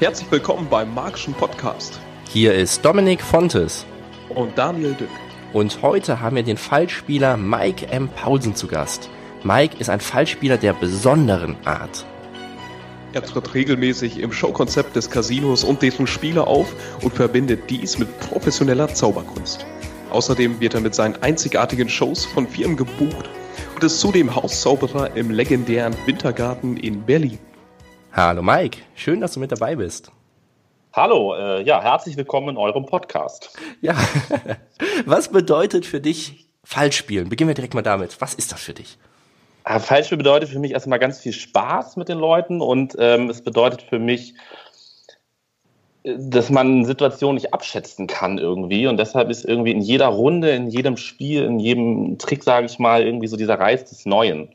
Herzlich 0.00 0.30
willkommen 0.30 0.66
beim 0.70 0.94
Magischen 0.94 1.34
Podcast. 1.34 2.00
Hier 2.30 2.54
ist 2.54 2.82
Dominik 2.82 3.20
Fontes. 3.20 3.84
Und 4.30 4.56
Daniel 4.56 4.94
Dück. 4.94 5.10
Und 5.52 5.82
heute 5.82 6.20
haben 6.20 6.36
wir 6.36 6.44
den 6.44 6.56
Fallspieler 6.56 7.36
Mike 7.36 7.88
M. 7.88 8.08
Paulsen 8.08 8.54
zu 8.54 8.68
Gast. 8.68 9.10
Mike 9.42 9.76
ist 9.78 9.90
ein 9.90 10.00
Fallspieler 10.00 10.56
der 10.56 10.72
besonderen 10.72 11.56
Art. 11.66 12.06
Er 13.12 13.22
tritt 13.22 13.52
regelmäßig 13.52 14.18
im 14.18 14.32
Showkonzept 14.32 14.96
des 14.96 15.10
Casinos 15.10 15.62
und 15.62 15.82
dessen 15.82 16.06
Spiele 16.06 16.46
auf 16.46 16.72
und 17.02 17.12
verbindet 17.12 17.68
dies 17.68 17.98
mit 17.98 18.18
professioneller 18.20 18.88
Zauberkunst. 18.88 19.66
Außerdem 20.08 20.58
wird 20.58 20.72
er 20.72 20.80
mit 20.80 20.94
seinen 20.94 21.22
einzigartigen 21.22 21.90
Shows 21.90 22.24
von 22.24 22.48
Firmen 22.48 22.78
gebucht 22.78 23.28
und 23.82 23.86
ist 23.86 23.98
zudem 23.98 24.32
Hauszauberer 24.32 25.16
im 25.16 25.32
legendären 25.32 25.96
Wintergarten 26.06 26.76
in 26.76 27.04
Berlin. 27.04 27.40
Hallo 28.12 28.40
Mike, 28.40 28.78
schön, 28.94 29.20
dass 29.20 29.32
du 29.32 29.40
mit 29.40 29.50
dabei 29.50 29.74
bist. 29.74 30.12
Hallo, 30.92 31.34
äh, 31.34 31.62
ja, 31.64 31.82
herzlich 31.82 32.16
willkommen 32.16 32.50
in 32.50 32.56
eurem 32.58 32.86
Podcast. 32.86 33.58
Ja, 33.80 33.96
was 35.04 35.32
bedeutet 35.32 35.84
für 35.84 36.00
dich 36.00 36.46
Fallspielen? 36.62 37.28
Beginnen 37.28 37.48
wir 37.48 37.54
direkt 37.54 37.74
mal 37.74 37.82
damit. 37.82 38.20
Was 38.20 38.34
ist 38.34 38.52
das 38.52 38.60
für 38.60 38.72
dich? 38.72 38.98
Ah, 39.64 39.80
Fallspiel 39.80 40.18
bedeutet 40.18 40.50
für 40.50 40.60
mich 40.60 40.70
erstmal 40.70 41.00
ganz 41.00 41.18
viel 41.18 41.32
Spaß 41.32 41.96
mit 41.96 42.08
den 42.08 42.18
Leuten 42.18 42.60
und 42.60 42.94
ähm, 43.00 43.30
es 43.30 43.42
bedeutet 43.42 43.82
für 43.82 43.98
mich, 43.98 44.34
äh, 44.34 44.36
dass 46.04 46.50
man 46.50 46.84
Situationen 46.84 47.36
nicht 47.36 47.54
abschätzen 47.54 48.06
kann 48.06 48.38
irgendwie 48.38 48.86
und 48.86 48.96
deshalb 48.96 49.30
ist 49.30 49.44
irgendwie 49.44 49.70
in 49.70 49.80
jeder 49.80 50.08
Runde, 50.08 50.50
in 50.50 50.68
jedem 50.68 50.96
Spiel, 50.96 51.44
in 51.44 51.60
jedem 51.60 52.18
Trick, 52.18 52.42
sage 52.42 52.66
ich 52.66 52.78
mal, 52.78 53.04
irgendwie 53.04 53.28
so 53.28 53.36
dieser 53.36 53.58
Reiz 53.58 53.88
des 53.88 54.04
Neuen. 54.04 54.48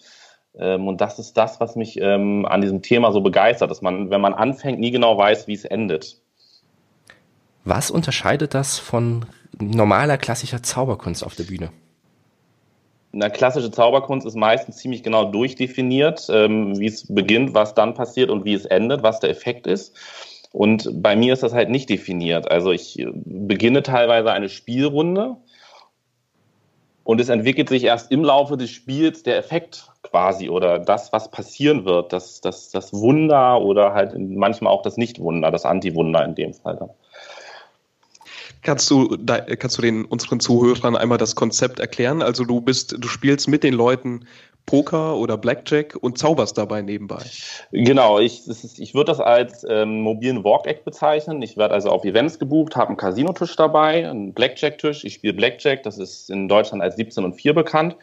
Ähm, 0.58 0.88
und 0.88 1.00
das 1.00 1.20
ist 1.20 1.38
das, 1.38 1.60
was 1.60 1.76
mich 1.76 2.00
ähm, 2.02 2.46
an 2.46 2.62
diesem 2.62 2.82
Thema 2.82 3.12
so 3.12 3.22
begeistert, 3.22 3.72
dass 3.72 3.82
man, 3.82 4.10
wenn 4.10 4.22
man 4.22 4.34
anfängt, 4.34 4.80
nie 4.80 4.92
genau 4.92 5.18
weiß, 5.18 5.48
wie 5.48 5.54
es 5.54 5.64
endet. 5.64 6.18
Was 7.64 7.92
unterscheidet 7.92 8.54
das 8.54 8.80
von 8.80 9.26
normaler 9.60 10.18
klassischer 10.18 10.64
Zauberkunst 10.64 11.24
auf 11.24 11.36
der 11.36 11.46
Bühne? 11.46 11.70
Eine 13.14 13.32
klassische 13.32 13.72
Zauberkunst 13.72 14.28
ist 14.28 14.36
meistens 14.36 14.78
ziemlich 14.78 15.02
genau 15.02 15.32
durchdefiniert, 15.32 16.28
ähm, 16.30 16.78
wie 16.78 16.88
es 16.88 17.14
beginnt, 17.14 17.54
was 17.54 17.74
dann 17.74 17.94
passiert 17.94 18.30
und 18.30 18.44
wie 18.44 18.54
es 18.54 18.66
endet, 18.66 19.02
was 19.02 19.20
der 19.20 19.30
Effekt 19.30 19.66
ist. 19.66 19.96
Und 20.52 20.90
bei 21.02 21.16
mir 21.16 21.34
ist 21.34 21.44
das 21.44 21.54
halt 21.54 21.70
nicht 21.70 21.90
definiert. 21.90 22.50
Also 22.50 22.72
ich 22.72 23.06
beginne 23.14 23.84
teilweise 23.84 24.32
eine 24.32 24.50
Spielrunde 24.50 25.38
und 27.04 27.22
es 27.22 27.30
entwickelt 27.30 27.70
sich 27.70 27.84
erst 27.86 28.12
im 28.12 28.24
Laufe 28.24 28.58
des 28.58 28.70
Spiels 28.70 29.24
der 29.24 29.38
Effekt 29.38 29.90
quasi 30.04 30.50
oder 30.50 30.80
das, 30.80 31.14
was 31.14 31.32
passieren 31.32 31.86
wird, 31.86 32.12
das, 32.14 32.42
das, 32.42 32.70
das 32.70 32.94
Wunder 32.94 33.62
oder 33.62 33.94
halt 33.94 34.18
manchmal 34.18 34.74
auch 34.74 34.82
das 34.82 34.98
Nichtwunder, 34.98 35.52
das 35.52 35.66
Antiwunder 35.66 36.24
in 36.26 36.36
dem 36.36 36.54
Fall 36.54 36.76
dann. 36.78 36.90
Kannst 38.62 38.90
du, 38.90 39.16
da, 39.18 39.40
kannst 39.40 39.78
du 39.78 39.82
den 39.82 40.06
unseren 40.06 40.40
Zuhörern 40.40 40.96
einmal 40.96 41.18
das 41.18 41.36
Konzept 41.36 41.80
erklären? 41.80 42.22
Also 42.22 42.44
du 42.44 42.62
bist, 42.62 42.96
du 42.98 43.08
spielst 43.08 43.48
mit 43.48 43.64
den 43.64 43.74
Leuten 43.74 44.26
Poker 44.68 45.16
oder 45.16 45.38
Blackjack 45.38 45.96
und 45.96 46.18
zauberst 46.18 46.58
dabei 46.58 46.82
nebenbei. 46.82 47.24
Genau, 47.72 48.20
ich, 48.20 48.42
ich 48.78 48.94
würde 48.94 49.12
das 49.12 49.22
als 49.22 49.66
ähm, 49.68 50.02
mobilen 50.02 50.44
Walk-Act 50.44 50.84
bezeichnen. 50.84 51.42
Ich 51.42 51.56
werde 51.56 51.74
also 51.74 51.90
auf 51.90 52.04
Events 52.04 52.38
gebucht, 52.38 52.76
habe 52.76 52.90
einen 52.90 52.98
Casinotisch 52.98 53.56
dabei, 53.56 54.08
einen 54.08 54.34
Blackjack-Tisch. 54.34 55.06
Ich 55.06 55.14
spiele 55.16 55.34
Blackjack, 55.34 55.84
das 55.84 55.98
ist 55.98 56.30
in 56.30 56.50
Deutschland 56.50 56.84
als 56.84 56.98
17 56.98 57.24
und 57.24 57.36
4 57.36 57.54
bekannt. 57.54 57.96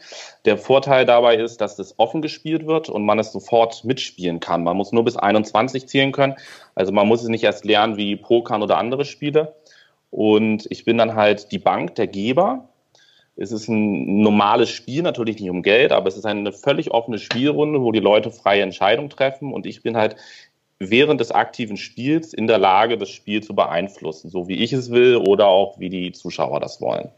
Der 0.45 0.57
Vorteil 0.57 1.05
dabei 1.05 1.35
ist, 1.35 1.61
dass 1.61 1.75
das 1.75 1.99
offen 1.99 2.23
gespielt 2.23 2.65
wird 2.65 2.89
und 2.89 3.05
man 3.05 3.19
es 3.19 3.31
sofort 3.31 3.85
mitspielen 3.85 4.39
kann. 4.39 4.63
Man 4.63 4.75
muss 4.75 4.91
nur 4.91 5.05
bis 5.05 5.17
21 5.17 5.87
zählen 5.87 6.11
können. 6.11 6.33
Also 6.73 6.91
man 6.91 7.07
muss 7.07 7.21
es 7.21 7.29
nicht 7.29 7.43
erst 7.43 7.63
lernen 7.63 7.95
wie 7.95 8.15
Pokern 8.15 8.63
oder 8.63 8.79
andere 8.79 9.05
Spiele. 9.05 9.53
Und 10.15 10.65
ich 10.69 10.85
bin 10.85 10.97
dann 10.97 11.13
halt 11.13 11.51
die 11.51 11.59
Bank, 11.59 11.95
der 11.95 12.07
Geber. 12.07 12.69
Es 13.35 13.51
ist 13.51 13.67
ein 13.67 14.21
normales 14.21 14.69
Spiel, 14.69 15.01
natürlich 15.01 15.41
nicht 15.41 15.49
um 15.49 15.61
Geld, 15.61 15.91
aber 15.91 16.07
es 16.07 16.15
ist 16.15 16.25
eine 16.25 16.53
völlig 16.53 16.91
offene 16.91 17.19
Spielrunde, 17.19 17.81
wo 17.81 17.91
die 17.91 17.99
Leute 17.99 18.31
freie 18.31 18.61
Entscheidungen 18.61 19.09
treffen. 19.09 19.51
Und 19.51 19.65
ich 19.65 19.83
bin 19.83 19.97
halt 19.97 20.15
während 20.79 21.19
des 21.19 21.31
aktiven 21.31 21.75
Spiels 21.75 22.33
in 22.33 22.47
der 22.47 22.59
Lage, 22.59 22.97
das 22.97 23.09
Spiel 23.09 23.43
zu 23.43 23.53
beeinflussen, 23.53 24.29
so 24.29 24.47
wie 24.47 24.55
ich 24.63 24.71
es 24.71 24.89
will 24.89 25.17
oder 25.17 25.47
auch 25.47 25.79
wie 25.79 25.89
die 25.89 26.13
Zuschauer 26.13 26.61
das 26.61 26.79
wollen. 26.79 27.09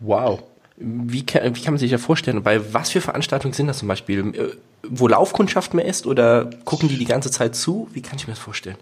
Wow. 0.00 0.42
Wie 0.76 1.24
kann, 1.24 1.56
wie 1.56 1.62
kann 1.62 1.72
man 1.72 1.78
sich 1.78 1.90
das 1.90 2.02
vorstellen? 2.02 2.42
Bei 2.42 2.74
was 2.74 2.90
für 2.90 3.00
Veranstaltungen 3.00 3.54
sind 3.54 3.68
das 3.68 3.78
zum 3.78 3.88
Beispiel? 3.88 4.34
Äh, 4.34 4.48
wo 4.86 5.08
Laufkundschaft 5.08 5.72
mehr 5.72 5.86
ist 5.86 6.06
oder 6.06 6.50
gucken 6.66 6.90
die 6.90 6.98
die 6.98 7.06
ganze 7.06 7.30
Zeit 7.30 7.56
zu? 7.56 7.88
Wie 7.94 8.02
kann 8.02 8.18
ich 8.18 8.26
mir 8.26 8.34
das 8.34 8.38
vorstellen? 8.38 8.76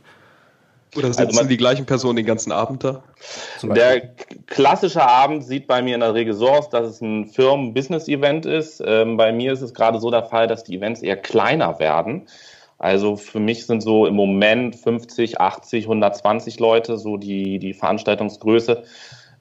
Oder 0.97 1.09
sitzen 1.09 1.27
also 1.27 1.41
man, 1.41 1.49
die 1.49 1.57
gleichen 1.57 1.87
Personen 1.87 2.17
den 2.17 2.27
ganzen 2.27 2.53
Abend 2.53 2.85
da? 2.85 3.03
Der 3.63 4.15
klassische 4.47 5.03
Abend 5.03 5.45
sieht 5.45 5.67
bei 5.67 5.83
mir 5.83 5.95
in 5.95 6.01
der 6.01 6.15
Regel 6.15 6.35
so 6.35 6.49
aus, 6.49 6.69
dass 6.69 6.87
es 6.89 7.01
ein 7.01 7.27
Firmen-Business-Event 7.27 8.47
ist. 8.47 8.83
Ähm, 8.85 9.17
bei 9.17 9.33
mir 9.33 9.53
ist 9.53 9.63
es 9.63 9.75
gerade 9.75 9.99
so 9.99 10.11
der 10.11 10.25
Fall, 10.25 10.47
dass 10.47 10.65
die 10.65 10.77
Events 10.77 11.03
eher 11.03 11.17
kleiner 11.17 11.79
werden. 11.79 12.27
Also 12.79 13.17
für 13.17 13.41
mich 13.41 13.67
sind 13.67 13.83
so 13.83 14.07
im 14.07 14.15
Moment 14.15 14.77
50, 14.77 15.41
80, 15.41 15.85
120 15.85 16.61
Leute 16.61 16.99
so 16.99 17.17
die, 17.17 17.59
die 17.59 17.73
Veranstaltungsgröße. 17.73 18.85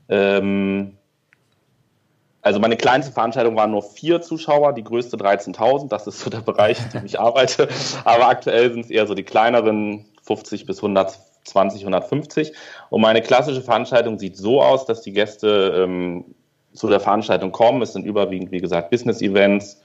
Ähm, 0.10 0.98
also 2.42 2.60
meine 2.60 2.78
kleinste 2.78 3.14
Veranstaltung 3.14 3.56
waren 3.56 3.72
nur 3.72 3.84
vier 3.84 4.22
Zuschauer, 4.22 4.74
die 4.74 4.84
größte 4.84 5.18
13.000. 5.18 5.88
Das 5.88 6.08
ist 6.08 6.20
so 6.20 6.30
der 6.30 6.42
Bereich, 6.42 6.78
in 6.80 6.90
dem 6.92 7.06
ich 7.06 7.20
arbeite. 7.20 7.70
Aber 8.04 8.28
aktuell 8.28 8.72
sind 8.72 8.86
es 8.86 8.92
eher 8.92 9.08
so 9.08 9.14
die 9.14 9.24
kleineren 9.24 10.06
50 10.24 10.66
bis 10.66 10.78
100 10.78 11.18
20, 11.46 11.82
150. 11.82 12.54
Und 12.90 13.02
meine 13.02 13.22
klassische 13.22 13.62
Veranstaltung 13.62 14.20
sieht 14.20 14.38
so 14.38 14.62
aus, 14.62 14.86
dass 14.86 15.02
die 15.02 15.14
Gäste 15.14 15.84
ähm, 15.84 16.26
zu 16.74 16.88
der 16.88 17.00
Veranstaltung 17.00 17.52
kommen. 17.52 17.82
Es 17.82 17.94
sind 17.94 18.06
überwiegend, 18.06 18.52
wie 18.52 18.60
gesagt, 18.60 18.90
Business-Events. 18.90 19.82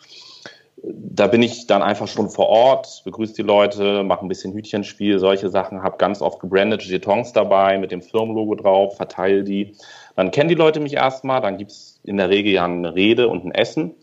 Da 0.83 1.27
bin 1.27 1.43
ich 1.43 1.67
dann 1.67 1.83
einfach 1.83 2.07
schon 2.07 2.31
vor 2.31 2.49
Ort, 2.49 3.03
begrüße 3.05 3.35
die 3.35 3.43
Leute, 3.43 4.05
mache 4.05 4.25
ein 4.25 4.29
bisschen 4.29 4.53
Hütchenspiel, 4.55 5.19
solche 5.19 5.49
Sachen, 5.49 5.83
habe 5.83 5.97
ganz 5.99 6.23
oft 6.23 6.39
gebrandete 6.39 6.87
Jetons 6.87 7.33
dabei 7.33 7.79
mit 7.79 7.91
dem 7.91 8.01
Firmenlogo 8.01 8.55
drauf, 8.55 8.97
verteile 8.97 9.43
die. 9.43 9.75
Dann 10.15 10.31
kennen 10.31 10.49
die 10.49 10.55
Leute 10.55 10.79
mich 10.79 10.95
erstmal, 10.95 11.41
dann 11.41 11.59
gibt 11.59 11.73
es 11.73 12.01
in 12.05 12.17
der 12.17 12.29
Regel 12.31 12.53
ja 12.53 12.65
eine 12.65 12.95
Rede 12.95 13.29
und 13.29 13.45
ein 13.45 13.51
Essen. 13.51 13.97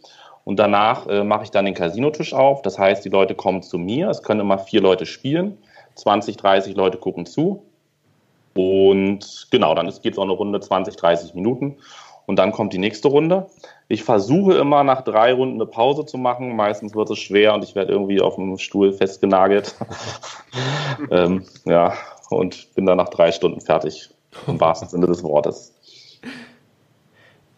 Und 0.44 0.60
danach 0.60 1.08
äh, 1.08 1.24
mache 1.24 1.44
ich 1.44 1.52
dann 1.52 1.66
den 1.66 1.74
Casinotisch 1.74 2.34
auf. 2.34 2.62
Das 2.62 2.78
heißt, 2.78 3.04
die 3.04 3.10
Leute 3.10 3.36
kommen 3.36 3.64
zu 3.64 3.78
mir. 3.78 4.10
Es 4.10 4.22
können 4.22 4.42
immer 4.42 4.60
vier 4.60 4.80
Leute 4.80 5.06
spielen. 5.06 5.58
20, 5.96 6.38
30 6.38 6.76
Leute 6.76 6.98
gucken 6.98 7.26
zu. 7.26 7.64
Und 8.54 9.48
genau, 9.52 9.76
dann 9.76 9.92
geht 10.02 10.14
es 10.14 10.18
auch 10.18 10.24
eine 10.24 10.32
Runde 10.32 10.60
20, 10.60 10.96
30 10.96 11.34
Minuten. 11.34 11.78
Und 12.26 12.38
dann 12.38 12.52
kommt 12.52 12.74
die 12.74 12.80
nächste 12.80 13.08
Runde. 13.08 13.48
Ich 13.88 14.04
versuche 14.04 14.54
immer 14.54 14.84
nach 14.84 15.02
drei 15.02 15.34
Runden 15.34 15.56
eine 15.56 15.70
Pause 15.70 16.06
zu 16.06 16.18
machen. 16.18 16.56
Meistens 16.56 16.96
wird 16.96 17.10
es 17.12 17.20
schwer 17.20 17.54
und 17.54 17.64
ich 17.64 17.76
werde 17.76 17.92
irgendwie 17.92 18.22
auf 18.22 18.36
dem 18.36 18.58
Stuhl 18.58 18.94
festgenagelt. 18.94 19.76
ähm, 21.12 21.46
ja, 21.66 21.94
und 22.30 22.74
bin 22.74 22.86
dann 22.86 22.98
nach 22.98 23.10
drei 23.10 23.32
Stunden 23.32 23.62
fertig, 23.62 24.10
im 24.48 24.60
wahrsten 24.60 24.90
Sinne 24.90 25.06
des 25.06 25.22
Wortes. 25.24 25.74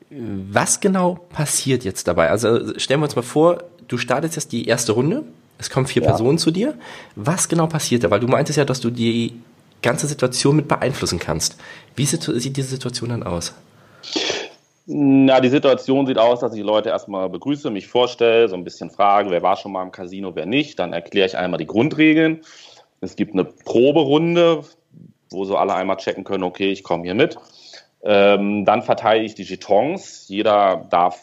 Was 0.09 0.79
genau 0.79 1.19
passiert 1.29 1.83
jetzt 1.85 2.07
dabei? 2.07 2.29
Also 2.29 2.77
stellen 2.77 2.99
wir 3.01 3.05
uns 3.05 3.15
mal 3.15 3.21
vor, 3.21 3.63
du 3.87 3.97
startest 3.97 4.35
jetzt 4.35 4.51
die 4.51 4.65
erste 4.65 4.93
Runde 4.93 5.23
es 5.59 5.69
kommen 5.69 5.87
vier 5.87 6.03
ja. 6.03 6.09
Personen 6.09 6.37
zu 6.37 6.51
dir. 6.51 6.75
Was 7.15 7.49
genau 7.49 7.67
passiert 7.67 8.03
da? 8.03 8.11
Weil 8.11 8.19
du 8.19 8.27
meintest 8.27 8.57
ja, 8.57 8.65
dass 8.65 8.79
du 8.79 8.89
die 8.89 9.33
ganze 9.81 10.07
Situation 10.07 10.55
mit 10.55 10.67
beeinflussen 10.67 11.19
kannst. 11.19 11.57
Wie 11.95 12.05
sieht, 12.05 12.27
diese 12.57 12.69
Situation 12.69 13.09
dann 13.09 13.23
aus? 13.23 13.53
Na, 14.85 15.41
die 15.41 15.49
Situation 15.49 16.07
sieht 16.07 16.17
aus, 16.17 16.39
dass 16.39 16.53
ich 16.53 16.59
die 16.59 16.65
Leute 16.65 16.89
erstmal 16.89 17.29
begrüße, 17.29 17.69
mich 17.69 17.87
vorstelle, 17.87 18.47
so 18.47 18.55
ein 18.55 18.63
bisschen 18.63 18.89
frage, 18.89 19.29
wer 19.31 19.41
war 19.41 19.57
schon 19.57 19.71
mal 19.71 19.83
im 19.83 19.91
Casino, 19.91 20.35
wer 20.35 20.45
nicht. 20.45 20.79
Dann 20.79 20.93
erkläre 20.93 21.27
ich 21.27 21.37
einmal 21.37 21.57
die 21.57 21.67
Grundregeln. 21.67 22.41
Es 23.01 23.15
gibt 23.15 23.33
eine 23.33 23.43
Proberunde, 23.43 24.63
wo 25.29 25.45
so 25.45 25.57
alle 25.57 25.73
einmal 25.73 25.97
checken 25.97 26.23
können, 26.23 26.43
okay, 26.43 26.71
ich 26.71 26.83
komme 26.83 27.03
hier 27.03 27.15
mit. 27.15 27.37
Ähm, 28.03 28.63
dann 28.63 28.83
verteile 28.83 29.23
ich 29.23 29.35
die 29.35 29.43
Jetons. 29.43 30.29
Jeder 30.29 30.87
darf 30.89 31.19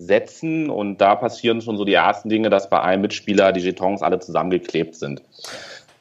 setzen 0.00 0.70
und 0.70 0.98
da 1.00 1.14
passieren 1.14 1.60
schon 1.60 1.76
so 1.76 1.84
die 1.84 1.92
ersten 1.92 2.30
Dinge, 2.30 2.48
dass 2.48 2.70
bei 2.70 2.80
einem 2.80 3.02
Mitspieler 3.02 3.52
die 3.52 3.60
Jetons 3.60 4.02
alle 4.02 4.18
zusammengeklebt 4.18 4.96
sind. 4.96 5.22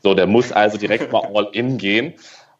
So, 0.01 0.13
der 0.13 0.25
muss 0.25 0.54
also 0.54 0.78
direkt 0.78 1.12
mal 1.12 1.28
all 1.34 1.50
in 1.51 1.78
gehen 1.78 2.13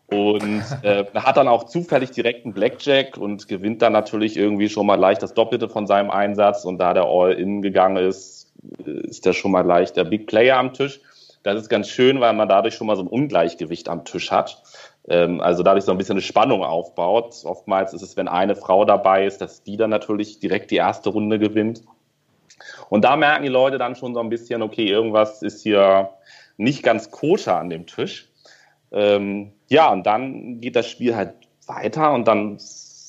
und 0.08 0.64
äh, 0.82 1.06
hat 1.16 1.38
dann 1.38 1.48
auch 1.48 1.64
zufällig 1.64 2.12
direkt 2.12 2.44
einen 2.44 2.54
Blackjack 2.54 3.18
und 3.18 3.48
gewinnt 3.48 3.82
dann 3.82 3.94
natürlich 3.94 4.36
irgendwie 4.36 4.68
schon 4.68 4.86
mal 4.86 5.00
leicht 5.00 5.24
das 5.24 5.34
Doppelte 5.34 5.70
von 5.70 5.88
seinem 5.88 6.12
Einsatz 6.12 6.66
und 6.66 6.78
da 6.78 6.94
der 6.94 7.06
all 7.06 7.32
in 7.32 7.62
gegangen 7.62 7.98
ist, 7.98 8.52
ist 8.84 9.26
der 9.26 9.32
schon 9.32 9.52
mal 9.52 9.66
leicht 9.66 9.96
der 9.96 10.04
Big 10.04 10.28
Player 10.28 10.58
am 10.58 10.74
Tisch. 10.74 11.00
Das 11.44 11.56
ist 11.62 11.70
ganz 11.70 11.88
schön, 11.88 12.20
weil 12.20 12.34
man 12.34 12.50
dadurch 12.50 12.76
schon 12.76 12.88
mal 12.88 12.98
so 12.98 13.04
ein 13.04 13.08
Ungleichgewicht 13.08 13.88
am 13.88 14.04
Tisch 14.04 14.30
hat 14.30 14.62
also 15.10 15.64
dadurch 15.64 15.86
so 15.86 15.92
ein 15.92 15.98
bisschen 15.98 16.14
eine 16.14 16.22
Spannung 16.22 16.64
aufbaut. 16.64 17.36
Oftmals 17.44 17.94
ist 17.94 18.02
es, 18.02 18.16
wenn 18.16 18.28
eine 18.28 18.56
Frau 18.56 18.86
dabei 18.86 19.26
ist, 19.26 19.42
dass 19.42 19.64
die 19.64 19.76
dann 19.76 19.90
natürlich 19.90 20.40
direkt 20.40 20.72
die 20.72 20.76
erste 20.76 21.10
Runde 21.10 21.40
gewinnt. 21.40 21.82
Und 22.90 23.06
da 23.06 23.16
merken 23.16 23.44
die 23.44 23.50
Leute 23.50 23.78
dann 23.78 23.96
schon 23.96 24.14
so 24.14 24.20
ein 24.20 24.30
bisschen, 24.30 24.62
okay, 24.62 24.86
irgendwas 24.86 25.42
ist 25.42 25.64
hier 25.64 26.10
nicht 26.58 26.84
ganz 26.84 27.10
koscher 27.10 27.58
an 27.58 27.70
dem 27.70 27.88
Tisch. 27.88 28.30
Ähm, 28.92 29.54
ja, 29.68 29.92
und 29.92 30.06
dann 30.06 30.60
geht 30.62 30.76
das 30.76 30.88
Spiel 30.88 31.16
halt 31.16 31.34
weiter 31.68 32.12
und 32.14 32.28
dann 32.28 32.60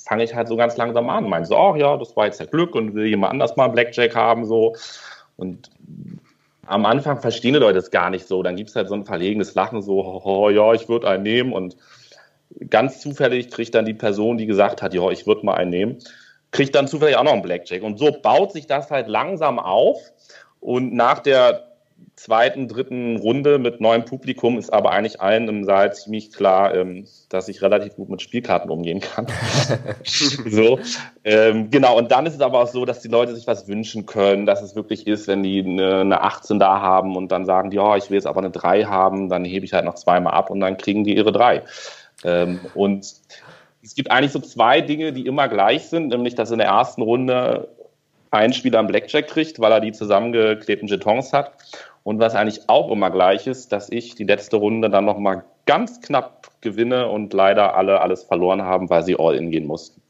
fange 0.04 0.24
ich 0.24 0.34
halt 0.34 0.48
so 0.48 0.56
ganz 0.56 0.76
langsam 0.76 1.08
an. 1.08 1.28
Meine 1.28 1.46
so, 1.46 1.56
ach 1.56 1.76
ja, 1.76 1.96
das 1.96 2.16
war 2.16 2.26
jetzt 2.26 2.40
ja 2.40 2.46
Glück 2.46 2.74
und 2.74 2.94
will 2.94 3.06
jemand 3.06 3.32
anders 3.32 3.56
mal 3.56 3.68
Blackjack 3.68 4.14
haben, 4.14 4.44
so. 4.44 4.74
Und 5.36 5.70
am 6.70 6.86
Anfang 6.86 7.20
verstehen 7.20 7.54
die 7.54 7.58
Leute 7.58 7.80
es 7.80 7.90
gar 7.90 8.10
nicht 8.10 8.28
so. 8.28 8.44
Dann 8.44 8.54
gibt 8.54 8.70
es 8.70 8.76
halt 8.76 8.88
so 8.88 8.94
ein 8.94 9.04
verlegenes 9.04 9.54
Lachen, 9.56 9.82
so, 9.82 10.22
oh, 10.24 10.50
ja, 10.50 10.72
ich 10.72 10.88
würde 10.88 11.08
einen 11.08 11.24
nehmen. 11.24 11.52
Und 11.52 11.76
ganz 12.70 13.00
zufällig 13.00 13.50
kriegt 13.50 13.74
dann 13.74 13.84
die 13.84 13.94
Person, 13.94 14.38
die 14.38 14.46
gesagt 14.46 14.80
hat, 14.80 14.94
ja, 14.94 15.10
ich 15.10 15.26
würde 15.26 15.44
mal 15.44 15.54
einen 15.54 15.70
nehmen, 15.70 15.98
kriegt 16.52 16.76
dann 16.76 16.86
zufällig 16.86 17.16
auch 17.16 17.24
noch 17.24 17.32
einen 17.32 17.42
Blackjack. 17.42 17.82
Und 17.82 17.98
so 17.98 18.12
baut 18.22 18.52
sich 18.52 18.68
das 18.68 18.88
halt 18.90 19.08
langsam 19.08 19.58
auf. 19.58 19.98
Und 20.60 20.94
nach 20.94 21.18
der 21.18 21.69
zweiten, 22.16 22.68
dritten 22.68 23.16
Runde 23.16 23.58
mit 23.58 23.80
neuem 23.80 24.04
Publikum 24.04 24.58
ist 24.58 24.72
aber 24.72 24.90
eigentlich 24.90 25.20
allen 25.20 25.48
im 25.48 25.64
Saal 25.64 25.94
ziemlich 25.94 26.32
klar, 26.32 26.74
ähm, 26.74 27.06
dass 27.30 27.48
ich 27.48 27.62
relativ 27.62 27.96
gut 27.96 28.10
mit 28.10 28.20
Spielkarten 28.20 28.70
umgehen 28.70 29.00
kann. 29.00 29.26
so, 30.04 30.78
ähm, 31.24 31.70
genau. 31.70 31.96
Und 31.96 32.10
dann 32.12 32.26
ist 32.26 32.34
es 32.34 32.40
aber 32.40 32.60
auch 32.60 32.68
so, 32.68 32.84
dass 32.84 33.00
die 33.00 33.08
Leute 33.08 33.34
sich 33.34 33.46
was 33.46 33.68
wünschen 33.68 34.06
können, 34.06 34.44
dass 34.44 34.62
es 34.62 34.76
wirklich 34.76 35.06
ist, 35.06 35.28
wenn 35.28 35.42
die 35.42 35.60
eine, 35.60 36.00
eine 36.00 36.20
18 36.20 36.58
da 36.58 36.80
haben 36.80 37.16
und 37.16 37.32
dann 37.32 37.46
sagen, 37.46 37.70
ja, 37.72 37.96
ich 37.96 38.10
will 38.10 38.16
jetzt 38.16 38.26
aber 38.26 38.40
eine 38.40 38.50
3 38.50 38.84
haben, 38.84 39.28
dann 39.28 39.44
hebe 39.44 39.64
ich 39.64 39.72
halt 39.72 39.84
noch 39.84 39.94
zweimal 39.94 40.34
ab 40.34 40.50
und 40.50 40.60
dann 40.60 40.76
kriegen 40.76 41.04
die 41.04 41.16
ihre 41.16 41.32
3. 41.32 41.62
Ähm, 42.24 42.60
und 42.74 43.14
es 43.82 43.94
gibt 43.94 44.10
eigentlich 44.10 44.32
so 44.32 44.40
zwei 44.40 44.82
Dinge, 44.82 45.12
die 45.12 45.26
immer 45.26 45.48
gleich 45.48 45.88
sind, 45.88 46.08
nämlich 46.08 46.34
dass 46.34 46.50
in 46.50 46.58
der 46.58 46.68
ersten 46.68 47.02
Runde 47.02 47.68
ein 48.30 48.52
Spieler 48.52 48.78
einen 48.78 48.88
Blackjack 48.88 49.28
kriegt, 49.28 49.58
weil 49.60 49.72
er 49.72 49.80
die 49.80 49.92
zusammengeklebten 49.92 50.88
Jetons 50.88 51.32
hat. 51.32 51.52
Und 52.02 52.18
was 52.18 52.34
eigentlich 52.34 52.68
auch 52.68 52.90
immer 52.90 53.10
gleich 53.10 53.46
ist, 53.46 53.72
dass 53.72 53.90
ich 53.90 54.14
die 54.14 54.24
letzte 54.24 54.56
Runde 54.56 54.88
dann 54.90 55.04
nochmal 55.04 55.44
ganz 55.66 56.00
knapp 56.00 56.50
gewinne 56.60 57.08
und 57.08 57.32
leider 57.32 57.76
alle 57.76 58.00
alles 58.00 58.24
verloren 58.24 58.62
haben, 58.62 58.90
weil 58.90 59.02
sie 59.02 59.18
all 59.18 59.34
in 59.34 59.50
gehen 59.50 59.66
mussten. 59.66 60.00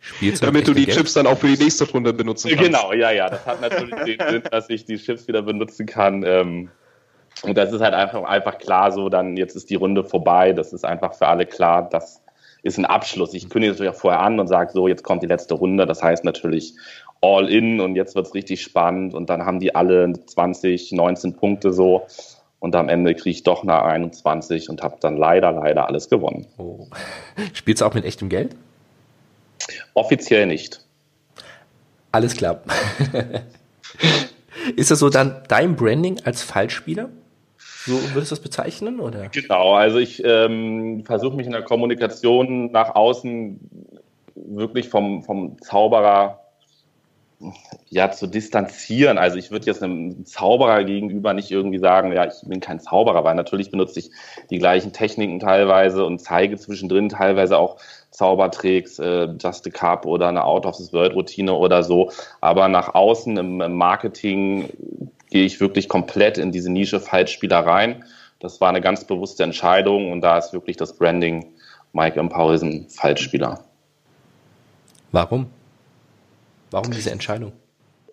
Spielst 0.00 0.42
Damit 0.42 0.68
du 0.68 0.74
die 0.74 0.86
Geld? 0.86 0.96
Chips 0.96 1.14
dann 1.14 1.26
auch 1.26 1.38
für 1.38 1.48
die 1.48 1.62
nächste 1.62 1.90
Runde 1.90 2.12
benutzen 2.12 2.50
kannst. 2.50 2.64
Genau, 2.64 2.92
ja, 2.92 3.10
ja. 3.10 3.28
Das 3.28 3.44
hat 3.44 3.60
natürlich 3.60 3.94
den 3.94 4.28
Sinn, 4.28 4.42
dass 4.50 4.70
ich 4.70 4.84
die 4.84 4.96
Chips 4.96 5.26
wieder 5.26 5.42
benutzen 5.42 5.86
kann. 5.86 6.22
Ähm, 6.24 6.70
und 7.42 7.56
das 7.56 7.72
ist 7.72 7.80
halt 7.80 7.94
einfach, 7.94 8.22
einfach 8.24 8.58
klar 8.58 8.92
so, 8.92 9.08
dann 9.08 9.36
jetzt 9.36 9.54
ist 9.56 9.70
die 9.70 9.74
Runde 9.74 10.04
vorbei. 10.04 10.52
Das 10.52 10.72
ist 10.72 10.84
einfach 10.84 11.14
für 11.14 11.26
alle 11.26 11.46
klar, 11.46 11.88
das 11.88 12.22
ist 12.62 12.78
ein 12.78 12.84
Abschluss. 12.84 13.34
Ich 13.34 13.48
kündige 13.50 13.72
natürlich 13.72 13.92
auch 13.92 14.00
vorher 14.00 14.20
an 14.20 14.40
und 14.40 14.48
sage 14.48 14.72
so, 14.72 14.88
jetzt 14.88 15.04
kommt 15.04 15.22
die 15.22 15.28
letzte 15.28 15.54
Runde. 15.54 15.86
Das 15.86 16.02
heißt 16.02 16.24
natürlich 16.24 16.74
all 17.20 17.48
in 17.48 17.80
und 17.80 17.96
jetzt 17.96 18.14
wird 18.14 18.26
es 18.26 18.34
richtig 18.34 18.62
spannend 18.62 19.14
und 19.14 19.28
dann 19.30 19.44
haben 19.44 19.60
die 19.60 19.74
alle 19.74 20.12
20, 20.12 20.92
19 20.92 21.36
Punkte 21.36 21.72
so 21.72 22.06
und 22.60 22.74
am 22.74 22.88
Ende 22.88 23.14
kriege 23.14 23.30
ich 23.30 23.42
doch 23.42 23.62
eine 23.62 23.82
21 23.82 24.68
und 24.68 24.82
habe 24.82 24.96
dann 25.00 25.16
leider, 25.16 25.52
leider 25.52 25.86
alles 25.86 26.08
gewonnen. 26.08 26.46
Oh. 26.58 26.86
Spielst 27.52 27.82
du 27.82 27.86
auch 27.86 27.94
mit 27.94 28.04
echtem 28.04 28.28
Geld? 28.28 28.56
Offiziell 29.94 30.46
nicht. 30.46 30.84
Alles 32.12 32.36
klar. 32.36 32.62
Ist 34.76 34.90
das 34.90 34.98
so 34.98 35.08
dann 35.08 35.42
dein 35.48 35.76
Branding 35.76 36.20
als 36.24 36.42
Fallspieler? 36.42 37.10
So 37.56 37.92
würdest 38.14 38.32
du 38.32 38.36
das 38.36 38.40
bezeichnen? 38.40 39.00
Oder? 39.00 39.28
Genau, 39.28 39.74
also 39.74 39.98
ich 39.98 40.22
ähm, 40.24 41.04
versuche 41.04 41.36
mich 41.36 41.46
in 41.46 41.52
der 41.52 41.62
Kommunikation 41.62 42.70
nach 42.70 42.94
außen 42.94 43.60
wirklich 44.34 44.88
vom, 44.88 45.22
vom 45.22 45.60
Zauberer 45.62 46.40
ja, 47.88 48.10
zu 48.10 48.26
distanzieren. 48.26 49.16
Also 49.16 49.36
ich 49.38 49.50
würde 49.50 49.66
jetzt 49.66 49.82
einem 49.82 50.24
Zauberer 50.26 50.84
gegenüber 50.84 51.34
nicht 51.34 51.50
irgendwie 51.50 51.78
sagen, 51.78 52.12
ja, 52.12 52.26
ich 52.26 52.34
bin 52.46 52.60
kein 52.60 52.80
Zauberer, 52.80 53.22
weil 53.24 53.36
natürlich 53.36 53.70
benutze 53.70 54.00
ich 54.00 54.10
die 54.50 54.58
gleichen 54.58 54.92
Techniken 54.92 55.38
teilweise 55.38 56.04
und 56.04 56.20
zeige 56.20 56.56
zwischendrin 56.56 57.08
teilweise 57.08 57.58
auch 57.58 57.76
Zaubertricks, 58.10 58.98
äh, 58.98 59.28
Just 59.40 59.66
a 59.66 59.70
Cup 59.70 60.04
oder 60.04 60.28
eine 60.28 60.44
Out 60.44 60.66
of 60.66 60.76
this 60.76 60.92
World 60.92 61.14
Routine 61.14 61.54
oder 61.54 61.82
so. 61.84 62.10
Aber 62.40 62.68
nach 62.68 62.94
außen 62.94 63.36
im, 63.36 63.76
Marketing 63.76 64.70
gehe 65.30 65.44
ich 65.44 65.60
wirklich 65.60 65.88
komplett 65.88 66.38
in 66.38 66.50
diese 66.50 66.72
Nische 66.72 66.98
Falschspieler 66.98 67.60
rein. 67.60 68.04
Das 68.40 68.60
war 68.60 68.68
eine 68.68 68.80
ganz 68.80 69.04
bewusste 69.04 69.44
Entscheidung 69.44 70.10
und 70.10 70.22
da 70.22 70.38
ist 70.38 70.52
wirklich 70.52 70.76
das 70.76 70.96
Branding 70.96 71.46
Mike 71.92 72.18
Empowisen 72.18 72.86
Falschspieler. 72.88 73.64
Warum? 75.12 75.46
Warum 76.70 76.90
diese 76.90 77.10
Entscheidung? 77.10 77.52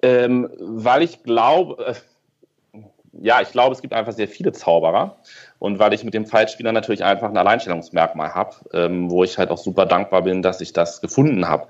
Ähm, 0.01 0.49
weil 0.59 1.01
ich 1.01 1.23
glaube, 1.23 1.85
äh, 1.85 1.95
ja, 3.21 3.41
ich 3.41 3.51
glaube, 3.51 3.73
es 3.73 3.81
gibt 3.81 3.93
einfach 3.93 4.13
sehr 4.13 4.27
viele 4.27 4.51
Zauberer 4.51 5.17
und 5.59 5.79
weil 5.79 5.93
ich 5.93 6.03
mit 6.03 6.13
dem 6.13 6.25
Fallspieler 6.25 6.71
natürlich 6.71 7.03
einfach 7.03 7.29
ein 7.29 7.37
Alleinstellungsmerkmal 7.37 8.33
habe, 8.33 8.55
ähm, 8.73 9.09
wo 9.09 9.23
ich 9.23 9.37
halt 9.37 9.49
auch 9.49 9.57
super 9.57 9.85
dankbar 9.85 10.23
bin, 10.23 10.41
dass 10.41 10.61
ich 10.61 10.73
das 10.73 11.01
gefunden 11.01 11.47
habe. 11.47 11.67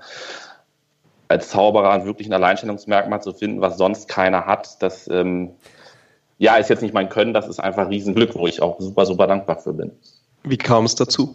Als 1.28 1.48
Zauberer 1.48 2.04
wirklich 2.04 2.28
ein 2.28 2.32
Alleinstellungsmerkmal 2.32 3.22
zu 3.22 3.32
finden, 3.32 3.60
was 3.60 3.78
sonst 3.78 4.08
keiner 4.08 4.46
hat, 4.46 4.82
das 4.82 5.08
ähm, 5.08 5.52
ja, 6.38 6.56
ist 6.56 6.68
jetzt 6.68 6.82
nicht 6.82 6.94
mein 6.94 7.08
Können, 7.08 7.32
das 7.32 7.48
ist 7.48 7.60
einfach 7.60 7.88
Riesenglück, 7.88 8.34
wo 8.34 8.46
ich 8.46 8.60
auch 8.60 8.80
super, 8.80 9.06
super 9.06 9.26
dankbar 9.26 9.58
für 9.58 9.72
bin. 9.72 9.92
Wie 10.42 10.58
kam 10.58 10.84
es 10.84 10.94
dazu? 10.94 11.34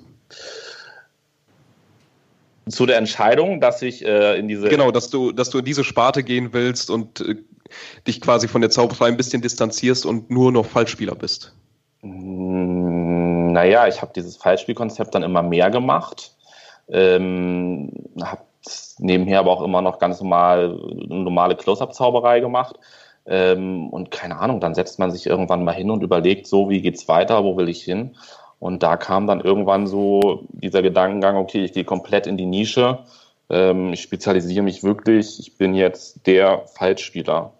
Zu 2.69 2.85
der 2.85 2.97
Entscheidung, 2.97 3.59
dass 3.59 3.81
ich 3.81 4.05
äh, 4.05 4.37
in 4.37 4.47
diese. 4.47 4.69
Genau, 4.69 4.91
dass 4.91 5.09
du, 5.09 5.31
dass 5.31 5.49
du 5.49 5.59
in 5.59 5.65
diese 5.65 5.83
Sparte 5.83 6.23
gehen 6.23 6.53
willst 6.53 6.89
und 6.89 7.21
äh, 7.21 7.35
dich 8.07 8.21
quasi 8.21 8.47
von 8.47 8.61
der 8.61 8.69
Zauberei 8.69 9.07
ein 9.07 9.17
bisschen 9.17 9.41
distanzierst 9.41 10.05
und 10.05 10.29
nur 10.29 10.51
noch 10.51 10.65
Fallspieler 10.65 11.15
bist. 11.15 11.55
Hm, 12.01 13.51
naja, 13.51 13.87
ich 13.87 14.01
habe 14.01 14.11
dieses 14.15 14.37
Fallspielkonzept 14.37 15.13
dann 15.15 15.23
immer 15.23 15.43
mehr 15.43 15.69
gemacht. 15.69 16.35
Ähm, 16.89 17.91
habe 18.21 18.41
nebenher 18.99 19.39
aber 19.39 19.51
auch 19.51 19.61
immer 19.61 19.81
noch 19.81 19.99
ganz 19.99 20.21
normal 20.21 20.77
normale 21.07 21.55
Close-Up-Zauberei 21.55 22.39
gemacht. 22.39 22.77
Ähm, 23.25 23.89
und 23.89 24.11
keine 24.11 24.39
Ahnung, 24.39 24.59
dann 24.59 24.73
setzt 24.73 24.99
man 24.99 25.11
sich 25.11 25.27
irgendwann 25.27 25.63
mal 25.63 25.73
hin 25.73 25.91
und 25.91 26.03
überlegt, 26.03 26.47
so, 26.47 26.69
wie 26.69 26.81
geht's 26.81 27.07
weiter, 27.07 27.43
wo 27.43 27.55
will 27.55 27.69
ich 27.69 27.83
hin? 27.83 28.15
Und 28.61 28.83
da 28.83 28.95
kam 28.95 29.25
dann 29.25 29.41
irgendwann 29.41 29.87
so 29.87 30.43
dieser 30.49 30.83
Gedankengang, 30.83 31.35
okay, 31.35 31.65
ich 31.65 31.73
gehe 31.73 31.83
komplett 31.83 32.27
in 32.27 32.37
die 32.37 32.45
Nische, 32.45 32.99
ähm, 33.49 33.91
ich 33.91 34.03
spezialisiere 34.03 34.63
mich 34.63 34.83
wirklich, 34.83 35.39
ich 35.39 35.57
bin 35.57 35.73
jetzt 35.73 36.27
der 36.27 36.67
Falschspieler. 36.67 37.53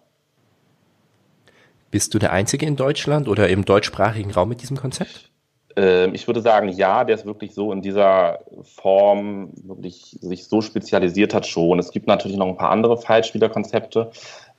Bist 1.90 2.14
du 2.14 2.20
der 2.20 2.30
Einzige 2.30 2.66
in 2.66 2.76
Deutschland 2.76 3.26
oder 3.26 3.48
im 3.48 3.64
deutschsprachigen 3.64 4.30
Raum 4.30 4.48
mit 4.48 4.62
diesem 4.62 4.76
Konzept? 4.76 5.28
Ähm, 5.74 6.14
ich 6.14 6.28
würde 6.28 6.40
sagen, 6.40 6.68
ja, 6.68 7.02
der 7.02 7.16
ist 7.16 7.26
wirklich 7.26 7.52
so 7.52 7.72
in 7.72 7.82
dieser 7.82 8.38
Form 8.62 9.50
wirklich 9.64 10.16
sich 10.20 10.46
so 10.46 10.60
spezialisiert 10.60 11.34
hat 11.34 11.48
schon. 11.48 11.80
Es 11.80 11.90
gibt 11.90 12.06
natürlich 12.06 12.36
noch 12.36 12.46
ein 12.46 12.56
paar 12.56 12.70
andere 12.70 12.96
Falschspielerkonzepte. 12.96 14.12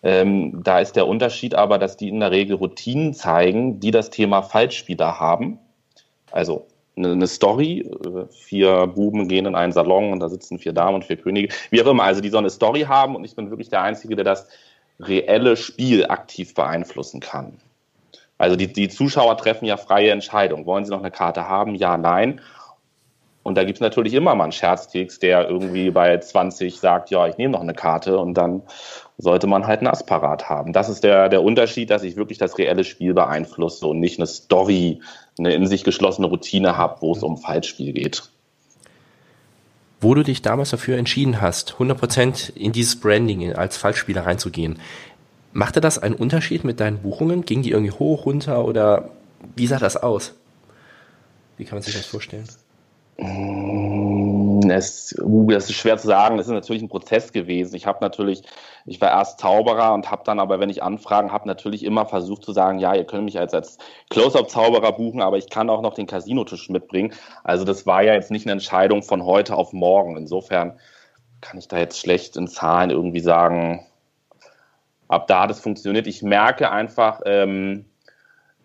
Ähm, 0.03 0.61
da 0.61 0.81
ist 0.81 0.97
der 0.97 1.07
Unterschied 1.07 1.55
aber, 1.55 1.77
dass 1.77 1.95
die 1.95 2.09
in 2.09 2.19
der 2.19 2.31
Regel 2.31 2.57
Routinen 2.57 3.13
zeigen, 3.13 3.79
die 3.79 3.91
das 3.91 4.09
Thema 4.09 4.41
Falschspieler 4.41 5.21
haben 5.21 5.59
also 6.33 6.67
eine 6.95 7.27
Story, 7.27 7.79
äh, 7.79 8.25
vier 8.31 8.87
Buben 8.87 9.27
gehen 9.27 9.45
in 9.45 9.55
einen 9.55 9.71
Salon 9.71 10.11
und 10.11 10.19
da 10.19 10.29
sitzen 10.29 10.59
vier 10.59 10.73
Damen 10.73 10.95
und 10.95 11.05
vier 11.05 11.17
Könige, 11.17 11.53
wie 11.69 11.81
auch 11.81 11.87
immer, 11.87 12.03
also 12.03 12.21
die 12.21 12.29
so 12.29 12.37
eine 12.37 12.49
Story 12.49 12.81
haben 12.81 13.15
und 13.15 13.23
ich 13.23 13.35
bin 13.35 13.49
wirklich 13.49 13.69
der 13.69 13.81
Einzige, 13.81 14.15
der 14.15 14.25
das 14.25 14.47
reelle 14.99 15.57
Spiel 15.57 16.05
aktiv 16.05 16.53
beeinflussen 16.53 17.19
kann. 17.19 17.59
Also 18.37 18.55
die, 18.55 18.71
die 18.71 18.89
Zuschauer 18.89 19.37
treffen 19.37 19.65
ja 19.65 19.77
freie 19.77 20.11
Entscheidungen. 20.11 20.65
Wollen 20.65 20.85
sie 20.85 20.91
noch 20.91 20.99
eine 20.99 21.11
Karte 21.11 21.47
haben? 21.47 21.75
Ja, 21.75 21.97
nein. 21.97 22.41
Und 23.43 23.55
da 23.55 23.63
gibt 23.63 23.77
es 23.77 23.81
natürlich 23.81 24.13
immer 24.13 24.35
mal 24.35 24.45
einen 24.45 24.51
Scherzkeks, 24.53 25.19
der 25.19 25.49
irgendwie 25.49 25.91
bei 25.91 26.17
20 26.17 26.79
sagt, 26.79 27.09
ja, 27.09 27.27
ich 27.27 27.37
nehme 27.37 27.51
noch 27.51 27.61
eine 27.61 27.73
Karte 27.73 28.17
und 28.17 28.35
dann 28.35 28.61
sollte 29.17 29.47
man 29.47 29.67
halt 29.67 29.81
ein 29.81 29.87
Ass 29.87 30.05
haben. 30.09 30.73
Das 30.73 30.89
ist 30.89 31.03
der, 31.03 31.27
der 31.27 31.43
Unterschied, 31.43 31.89
dass 31.89 32.03
ich 32.03 32.15
wirklich 32.15 32.37
das 32.37 32.57
reelle 32.57 32.83
Spiel 32.85 33.13
beeinflusse 33.13 33.85
und 33.85 33.99
nicht 33.99 34.17
eine 34.17 34.27
Story, 34.27 35.01
eine 35.37 35.53
in 35.53 35.65
sich 35.67 35.83
geschlossene 35.83 36.27
Routine 36.27 36.77
habe, 36.77 37.01
wo 37.01 37.13
es 37.13 37.23
um 37.23 37.37
Falschspiel 37.37 37.93
geht. 37.93 38.23
Wo 40.01 40.13
du 40.13 40.23
dich 40.23 40.41
damals 40.41 40.71
dafür 40.71 40.97
entschieden 40.97 41.39
hast, 41.41 41.75
100% 41.75 42.55
in 42.55 42.71
dieses 42.71 42.99
Branding 42.99 43.53
als 43.53 43.77
Falschspieler 43.77 44.25
reinzugehen, 44.25 44.79
machte 45.53 45.81
das 45.81 45.97
einen 45.97 46.15
Unterschied 46.15 46.63
mit 46.63 46.79
deinen 46.79 46.99
Buchungen? 46.99 47.45
Ging 47.45 47.61
die 47.61 47.71
irgendwie 47.71 47.93
hoch, 47.93 48.25
runter 48.25 48.65
oder 48.65 49.09
wie 49.55 49.67
sah 49.67 49.79
das 49.79 49.97
aus? 49.97 50.33
Wie 51.57 51.65
kann 51.65 51.77
man 51.77 51.83
sich 51.83 51.95
das 51.95 52.05
vorstellen? 52.05 52.47
Mm, 53.17 54.12
es, 54.77 55.15
uh, 55.19 55.49
das 55.49 55.69
ist 55.69 55.75
schwer 55.75 55.97
zu 55.97 56.07
sagen. 56.07 56.37
Das 56.37 56.47
ist 56.47 56.53
natürlich 56.53 56.81
ein 56.81 56.89
Prozess 56.89 57.31
gewesen. 57.31 57.75
Ich 57.75 57.85
habe 57.85 57.99
natürlich, 58.01 58.43
ich 58.85 58.99
war 59.01 59.09
erst 59.09 59.39
Zauberer 59.39 59.93
und 59.93 60.11
habe 60.11 60.23
dann 60.25 60.39
aber, 60.39 60.59
wenn 60.59 60.69
ich 60.69 60.83
Anfragen 60.83 61.31
habe, 61.31 61.47
natürlich 61.47 61.83
immer 61.83 62.05
versucht 62.05 62.43
zu 62.43 62.51
sagen, 62.51 62.79
ja, 62.79 62.93
ihr 62.93 63.05
könnt 63.05 63.25
mich 63.25 63.39
als, 63.39 63.53
als 63.53 63.77
Close-Up-Zauberer 64.09 64.93
buchen, 64.93 65.21
aber 65.21 65.37
ich 65.37 65.49
kann 65.49 65.69
auch 65.69 65.81
noch 65.81 65.93
den 65.93 66.07
Casinotisch 66.07 66.69
mitbringen. 66.69 67.13
Also 67.43 67.65
das 67.65 67.85
war 67.85 68.03
ja 68.03 68.13
jetzt 68.13 68.31
nicht 68.31 68.45
eine 68.45 68.53
Entscheidung 68.53 69.03
von 69.03 69.25
heute 69.25 69.55
auf 69.55 69.73
morgen. 69.73 70.17
Insofern 70.17 70.79
kann 71.41 71.57
ich 71.57 71.67
da 71.67 71.77
jetzt 71.77 71.99
schlecht 71.99 72.37
in 72.37 72.47
Zahlen 72.47 72.89
irgendwie 72.89 73.19
sagen, 73.19 73.85
ab 75.07 75.27
da 75.27 75.41
hat 75.43 75.51
es 75.51 75.59
funktioniert. 75.59 76.07
Ich 76.07 76.21
merke 76.21 76.71
einfach 76.71 77.21
ähm, 77.25 77.85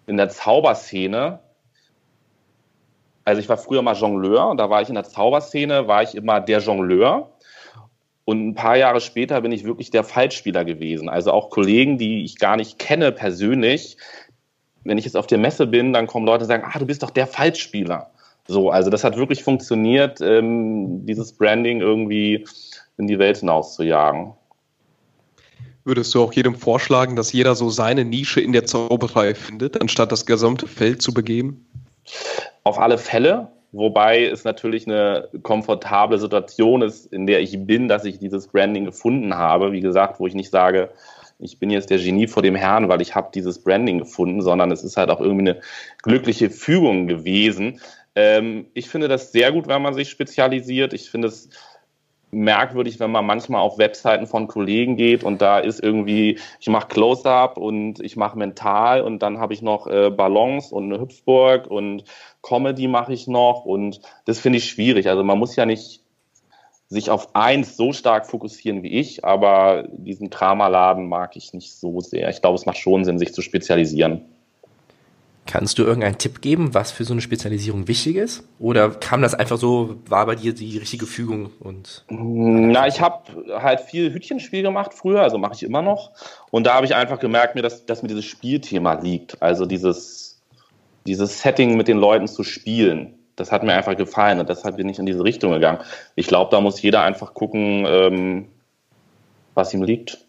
in 0.07 0.17
der 0.17 0.29
Zauberszene, 0.29 1.41
also 3.29 3.41
ich 3.43 3.49
war 3.51 3.59
früher 3.59 3.83
mal 3.83 3.95
Jongleur 3.95 4.55
da 4.57 4.71
war 4.71 4.81
ich 4.81 4.89
in 4.89 4.95
der 4.95 5.05
Zauberszene, 5.05 5.87
war 5.87 6.03
ich 6.03 6.15
immer 6.15 6.41
der 6.41 6.61
Jongleur. 6.61 7.31
Und 8.25 8.49
ein 8.49 8.55
paar 8.55 8.77
Jahre 8.77 9.03
später 9.03 9.41
bin 9.43 9.53
ich 9.53 9.65
wirklich 9.65 9.91
der 9.91 10.03
Fallspieler 10.03 10.65
gewesen. 10.65 11.11
Also 11.11 11.33
auch 11.33 11.51
Kollegen, 11.51 11.99
die 11.99 12.25
ich 12.25 12.39
gar 12.39 12.57
nicht 12.57 12.79
kenne 12.79 13.13
persönlich. 13.13 13.99
Wenn 14.85 14.97
ich 14.97 15.05
jetzt 15.05 15.17
auf 15.17 15.27
der 15.27 15.37
Messe 15.37 15.67
bin, 15.67 15.93
dann 15.93 16.07
kommen 16.07 16.25
Leute 16.25 16.45
und 16.45 16.49
sagen, 16.49 16.65
ah, 16.67 16.79
du 16.79 16.87
bist 16.87 17.03
doch 17.03 17.11
der 17.11 17.27
Fallspieler. 17.27 18.11
So, 18.47 18.71
also 18.71 18.89
das 18.89 19.05
hat 19.05 19.17
wirklich 19.19 19.43
funktioniert, 19.43 20.23
ähm, 20.23 21.05
dieses 21.05 21.33
Branding 21.33 21.83
irgendwie 21.83 22.47
in 22.97 23.07
die 23.07 23.19
Welt 23.19 23.39
hinaus 23.39 23.75
zu 23.75 23.83
jagen. 23.83 24.35
Würdest 25.85 26.15
du 26.15 26.23
auch 26.23 26.33
jedem 26.33 26.55
vorschlagen, 26.55 27.15
dass 27.15 27.33
jeder 27.33 27.55
so 27.55 27.69
seine 27.69 28.07
Nische 28.07 28.41
in 28.41 28.53
der 28.53 28.65
Zauberei 28.65 29.35
findet, 29.35 29.81
anstatt 29.81 30.13
das 30.13 30.25
gesamte 30.25 30.67
Feld 30.67 31.03
zu 31.03 31.13
begeben? 31.13 31.67
Auf 32.65 32.79
alle 32.79 32.99
Fälle, 32.99 33.49
wobei 33.73 34.25
es 34.25 34.45
natürlich 34.45 34.87
eine 34.87 35.29
komfortable 35.43 36.19
Situation 36.19 36.83
ist, 36.83 37.13
in 37.13 37.27
der 37.27 37.41
ich 37.41 37.67
bin, 37.67 37.89
dass 37.89 38.05
ich 38.05 38.19
dieses 38.19 38.49
Branding 38.49 38.85
gefunden 38.85 39.35
habe. 39.35 39.73
Wie 39.73 39.81
gesagt, 39.81 40.21
wo 40.21 40.27
ich 40.27 40.35
nicht 40.35 40.51
sage, 40.51 40.91
ich 41.39 41.59
bin 41.59 41.71
jetzt 41.71 41.91
der 41.91 41.99
Genie 41.99 42.27
vor 42.27 42.43
dem 42.43 42.57
Herrn, 42.57 42.89
weil 42.89 43.01
ich 43.01 43.15
habe 43.15 43.31
dieses 43.33 43.63
Branding 43.63 43.99
gefunden, 43.99 44.43
sondern 44.43 44.73
es 44.73 44.83
ist 44.83 44.97
halt 44.97 45.11
auch 45.11 45.21
irgendwie 45.21 45.51
eine 45.51 45.61
glückliche 46.03 46.51
Fügung 46.51 47.07
gewesen. 47.07 47.81
Ähm, 48.15 48.67
ich 48.75 48.89
finde 48.89 49.07
das 49.07 49.31
sehr 49.31 49.53
gut, 49.53 49.69
wenn 49.69 49.83
man 49.83 49.95
sich 49.95 50.09
spezialisiert. 50.09 50.93
Ich 50.93 51.11
finde 51.11 51.29
es 51.29 51.49
merkwürdig, 52.31 53.01
wenn 53.01 53.11
man 53.11 53.25
manchmal 53.25 53.61
auf 53.61 53.79
Webseiten 53.79 54.27
von 54.27 54.49
Kollegen 54.49 54.97
geht 54.97 55.25
und 55.25 55.41
da 55.41 55.59
ist 55.59 55.81
irgendwie, 55.83 56.39
ich 56.61 56.69
mache 56.69 56.89
Close-Up 56.89 57.57
und 57.57 58.01
ich 58.01 58.17
mache 58.17 58.39
Mental 58.39 59.03
und 59.03 59.21
dann 59.23 59.39
habe 59.39 59.55
ich 59.55 59.63
noch 59.63 59.87
äh, 59.87 60.11
Ballons 60.11 60.73
und 60.73 60.85
eine 60.85 61.01
Hüpfburg 61.01 61.67
und 61.67 62.05
Comedy 62.43 62.89
mache 62.89 63.13
ich 63.13 63.27
noch 63.27 63.65
und 63.65 64.01
das 64.27 64.41
finde 64.41 64.59
ich 64.59 64.69
schwierig. 64.69 65.09
Also 65.09 65.25
man 65.25 65.39
muss 65.39 65.57
ja 65.57 65.67
nicht 65.67 66.03
sich 66.89 67.11
auf 67.11 67.35
eins 67.35 67.77
so 67.77 67.93
stark 67.93 68.27
fokussieren 68.27 68.83
wie 68.83 68.99
ich, 68.99 69.25
aber 69.25 69.87
diesen 69.93 70.31
Kramaladen 70.31 71.09
mag 71.09 71.37
ich 71.37 71.53
nicht 71.53 71.75
so 71.75 72.01
sehr. 72.01 72.31
Ich 72.31 72.41
glaube, 72.41 72.57
es 72.57 72.67
macht 72.67 72.79
schon 72.79 73.05
Sinn, 73.05 73.19
sich 73.19 73.35
zu 73.35 73.43
spezialisieren. 73.43 74.25
Kannst 75.49 75.79
du 75.79 75.83
irgendeinen 75.83 76.19
Tipp 76.19 76.43
geben, 76.43 76.75
was 76.75 76.91
für 76.91 77.05
so 77.05 77.15
eine 77.15 77.23
Spezialisierung 77.23 77.89
wichtig 77.89 78.17
ist? 78.17 78.47
Oder 78.59 78.91
kam 78.91 79.23
das 79.23 79.35
einfach 79.35 79.57
so, 79.57 79.97
war 80.07 80.27
bei 80.27 80.35
dir 80.35 80.53
die 80.53 80.77
richtige 80.77 81.07
Fügung 81.07 81.53
und? 81.61 82.05
Na, 82.11 82.87
ich 82.87 83.01
habe 83.01 83.23
halt 83.59 83.81
viel 83.81 84.13
Hütchenspiel 84.13 84.63
gemacht 84.63 84.93
früher, 84.93 85.23
also 85.23 85.39
mache 85.39 85.55
ich 85.55 85.63
immer 85.63 85.81
noch. 85.81 86.11
Und 86.51 86.67
da 86.67 86.75
habe 86.75 86.85
ich 86.85 86.95
einfach 86.95 87.19
gemerkt, 87.19 87.59
dass, 87.65 87.87
dass 87.87 88.03
mir 88.03 88.09
dieses 88.09 88.27
Spielthema 88.27 89.01
liegt. 89.01 89.41
Also 89.41 89.65
dieses, 89.65 90.39
dieses 91.07 91.41
Setting 91.41 91.79
mit 91.79 91.89
den 91.89 91.97
Leuten 91.97 92.29
zu 92.29 92.45
spielen. 92.45 93.15
Das 93.35 93.51
hat 93.51 93.63
mir 93.63 93.73
einfach 93.73 93.97
gefallen 93.97 94.41
und 94.41 94.51
deshalb 94.51 94.77
bin 94.77 94.91
ich 94.91 94.99
in 94.99 95.07
diese 95.07 95.25
Richtung 95.25 95.53
gegangen. 95.53 95.79
Ich 96.15 96.27
glaube, 96.27 96.51
da 96.51 96.61
muss 96.61 96.83
jeder 96.83 97.05
einfach 97.05 97.33
gucken, 97.33 97.87
ähm, 97.89 98.49
was 99.55 99.73
ihm 99.73 99.83
liegt. 99.83 100.28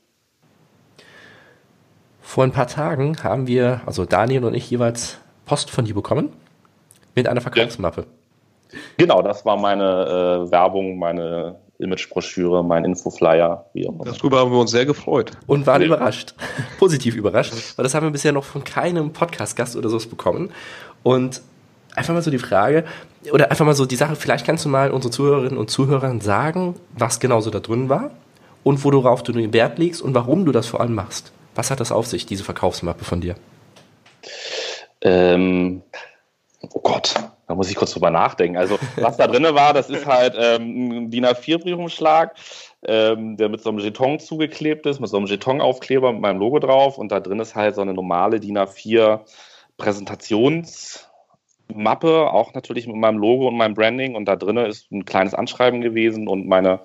Vor 2.29 2.43
ein 2.43 2.51
paar 2.51 2.67
Tagen 2.67 3.23
haben 3.23 3.47
wir, 3.47 3.81
also 3.87 4.05
Daniel 4.05 4.45
und 4.45 4.53
ich 4.53 4.69
jeweils 4.69 5.17
Post 5.47 5.71
von 5.71 5.85
dir 5.85 5.95
bekommen 5.95 6.31
mit 7.15 7.27
einer 7.27 7.41
Verkaufsmappe. 7.41 8.05
Genau, 8.97 9.23
das 9.23 9.45
war 9.45 9.57
meine 9.57 10.45
äh, 10.45 10.51
Werbung, 10.51 10.99
meine 10.99 11.55
Imagebroschüre, 11.79 12.63
mein 12.63 12.85
Infoflyer, 12.85 13.65
wie 13.73 13.87
auch 13.87 13.93
immer. 13.93 14.05
Darüber 14.05 14.41
haben 14.41 14.51
wir 14.51 14.59
uns 14.59 14.69
sehr 14.69 14.85
gefreut. 14.85 15.31
Und 15.47 15.65
waren 15.65 15.81
ja. 15.81 15.87
überrascht, 15.87 16.35
positiv 16.77 17.15
überrascht, 17.15 17.51
weil 17.75 17.83
das 17.83 17.95
haben 17.95 18.05
wir 18.05 18.11
bisher 18.11 18.31
noch 18.31 18.43
von 18.43 18.63
keinem 18.63 19.11
Podcast-Gast 19.11 19.75
oder 19.75 19.89
so 19.89 19.97
bekommen. 20.07 20.51
Und 21.01 21.41
einfach 21.95 22.13
mal 22.13 22.21
so 22.21 22.29
die 22.29 22.37
Frage, 22.37 22.85
oder 23.31 23.49
einfach 23.49 23.65
mal 23.65 23.73
so 23.73 23.87
die 23.87 23.95
Sache, 23.95 24.15
vielleicht 24.15 24.45
kannst 24.45 24.65
du 24.65 24.69
mal 24.69 24.91
unsere 24.91 25.11
Zuhörerinnen 25.11 25.57
und 25.57 25.71
Zuhörern 25.71 26.21
sagen, 26.21 26.75
was 26.95 27.19
genau 27.19 27.41
so 27.41 27.49
da 27.49 27.59
drin 27.59 27.89
war 27.89 28.11
und 28.63 28.83
worauf 28.83 29.23
du 29.23 29.31
den 29.31 29.51
Wert 29.51 29.79
legst 29.79 30.03
und 30.03 30.13
warum 30.13 30.45
du 30.45 30.51
das 30.51 30.67
vor 30.67 30.79
allem 30.79 30.93
machst. 30.93 31.31
Was 31.55 31.71
hat 31.71 31.79
das 31.79 31.91
auf 31.91 32.05
sich, 32.05 32.25
diese 32.25 32.43
Verkaufsmappe 32.43 33.03
von 33.03 33.21
dir? 33.21 33.35
Ähm, 35.01 35.81
oh 36.61 36.79
Gott, 36.81 37.15
da 37.47 37.55
muss 37.55 37.69
ich 37.69 37.75
kurz 37.75 37.93
drüber 37.93 38.11
nachdenken. 38.11 38.57
Also, 38.57 38.77
was 38.97 39.17
da 39.17 39.27
drin 39.27 39.43
war, 39.43 39.73
das 39.73 39.89
ist 39.89 40.05
halt 40.05 40.35
ähm, 40.37 41.05
ein 41.05 41.09
DIN 41.09 41.25
A4-Briefumschlag, 41.25 42.35
ähm, 42.83 43.37
der 43.37 43.49
mit 43.49 43.61
so 43.61 43.69
einem 43.69 43.79
Jeton 43.79 44.19
zugeklebt 44.19 44.85
ist, 44.85 44.99
mit 44.99 45.09
so 45.09 45.17
einem 45.17 45.25
Jetonaufkleber 45.25 46.13
mit 46.13 46.21
meinem 46.21 46.39
Logo 46.39 46.59
drauf. 46.59 46.97
Und 46.97 47.11
da 47.11 47.19
drin 47.19 47.39
ist 47.39 47.55
halt 47.55 47.75
so 47.75 47.81
eine 47.81 47.93
normale 47.93 48.39
DIN 48.39 48.57
A4 48.57 49.21
Präsentationsmappe, 49.77 52.31
auch 52.31 52.53
natürlich 52.53 52.85
mit 52.85 52.97
meinem 52.97 53.17
Logo 53.17 53.47
und 53.47 53.57
meinem 53.57 53.73
Branding. 53.73 54.15
Und 54.15 54.25
da 54.25 54.35
drin 54.35 54.57
ist 54.57 54.91
ein 54.91 55.05
kleines 55.05 55.33
Anschreiben 55.33 55.81
gewesen 55.81 56.27
und 56.27 56.47
meine 56.47 56.81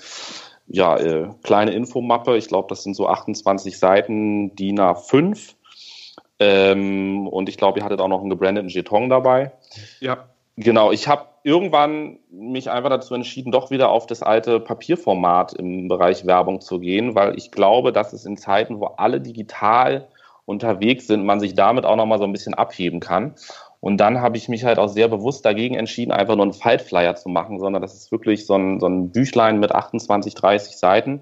ja, 0.66 0.97
äh, 0.97 1.28
kleine 1.42 1.73
Infomappe. 1.73 2.37
Ich 2.37 2.49
glaube, 2.49 2.68
das 2.68 2.83
sind 2.83 2.94
so 2.94 3.09
28 3.09 3.78
Seiten 3.78 4.54
DIN 4.56 4.80
A5. 4.80 5.54
Ähm, 6.38 7.28
und 7.28 7.49
ich 7.49 7.56
glaube, 7.56 7.78
ihr 7.78 7.85
hattet 7.85 8.00
auch 8.00 8.09
noch 8.09 8.21
einen 8.21 8.30
gebrandeten 8.30 8.68
Jeton 8.68 9.09
dabei. 9.09 9.52
Ja. 10.00 10.28
Genau, 10.56 10.92
ich 10.92 11.09
habe 11.09 11.26
irgendwann 11.42 12.18
mich 12.30 12.71
einfach 12.71 12.90
dazu 12.90 13.14
entschieden, 13.14 13.52
doch 13.52 13.71
wieder 13.71 13.90
auf 13.90 14.06
das 14.06 14.23
alte 14.23 14.61
Papierformat 14.61 15.52
im 15.54 15.88
Bereich 15.88 16.26
Werbung 16.26 16.61
zu 16.61 16.78
gehen, 16.78 17.14
weil 17.14 17.37
ich 17.37 17.50
glaube, 17.50 17.92
dass 17.92 18.12
es 18.12 18.25
in 18.25 18.37
Zeiten, 18.37 18.80
wo 18.80 18.87
alle 18.87 19.21
digital 19.21 20.09
unterwegs 20.47 21.06
sind, 21.06 21.25
man 21.25 21.40
sich 21.40 21.54
damit 21.54 21.85
auch 21.85 21.97
nochmal 21.97 22.18
so 22.18 22.25
ein 22.25 22.33
bisschen 22.33 22.54
abheben 22.54 23.00
kann. 23.00 23.35
Und 23.84 23.98
dann 23.98 24.22
habe 24.22 24.38
ich 24.38 24.48
mich 24.48 24.64
halt 24.64 24.78
auch 24.78 24.88
sehr 24.88 25.08
bewusst 25.08 25.44
dagegen 25.44 25.74
entschieden, 25.74 26.10
einfach 26.10 26.36
nur 26.36 26.44
einen 26.44 26.54
Faltflyer 26.54 27.16
zu 27.16 27.28
machen, 27.28 27.58
sondern 27.58 27.82
das 27.82 27.92
ist 27.92 28.10
wirklich 28.10 28.46
so 28.46 28.54
ein, 28.54 28.80
so 28.80 28.86
ein 28.86 29.10
Büchlein 29.10 29.60
mit 29.60 29.72
28, 29.72 30.34
30 30.34 30.78
Seiten. 30.78 31.20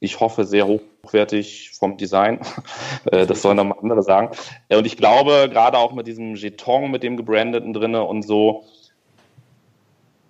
Ich 0.00 0.18
hoffe, 0.18 0.42
sehr 0.42 0.66
hochwertig 0.66 1.70
vom 1.78 1.96
Design. 1.96 2.40
Äh, 3.12 3.24
das 3.24 3.40
sollen 3.40 3.56
dann 3.56 3.68
mal 3.68 3.78
andere 3.80 4.02
sagen. 4.02 4.30
Und 4.68 4.84
ich 4.84 4.96
glaube, 4.96 5.48
gerade 5.48 5.78
auch 5.78 5.92
mit 5.92 6.08
diesem 6.08 6.34
Jeton, 6.34 6.90
mit 6.90 7.04
dem 7.04 7.16
gebrandeten 7.16 7.72
drinne 7.72 8.02
und 8.02 8.22
so, 8.22 8.64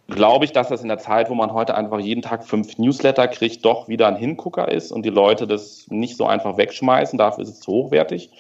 glaube 0.09 0.45
ich, 0.45 0.53
dass 0.53 0.69
das 0.69 0.83
in 0.83 0.89
der 0.89 0.99
Zeit, 0.99 1.31
wo 1.31 1.35
man 1.35 1.55
heute 1.55 1.75
einfach 1.75 2.01
jeden 2.01 2.21
Tag 2.21 2.45
fünf 2.45 2.77
Newsletter 2.77 3.29
kriegt, 3.29 3.65
doch 3.65 3.89
wieder 3.89 4.09
ein 4.09 4.17
Hingucker 4.17 4.71
ist 4.71 4.93
und 4.93 5.07
die 5.07 5.11
Leute 5.11 5.47
das 5.47 5.87
nicht 5.89 6.19
so 6.19 6.27
einfach 6.27 6.59
wegschmeißen. 6.59 7.19
Dafür 7.19 7.45
ist 7.45 7.51
es 7.51 7.61
zu 7.61 7.73
hochwertig. 7.73 8.31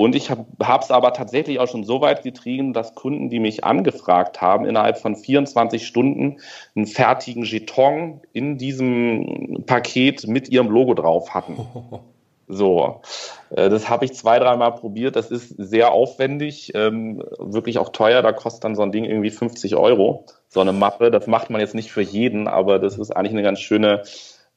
Und 0.00 0.14
ich 0.14 0.30
habe 0.30 0.46
es 0.82 0.90
aber 0.90 1.12
tatsächlich 1.12 1.58
auch 1.58 1.68
schon 1.68 1.84
so 1.84 2.00
weit 2.00 2.22
getrieben, 2.22 2.72
dass 2.72 2.94
Kunden, 2.94 3.28
die 3.28 3.38
mich 3.38 3.64
angefragt 3.64 4.40
haben, 4.40 4.64
innerhalb 4.64 4.96
von 4.96 5.14
24 5.14 5.86
Stunden 5.86 6.38
einen 6.74 6.86
fertigen 6.86 7.42
Jeton 7.42 8.22
in 8.32 8.56
diesem 8.56 9.62
Paket 9.66 10.26
mit 10.26 10.48
ihrem 10.48 10.70
Logo 10.70 10.94
drauf 10.94 11.34
hatten. 11.34 11.58
So, 12.52 13.02
äh, 13.50 13.68
das 13.68 13.88
habe 13.88 14.04
ich 14.04 14.14
zwei, 14.14 14.40
dreimal 14.40 14.74
probiert. 14.74 15.14
Das 15.14 15.30
ist 15.30 15.50
sehr 15.56 15.92
aufwendig, 15.92 16.72
ähm, 16.74 17.22
wirklich 17.38 17.78
auch 17.78 17.90
teuer. 17.90 18.22
Da 18.22 18.32
kostet 18.32 18.64
dann 18.64 18.74
so 18.74 18.82
ein 18.82 18.90
Ding 18.90 19.04
irgendwie 19.04 19.30
50 19.30 19.76
Euro, 19.76 20.24
so 20.48 20.60
eine 20.60 20.72
Mappe. 20.72 21.12
Das 21.12 21.28
macht 21.28 21.50
man 21.50 21.60
jetzt 21.60 21.76
nicht 21.76 21.92
für 21.92 22.02
jeden, 22.02 22.48
aber 22.48 22.80
das 22.80 22.98
ist 22.98 23.12
eigentlich 23.12 23.34
eine 23.34 23.44
ganz 23.44 23.60
schöne 23.60 24.02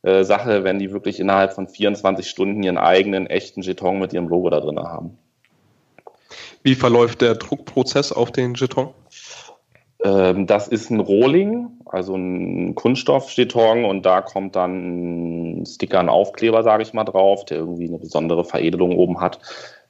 äh, 0.01 0.23
Sache, 0.23 0.63
wenn 0.63 0.79
die 0.79 0.91
wirklich 0.91 1.19
innerhalb 1.19 1.53
von 1.53 1.67
24 1.67 2.27
Stunden 2.27 2.63
ihren 2.63 2.79
eigenen 2.79 3.27
echten 3.27 3.61
Jeton 3.61 3.99
mit 3.99 4.11
ihrem 4.11 4.27
Logo 4.27 4.49
da 4.49 4.59
drin 4.59 4.79
haben. 4.79 5.19
Wie 6.63 6.75
verläuft 6.75 7.21
der 7.21 7.35
Druckprozess 7.35 8.11
auf 8.11 8.31
den 8.31 8.53
Jeton? 8.53 8.93
Ähm, 10.03 10.47
das 10.47 10.67
ist 10.67 10.89
ein 10.89 10.99
Rohling, 10.99 11.69
also 11.85 12.15
ein 12.15 12.75
Kunststoffjeton 12.75 13.85
und 13.85 14.05
da 14.05 14.21
kommt 14.21 14.55
dann 14.55 15.61
ein 15.61 15.65
Sticker, 15.65 15.99
ein 15.99 16.09
Aufkleber, 16.09 16.63
sage 16.63 16.83
ich 16.83 16.93
mal, 16.93 17.05
drauf, 17.05 17.45
der 17.45 17.57
irgendwie 17.57 17.87
eine 17.87 17.99
besondere 17.99 18.43
Veredelung 18.43 18.97
oben 18.97 19.21
hat. 19.21 19.39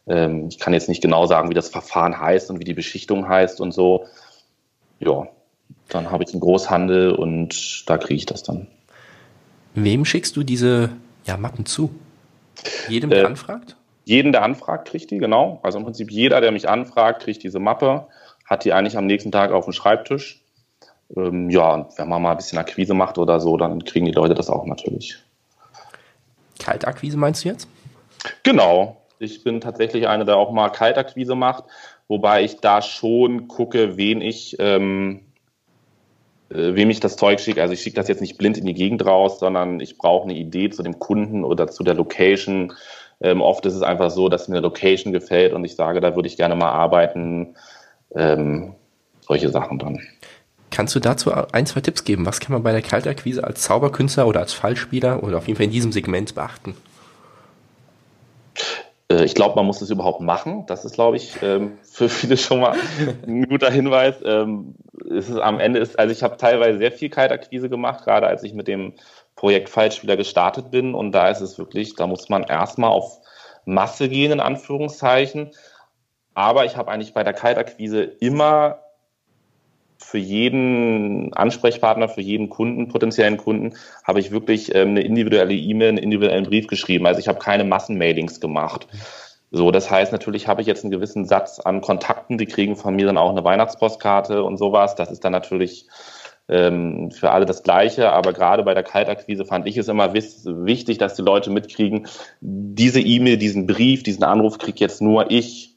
Ähm, 0.05 0.47
ich 0.49 0.59
kann 0.59 0.73
jetzt 0.73 0.89
nicht 0.89 1.01
genau 1.01 1.25
sagen, 1.25 1.49
wie 1.49 1.55
das 1.55 1.69
Verfahren 1.69 2.19
heißt 2.19 2.51
und 2.51 2.59
wie 2.59 2.65
die 2.65 2.75
Beschichtung 2.75 3.27
heißt 3.27 3.59
und 3.59 3.71
so. 3.71 4.05
Ja, 4.99 5.27
dann 5.89 6.11
habe 6.11 6.23
ich 6.23 6.31
einen 6.31 6.41
Großhandel 6.41 7.13
und 7.13 7.89
da 7.89 7.97
kriege 7.97 8.15
ich 8.15 8.25
das 8.25 8.43
dann. 8.43 8.67
Wem 9.73 10.05
schickst 10.05 10.35
du 10.35 10.43
diese 10.43 10.91
ja, 11.25 11.37
Mappen 11.37 11.65
zu? 11.65 11.89
Jedem, 12.87 13.09
der 13.09 13.23
äh, 13.23 13.25
anfragt? 13.25 13.75
Jeden, 14.05 14.31
der 14.31 14.43
anfragt, 14.43 14.87
kriegt 14.87 15.11
die, 15.11 15.17
genau. 15.17 15.59
Also 15.63 15.77
im 15.77 15.85
Prinzip 15.85 16.11
jeder, 16.11 16.41
der 16.41 16.51
mich 16.51 16.67
anfragt, 16.67 17.23
kriegt 17.23 17.43
diese 17.43 17.59
Mappe, 17.59 18.07
hat 18.45 18.65
die 18.65 18.73
eigentlich 18.73 18.97
am 18.97 19.05
nächsten 19.05 19.31
Tag 19.31 19.51
auf 19.51 19.65
dem 19.65 19.73
Schreibtisch. 19.73 20.41
Ähm, 21.15 21.49
ja, 21.49 21.87
wenn 21.97 22.09
man 22.09 22.21
mal 22.21 22.31
ein 22.31 22.37
bisschen 22.37 22.57
Akquise 22.57 22.93
macht 22.93 23.17
oder 23.17 23.39
so, 23.39 23.57
dann 23.57 23.83
kriegen 23.83 24.05
die 24.05 24.11
Leute 24.11 24.33
das 24.33 24.49
auch 24.49 24.65
natürlich. 24.65 25.17
Kaltakquise 26.59 27.17
meinst 27.17 27.43
du 27.43 27.49
jetzt? 27.49 27.67
Genau. 28.43 28.97
Ich 29.19 29.43
bin 29.43 29.61
tatsächlich 29.61 30.07
einer, 30.07 30.25
der 30.25 30.37
auch 30.37 30.51
mal 30.51 30.69
Kaltakquise 30.69 31.35
macht, 31.35 31.65
wobei 32.07 32.43
ich 32.43 32.59
da 32.59 32.81
schon 32.81 33.47
gucke, 33.47 33.95
wen 33.95 34.21
ich, 34.21 34.57
ähm, 34.59 35.21
äh, 36.49 36.75
wem 36.75 36.89
ich 36.89 36.99
das 36.99 37.15
Zeug 37.15 37.39
schicke. 37.39 37.61
Also 37.61 37.73
ich 37.73 37.81
schicke 37.81 37.95
das 37.95 38.07
jetzt 38.07 38.21
nicht 38.21 38.37
blind 38.37 38.57
in 38.57 38.65
die 38.65 38.73
Gegend 38.73 39.05
raus, 39.05 39.39
sondern 39.39 39.79
ich 39.79 39.97
brauche 39.97 40.23
eine 40.23 40.37
Idee 40.37 40.69
zu 40.69 40.83
dem 40.83 40.99
Kunden 40.99 41.43
oder 41.43 41.67
zu 41.67 41.83
der 41.83 41.93
Location 41.93 42.73
Ähm, 43.23 43.41
oft 43.41 43.65
ist 43.65 43.73
es 43.73 43.81
einfach 43.81 44.11
so, 44.11 44.29
dass 44.29 44.47
mir 44.47 44.57
eine 44.57 44.63
Location 44.63 45.13
gefällt 45.13 45.53
und 45.53 45.63
ich 45.63 45.75
sage, 45.75 46.01
da 46.01 46.15
würde 46.15 46.27
ich 46.27 46.37
gerne 46.37 46.55
mal 46.55 46.71
arbeiten. 46.71 47.55
Ähm, 48.13 48.75
solche 49.21 49.49
Sachen 49.49 49.79
dann. 49.79 50.01
Kannst 50.69 50.93
du 50.95 50.99
dazu 50.99 51.31
ein, 51.51 51.65
zwei 51.65 51.81
Tipps 51.81 52.03
geben? 52.03 52.25
Was 52.25 52.39
kann 52.39 52.51
man 52.51 52.63
bei 52.63 52.71
der 52.71 52.81
Kaltakquise 52.81 53.43
als 53.43 53.61
Zauberkünstler 53.61 54.27
oder 54.27 54.41
als 54.41 54.53
Fallspieler 54.53 55.23
oder 55.23 55.37
auf 55.37 55.47
jeden 55.47 55.57
Fall 55.57 55.65
in 55.65 55.71
diesem 55.71 55.91
Segment 55.91 56.35
beachten? 56.35 56.75
Äh, 59.09 59.23
ich 59.23 59.35
glaube, 59.35 59.55
man 59.55 59.65
muss 59.65 59.81
es 59.81 59.89
überhaupt 59.89 60.21
machen. 60.21 60.65
Das 60.67 60.83
ist, 60.83 60.95
glaube 60.95 61.17
ich, 61.17 61.37
ähm, 61.41 61.77
für 61.83 62.09
viele 62.09 62.37
schon 62.37 62.59
mal 62.59 62.75
ein 63.25 63.47
guter 63.47 63.71
Hinweis. 63.71 64.15
Ähm, 64.25 64.75
es 65.09 65.29
ist 65.29 65.37
am 65.37 65.59
Ende 65.59 65.79
ist, 65.79 65.97
also 65.97 66.11
ich 66.11 66.23
habe 66.23 66.37
teilweise 66.37 66.77
sehr 66.77 66.91
viel 66.91 67.09
Kaltakquise 67.09 67.69
gemacht, 67.69 68.03
gerade 68.03 68.27
als 68.27 68.43
ich 68.43 68.53
mit 68.53 68.67
dem 68.67 68.93
Projekt 69.43 69.67
Fallspieler 69.67 70.15
gestartet 70.15 70.71
bin. 70.71 70.95
Und 70.95 71.11
da 71.11 71.27
ist 71.27 71.41
es 71.41 71.57
wirklich, 71.57 71.97
da 71.97 72.07
muss 72.07 72.29
man 72.29 72.43
erstmal 72.43 72.91
auf 72.91 73.19
Masse 73.65 74.07
gehen, 74.07 74.31
in 74.31 74.39
Anführungszeichen. 74.39 75.51
Aber 76.33 76.63
ich 76.63 76.77
habe 76.77 76.89
eigentlich 76.89 77.13
bei 77.13 77.25
der 77.25 77.33
Kaltakquise 77.33 78.03
immer 78.03 78.79
für 79.97 80.17
jeden 80.17 81.33
Ansprechpartner, 81.33 82.07
für 82.07 82.21
jeden 82.21 82.47
Kunden, 82.47 82.87
potenziellen 82.87 83.35
Kunden, 83.35 83.73
habe 84.05 84.21
ich 84.21 84.31
wirklich 84.31 84.73
ähm, 84.73 84.91
eine 84.91 85.01
individuelle 85.01 85.53
E-Mail, 85.53 85.89
einen 85.89 85.97
individuellen 85.97 86.45
Brief 86.45 86.67
geschrieben. 86.67 87.05
Also 87.05 87.19
ich 87.19 87.27
habe 87.27 87.39
keine 87.39 87.65
Massenmailings 87.65 88.39
gemacht. 88.39 88.87
So, 89.51 89.71
das 89.71 89.91
heißt, 89.91 90.13
natürlich 90.13 90.47
habe 90.47 90.61
ich 90.61 90.67
jetzt 90.67 90.85
einen 90.85 90.91
gewissen 90.91 91.25
Satz 91.25 91.59
an 91.59 91.81
Kontakten, 91.81 92.37
die 92.37 92.45
kriegen 92.45 92.77
von 92.77 92.95
mir 92.95 93.07
dann 93.07 93.17
auch 93.17 93.29
eine 93.29 93.43
Weihnachtspostkarte 93.43 94.41
und 94.41 94.55
sowas. 94.55 94.95
Das 94.95 95.11
ist 95.11 95.25
dann 95.25 95.33
natürlich 95.33 95.87
ähm, 96.49 97.11
für 97.11 97.31
alle 97.31 97.45
das 97.45 97.63
Gleiche. 97.63 98.11
Aber 98.11 98.33
gerade 98.33 98.63
bei 98.63 98.73
der 98.73 98.83
Kaltakquise 98.83 99.45
fand 99.45 99.67
ich 99.67 99.77
es 99.77 99.87
immer 99.87 100.13
wichtig, 100.13 100.97
dass 100.97 101.15
die 101.15 101.21
Leute 101.21 101.49
mitkriegen, 101.49 102.07
diese 102.41 102.99
E-Mail, 102.99 103.37
diesen 103.37 103.67
Brief, 103.67 104.03
diesen 104.03 104.23
Anruf 104.23 104.57
kriege 104.57 104.79
jetzt 104.79 105.01
nur 105.01 105.31
ich 105.31 105.73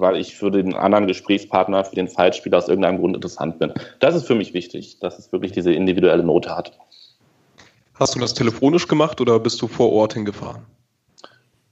weil 0.00 0.16
ich 0.16 0.34
für 0.34 0.50
den 0.50 0.74
anderen 0.74 1.06
Gesprächspartner, 1.06 1.84
für 1.84 1.96
den 1.96 2.08
Fallspieler 2.08 2.58
aus 2.58 2.68
irgendeinem 2.68 2.98
Grund 2.98 3.16
interessant 3.16 3.58
bin. 3.58 3.72
Das 4.00 4.14
ist 4.14 4.26
für 4.26 4.34
mich 4.34 4.54
wichtig, 4.54 4.98
dass 5.00 5.18
es 5.18 5.32
wirklich 5.32 5.52
diese 5.52 5.72
individuelle 5.72 6.22
Note 6.22 6.56
hat. 6.56 6.72
Hast 7.94 8.14
du 8.14 8.18
das 8.18 8.34
telefonisch 8.34 8.88
gemacht 8.88 9.20
oder 9.20 9.38
bist 9.40 9.60
du 9.62 9.68
vor 9.68 9.92
Ort 9.92 10.14
hingefahren? 10.14 10.62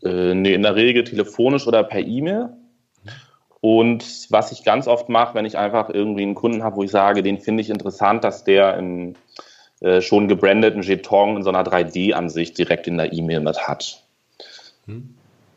Äh, 0.02 0.34
nee, 0.34 0.54
in 0.54 0.62
der 0.62 0.74
Regel 0.74 1.04
telefonisch 1.04 1.66
oder 1.66 1.84
per 1.84 2.00
E-Mail. 2.00 2.50
Und 3.64 4.26
was 4.28 4.52
ich 4.52 4.62
ganz 4.62 4.86
oft 4.86 5.08
mache, 5.08 5.34
wenn 5.34 5.46
ich 5.46 5.56
einfach 5.56 5.88
irgendwie 5.88 6.20
einen 6.20 6.34
Kunden 6.34 6.62
habe, 6.62 6.76
wo 6.76 6.82
ich 6.82 6.90
sage, 6.90 7.22
den 7.22 7.38
finde 7.38 7.62
ich 7.62 7.70
interessant, 7.70 8.22
dass 8.22 8.44
der 8.44 8.76
im 8.76 9.14
äh, 9.80 10.02
schon 10.02 10.28
gebrandeten 10.28 10.82
Jeton 10.82 11.38
in 11.38 11.42
so 11.42 11.48
einer 11.48 11.64
3D-Ansicht 11.64 12.58
direkt 12.58 12.88
in 12.88 12.98
der 12.98 13.14
E-Mail 13.14 13.40
mit 13.40 13.66
hat. 13.66 14.02
Hm. 14.84 15.14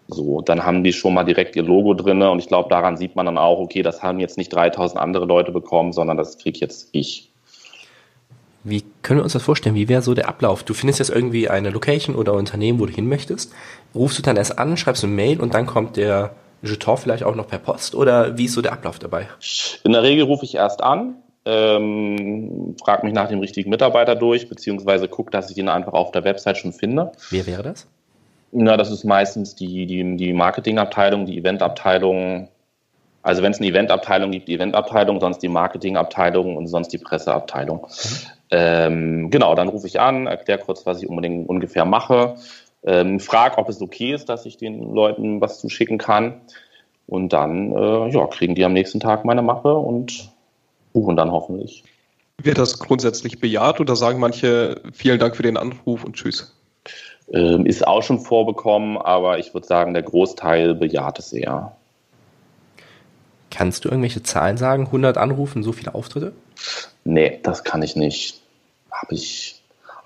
So, 0.08 0.40
dann 0.40 0.64
haben 0.64 0.86
die 0.86 0.94
schon 0.94 1.16
mal 1.16 1.26
direkt 1.26 1.58
ihr 1.58 1.64
Logo 1.64 1.96
drin 1.96 2.22
und 2.22 2.40
ich 2.40 2.48
glaube, 2.48 2.70
daran 2.70 2.96
sieht 2.96 3.18
man 3.18 3.26
dann 3.26 3.38
auch, 3.38 3.60
okay, 3.60 3.82
das 3.82 4.02
haben 4.02 4.22
jetzt 4.22 4.38
nicht 4.38 4.54
3000 4.54 5.02
andere 5.02 5.26
Leute 5.26 5.52
bekommen, 5.52 5.92
sondern 5.92 6.16
das 6.16 6.38
kriege 6.38 6.60
jetzt 6.60 6.88
ich. 6.94 7.30
Wie 8.64 8.86
können 9.02 9.20
wir 9.20 9.26
uns 9.26 9.34
das 9.34 9.44
vorstellen? 9.44 9.76
Wie 9.76 9.90
wäre 9.90 10.02
so 10.02 10.14
der 10.14 10.30
Ablauf? 10.30 10.64
Du 10.64 10.74
findest 10.74 11.00
jetzt 11.00 11.10
irgendwie 11.10 11.50
eine 11.50 11.72
Location 11.72 12.16
oder 12.16 12.36
Unternehmen, 12.36 12.80
wo 12.80 12.86
du 12.86 12.94
hin 12.94 13.10
möchtest. 13.10 13.52
Rufst 13.94 14.18
du 14.18 14.22
dann 14.22 14.38
erst 14.38 14.58
an, 14.58 14.78
schreibst 14.78 15.04
eine 15.04 15.12
Mail 15.12 15.42
und 15.42 15.54
dann 15.54 15.66
kommt 15.66 15.98
der 15.98 16.32
Jeton 16.62 16.98
vielleicht 16.98 17.24
auch 17.24 17.36
noch 17.36 17.48
per 17.48 17.60
Post? 17.60 17.96
Oder 17.96 18.38
wie 18.38 18.46
ist 18.46 18.54
so 18.54 18.62
der 18.62 18.74
Ablauf 18.74 19.00
dabei? 19.00 19.28
In 19.84 19.94
der 19.94 20.04
Regel 20.04 20.26
rufe 20.26 20.46
ich 20.46 20.56
erst 20.56 20.82
an, 20.84 21.16
ähm, 21.46 22.76
frage 22.84 23.06
mich 23.06 23.14
nach 23.14 23.30
dem 23.30 23.40
richtigen 23.40 23.70
Mitarbeiter 23.70 24.16
durch, 24.16 24.50
beziehungsweise 24.50 25.08
gucke, 25.08 25.32
dass 25.32 25.50
ich 25.50 25.58
ihn 25.58 25.70
einfach 25.70 25.94
auf 25.94 26.12
der 26.12 26.24
Website 26.24 26.58
schon 26.58 26.74
finde. 26.74 27.12
Wer 27.30 27.48
wäre 27.48 27.64
das? 27.64 27.88
Na, 28.52 28.76
das 28.78 28.92
ist 28.92 29.04
meistens 29.04 29.56
die, 29.56 29.86
die, 29.86 30.18
die 30.18 30.34
Marketingabteilung, 30.34 31.26
die 31.26 31.38
Eventabteilung. 31.38 32.50
Also 33.22 33.44
wenn 33.44 33.52
es 33.52 33.60
eine 33.60 33.68
Eventabteilung 33.68 34.32
gibt, 34.32 34.48
die 34.48 34.56
Eventabteilung, 34.56 35.20
sonst 35.20 35.40
die 35.40 35.50
Marketingabteilung 35.50 36.56
und 36.56 36.68
sonst 36.68 36.90
die 36.90 36.98
Presseabteilung. 36.98 37.82
Mhm. 37.88 38.38
Ähm, 38.50 39.30
genau, 39.30 39.56
dann 39.56 39.68
rufe 39.68 39.88
ich 39.88 40.00
an, 40.00 40.28
erkläre 40.28 40.60
kurz, 40.60 40.86
was 40.86 41.02
ich 41.02 41.10
unbedingt 41.10 41.50
ungefähr 41.50 41.84
mache, 41.84 42.36
ähm, 42.88 43.20
frage, 43.20 43.58
ob 43.58 43.70
es 43.70 43.82
okay 43.82 44.14
ist, 44.14 44.30
dass 44.30 44.46
ich 44.46 44.58
den 44.58 44.94
Leuten 44.94 45.42
was 45.42 45.60
zuschicken 45.60 45.98
kann. 45.98 46.42
Und 47.06 47.34
dann 47.34 47.72
äh, 47.72 48.10
ja, 48.10 48.26
kriegen 48.28 48.56
die 48.56 48.66
am 48.66 48.74
nächsten 48.74 49.00
Tag 49.00 49.26
meine 49.26 49.42
Mappe 49.42 49.76
und 49.76 50.32
buchen 50.94 51.16
dann 51.16 51.32
hoffentlich. 51.32 51.84
Wird 52.42 52.58
das 52.58 52.80
grundsätzlich 52.80 53.40
bejaht 53.40 53.80
oder 53.80 53.96
sagen 53.96 54.20
manche 54.20 54.82
vielen 54.94 55.20
Dank 55.20 55.36
für 55.36 55.44
den 55.44 55.58
Anruf 55.58 56.04
und 56.04 56.16
tschüss? 56.16 56.56
Ähm, 57.32 57.66
ist 57.66 57.86
auch 57.86 58.04
schon 58.04 58.20
vorbekommen, 58.20 58.98
aber 58.98 59.38
ich 59.40 59.54
würde 59.54 59.68
sagen, 59.68 59.94
der 59.94 60.04
Großteil 60.04 60.76
bejaht 60.76 61.20
es 61.20 61.34
eher. 61.34 61.76
Kannst 63.52 63.86
du 63.86 63.90
irgendwelche 63.90 64.24
Zahlen 64.24 64.58
sagen? 64.58 64.86
100 64.86 65.18
Anrufen, 65.18 65.64
so 65.64 65.72
viele 65.72 65.96
Auftritte? 65.96 66.34
Nee, 67.04 67.40
das 67.44 67.64
kann 67.64 67.82
ich 67.82 67.96
nicht. 67.96 68.42
Habe 68.92 69.16
ich, 69.16 69.57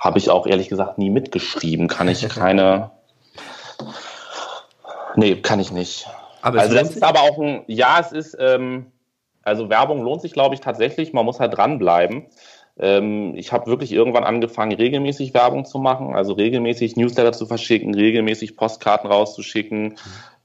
hab 0.01 0.17
ich 0.17 0.31
auch 0.31 0.47
ehrlich 0.47 0.67
gesagt 0.67 0.97
nie 0.97 1.11
mitgeschrieben. 1.11 1.87
Kann 1.87 2.09
ich 2.09 2.27
keine. 2.29 2.91
nee, 5.15 5.35
kann 5.35 5.59
ich 5.59 5.71
nicht. 5.71 6.07
Aber 6.41 6.59
also 6.59 6.75
das 6.75 6.89
ist 6.89 7.03
aber 7.03 7.21
auch 7.21 7.37
ein, 7.37 7.63
ja, 7.67 7.99
es 7.99 8.11
ist, 8.11 8.35
ähm, 8.39 8.87
also 9.43 9.69
Werbung 9.69 10.01
lohnt 10.01 10.23
sich, 10.23 10.33
glaube 10.33 10.55
ich, 10.55 10.61
tatsächlich. 10.61 11.13
Man 11.13 11.23
muss 11.23 11.39
halt 11.39 11.55
dranbleiben. 11.55 12.25
Ähm, 12.79 13.35
ich 13.35 13.51
habe 13.51 13.67
wirklich 13.67 13.91
irgendwann 13.91 14.23
angefangen, 14.23 14.73
regelmäßig 14.73 15.35
Werbung 15.35 15.65
zu 15.65 15.77
machen, 15.77 16.15
also 16.15 16.33
regelmäßig 16.33 16.95
Newsletter 16.95 17.31
zu 17.31 17.45
verschicken, 17.45 17.93
regelmäßig 17.93 18.57
Postkarten 18.57 19.11
rauszuschicken, 19.11 19.97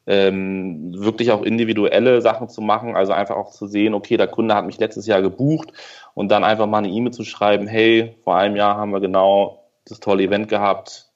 ähm, 0.07 0.93
wirklich 0.99 1.31
auch 1.31 1.43
individuelle 1.43 2.21
Sachen 2.21 2.51
zu 2.51 2.61
machen, 2.61 2.95
also 2.95 3.13
einfach 3.13 3.37
auch 3.37 3.53
zu 3.53 3.67
sehen, 3.67 3.95
okay, 3.95 4.19
der 4.19 4.29
Kunde 4.29 4.55
hat 4.55 4.67
mich 4.67 4.79
letztes 4.79 5.07
Jahr 5.07 5.23
gebucht 5.23 5.73
und 6.17 6.31
dann 6.31 6.45
einfach 6.45 6.67
mal 6.67 6.79
eine 6.79 6.89
E-Mail 6.89 7.13
zu 7.13 7.25
schreiben, 7.25 7.67
hey, 7.67 8.17
vor 8.25 8.37
einem 8.37 8.57
Jahr 8.57 8.79
haben 8.79 8.91
wir 8.91 9.01
genau 9.01 9.67
das 9.85 10.01
tolle 10.01 10.23
Event 10.25 10.49
gehabt, 10.49 11.11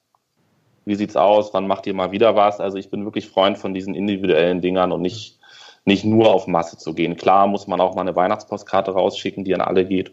wie 0.85 0.93
sieht's 0.93 1.15
aus, 1.15 1.55
wann 1.55 1.65
macht 1.65 1.87
ihr 1.87 1.95
mal 1.95 2.11
wieder 2.11 2.35
was? 2.35 2.59
Also 2.59 2.77
ich 2.77 2.91
bin 2.91 3.03
wirklich 3.03 3.27
Freund 3.27 3.57
von 3.57 3.73
diesen 3.73 3.95
individuellen 3.95 4.61
Dingern 4.61 4.91
und 4.91 5.01
nicht, 5.01 5.39
nicht 5.85 6.05
nur 6.05 6.31
auf 6.31 6.45
Masse 6.45 6.77
zu 6.77 6.93
gehen. 6.93 7.17
Klar 7.17 7.47
muss 7.47 7.65
man 7.65 7.81
auch 7.81 7.95
mal 7.95 8.01
eine 8.01 8.15
Weihnachtspostkarte 8.15 8.91
rausschicken, 8.91 9.43
die 9.43 9.55
an 9.55 9.61
alle 9.61 9.85
geht. 9.85 10.11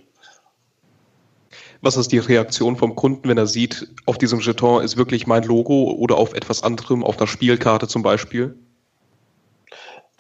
Was 1.83 1.99
ist 1.99 2.11
die 2.11 2.19
Reaktion 2.19 2.77
vom 2.77 2.97
Kunden, 2.97 3.29
wenn 3.29 3.39
er 3.39 3.47
sieht, 3.47 3.89
auf 4.07 4.17
diesem 4.17 4.41
Jeton 4.41 4.83
ist 4.83 4.97
wirklich 4.97 5.27
mein 5.27 5.43
Logo 5.43 5.93
oder 5.93 6.17
auf 6.17 6.33
etwas 6.33 6.63
anderem, 6.63 7.05
auf 7.05 7.19
einer 7.19 7.27
Spielkarte 7.27 7.89
zum 7.89 8.03
Beispiel? 8.03 8.59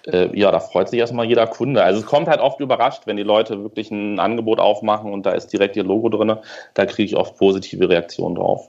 Äh, 0.08 0.36
ja, 0.38 0.50
da 0.50 0.58
freut 0.58 0.88
sich 0.88 0.98
erstmal 0.98 1.26
jeder 1.26 1.46
Kunde. 1.46 1.82
Also 1.82 2.00
es 2.00 2.06
kommt 2.06 2.28
halt 2.28 2.40
oft 2.40 2.60
überrascht, 2.60 3.02
wenn 3.04 3.16
die 3.16 3.22
Leute 3.22 3.62
wirklich 3.62 3.90
ein 3.90 4.18
Angebot 4.18 4.58
aufmachen 4.58 5.12
und 5.12 5.26
da 5.26 5.32
ist 5.32 5.48
direkt 5.52 5.76
ihr 5.76 5.84
Logo 5.84 6.08
drin. 6.08 6.36
Da 6.74 6.86
kriege 6.86 7.04
ich 7.04 7.16
oft 7.16 7.36
positive 7.36 7.88
Reaktionen 7.88 8.36
drauf. 8.36 8.68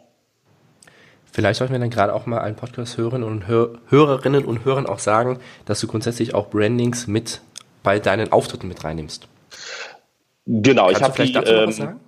Vielleicht 1.31 1.59
sollten 1.59 1.73
wir 1.73 1.79
dann 1.79 1.91
gerade 1.91 2.13
auch 2.13 2.25
mal 2.25 2.39
einen 2.39 2.55
Podcast 2.55 2.97
hören 2.97 3.23
und 3.23 3.47
Hör 3.47 3.69
Hörerinnen 3.87 4.45
und 4.45 4.65
Hörern 4.65 4.87
auch 4.87 4.99
sagen, 4.99 5.39
dass 5.65 5.79
du 5.79 5.87
grundsätzlich 5.87 6.33
auch 6.33 6.49
Brandings 6.49 7.07
mit 7.07 7.39
bei 7.83 7.99
deinen 7.99 8.31
Auftritten 8.31 8.67
mit 8.67 8.83
reinnimmst. 8.83 9.27
Genau, 10.45 10.87
Kannst 10.87 10.99
ich 10.99 11.03
habe 11.03 11.13
vielleicht 11.13 11.35
die, 11.35 11.39
dazu 11.39 11.53
ähm, 11.53 11.67
was 11.67 11.75
sagen? 11.77 11.99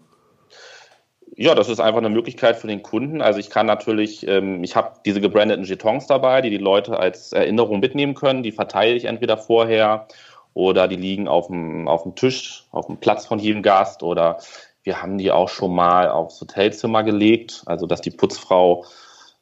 Ja, 1.42 1.56
das 1.56 1.70
ist 1.70 1.80
einfach 1.80 1.98
eine 1.98 2.10
Möglichkeit 2.10 2.58
für 2.58 2.68
den 2.68 2.84
Kunden. 2.84 3.20
Also 3.20 3.40
ich 3.40 3.50
kann 3.50 3.66
natürlich, 3.66 4.28
ähm, 4.28 4.64
ich 4.64 4.76
habe 4.76 4.92
diese 5.06 5.20
gebrandeten 5.20 5.66
Jetons 5.66 6.06
dabei, 6.06 6.40
die 6.42 6.52
die 6.52 6.60
Leute 6.60 7.00
als 7.00 7.34
Erinnerung 7.34 7.80
mitnehmen 7.80 8.14
können. 8.14 8.44
Die 8.44 8.52
verteile 8.52 8.94
ich 8.94 9.06
entweder 9.06 9.40
vorher 9.40 10.06
oder 10.54 10.88
die 10.88 10.98
liegen 10.98 11.28
auf 11.28 11.48
dem, 11.48 11.88
auf 11.88 12.04
dem 12.04 12.14
Tisch, 12.14 12.66
auf 12.70 12.86
dem 12.86 12.98
Platz 12.98 13.26
von 13.26 13.40
jedem 13.40 13.64
Gast 13.64 14.04
oder 14.04 14.38
wir 14.84 15.02
haben 15.02 15.18
die 15.18 15.32
auch 15.32 15.50
schon 15.50 15.74
mal 15.74 16.10
aufs 16.10 16.40
Hotelzimmer 16.40 17.02
gelegt, 17.02 17.64
also 17.66 17.88
dass 17.88 18.02
die 18.02 18.12
Putzfrau, 18.12 18.86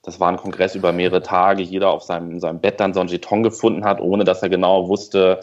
das 0.02 0.22
war 0.22 0.30
ein 0.30 0.38
Kongress 0.38 0.76
über 0.76 0.94
mehrere 0.94 1.22
Tage, 1.22 1.64
jeder 1.64 1.90
auf 1.90 2.04
seinem, 2.04 2.40
seinem 2.40 2.62
Bett 2.62 2.80
dann 2.80 2.94
so 2.94 3.02
ein 3.02 3.10
Jeton 3.10 3.44
gefunden 3.44 3.84
hat, 3.84 4.00
ohne 4.00 4.24
dass 4.24 4.42
er 4.42 4.48
genau 4.48 4.88
wusste, 4.88 5.42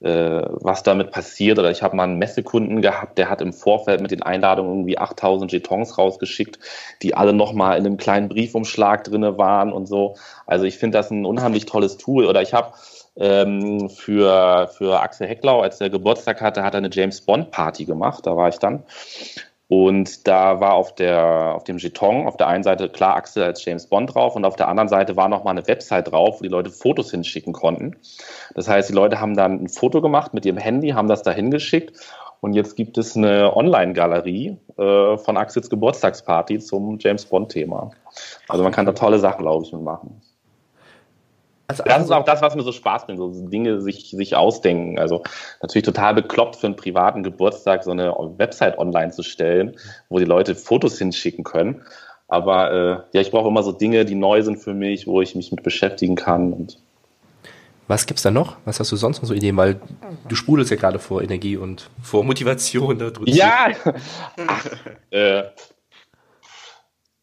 was 0.00 0.82
damit 0.82 1.10
passiert. 1.10 1.58
Oder 1.58 1.70
ich 1.70 1.82
habe 1.82 1.96
mal 1.96 2.04
einen 2.04 2.18
Messekunden 2.18 2.82
gehabt, 2.82 3.18
der 3.18 3.28
hat 3.28 3.40
im 3.40 3.52
Vorfeld 3.52 4.00
mit 4.00 4.10
den 4.10 4.22
Einladungen 4.22 4.72
irgendwie 4.72 4.98
8000 4.98 5.50
Jetons 5.50 5.98
rausgeschickt, 5.98 6.58
die 7.02 7.14
alle 7.14 7.32
nochmal 7.32 7.78
in 7.78 7.86
einem 7.86 7.96
kleinen 7.96 8.28
Briefumschlag 8.28 9.04
drinne 9.04 9.38
waren 9.38 9.72
und 9.72 9.86
so. 9.86 10.16
Also 10.46 10.64
ich 10.66 10.78
finde 10.78 10.98
das 10.98 11.10
ein 11.10 11.24
unheimlich 11.24 11.66
tolles 11.66 11.96
Tool. 11.96 12.26
Oder 12.26 12.42
ich 12.42 12.54
habe 12.54 12.72
ähm, 13.16 13.90
für, 13.90 14.70
für 14.76 15.00
Axel 15.00 15.26
Hecklau, 15.26 15.60
als 15.60 15.80
er 15.80 15.90
Geburtstag 15.90 16.40
hatte, 16.40 16.62
hat 16.62 16.74
er 16.74 16.78
eine 16.78 16.90
James 16.92 17.20
Bond 17.20 17.50
Party 17.50 17.84
gemacht. 17.84 18.26
Da 18.26 18.36
war 18.36 18.48
ich 18.48 18.58
dann. 18.58 18.84
Und 19.68 20.26
da 20.26 20.60
war 20.60 20.72
auf, 20.72 20.94
der, 20.94 21.54
auf 21.54 21.64
dem 21.64 21.76
Jeton 21.76 22.26
auf 22.26 22.38
der 22.38 22.48
einen 22.48 22.64
Seite 22.64 22.88
klar 22.88 23.16
Axel 23.16 23.42
als 23.42 23.62
James 23.62 23.86
Bond 23.86 24.14
drauf 24.14 24.34
und 24.34 24.46
auf 24.46 24.56
der 24.56 24.68
anderen 24.68 24.88
Seite 24.88 25.14
war 25.16 25.28
nochmal 25.28 25.52
eine 25.52 25.68
Website 25.68 26.10
drauf, 26.10 26.38
wo 26.38 26.42
die 26.42 26.48
Leute 26.48 26.70
Fotos 26.70 27.10
hinschicken 27.10 27.52
konnten. 27.52 27.94
Das 28.54 28.66
heißt, 28.66 28.88
die 28.88 28.94
Leute 28.94 29.20
haben 29.20 29.36
dann 29.36 29.64
ein 29.64 29.68
Foto 29.68 30.00
gemacht 30.00 30.32
mit 30.32 30.46
ihrem 30.46 30.56
Handy, 30.56 30.90
haben 30.90 31.08
das 31.08 31.22
da 31.22 31.32
hingeschickt 31.32 31.92
und 32.40 32.54
jetzt 32.54 32.76
gibt 32.76 32.96
es 32.98 33.16
eine 33.16 33.54
Online-Galerie 33.54 34.56
äh, 34.78 35.16
von 35.18 35.36
Axels 35.36 35.68
Geburtstagsparty 35.68 36.60
zum 36.60 36.98
James 36.98 37.26
Bond-Thema. 37.26 37.90
Also 38.48 38.62
man 38.62 38.72
kann 38.72 38.86
da 38.86 38.92
tolle 38.92 39.18
Sachen, 39.18 39.42
glaube 39.42 39.64
ich, 39.66 39.72
mitmachen. 39.72 40.22
Also, 41.70 41.82
das 41.84 42.02
ist 42.02 42.10
auch 42.10 42.24
das, 42.24 42.40
was 42.40 42.54
mir 42.54 42.62
so 42.62 42.72
Spaß 42.72 43.04
bringt, 43.04 43.18
so 43.18 43.30
Dinge 43.48 43.82
sich, 43.82 44.10
sich 44.10 44.34
ausdenken. 44.34 44.98
Also 44.98 45.22
natürlich 45.60 45.84
total 45.84 46.14
bekloppt 46.14 46.56
für 46.56 46.66
einen 46.66 46.76
privaten 46.76 47.22
Geburtstag 47.22 47.84
so 47.84 47.90
eine 47.90 48.14
Website 48.38 48.78
online 48.78 49.12
zu 49.12 49.22
stellen, 49.22 49.76
wo 50.08 50.18
die 50.18 50.24
Leute 50.24 50.54
Fotos 50.54 50.96
hinschicken 50.96 51.44
können. 51.44 51.82
Aber 52.26 52.72
äh, 52.72 52.90
ja, 53.12 53.20
ich 53.20 53.30
brauche 53.30 53.48
immer 53.48 53.62
so 53.62 53.72
Dinge, 53.72 54.06
die 54.06 54.14
neu 54.14 54.42
sind 54.42 54.56
für 54.56 54.72
mich, 54.72 55.06
wo 55.06 55.20
ich 55.20 55.34
mich 55.34 55.50
mit 55.50 55.62
beschäftigen 55.62 56.14
kann. 56.16 56.54
Und 56.54 56.78
was 57.86 58.06
gibt's 58.06 58.22
da 58.22 58.30
noch? 58.30 58.56
Was 58.64 58.80
hast 58.80 58.90
du 58.90 58.96
sonst 58.96 59.20
noch 59.20 59.28
so 59.28 59.34
Ideen? 59.34 59.56
Weil 59.58 59.78
du 60.26 60.36
sprudelst 60.36 60.70
ja 60.70 60.78
gerade 60.78 60.98
vor 60.98 61.22
Energie 61.22 61.58
und 61.58 61.90
vor 62.02 62.24
Motivation 62.24 62.98
da 62.98 63.10
drüben. 63.10 63.30
Ja! 63.30 63.68
Ach, 64.46 64.66
äh, 65.10 65.42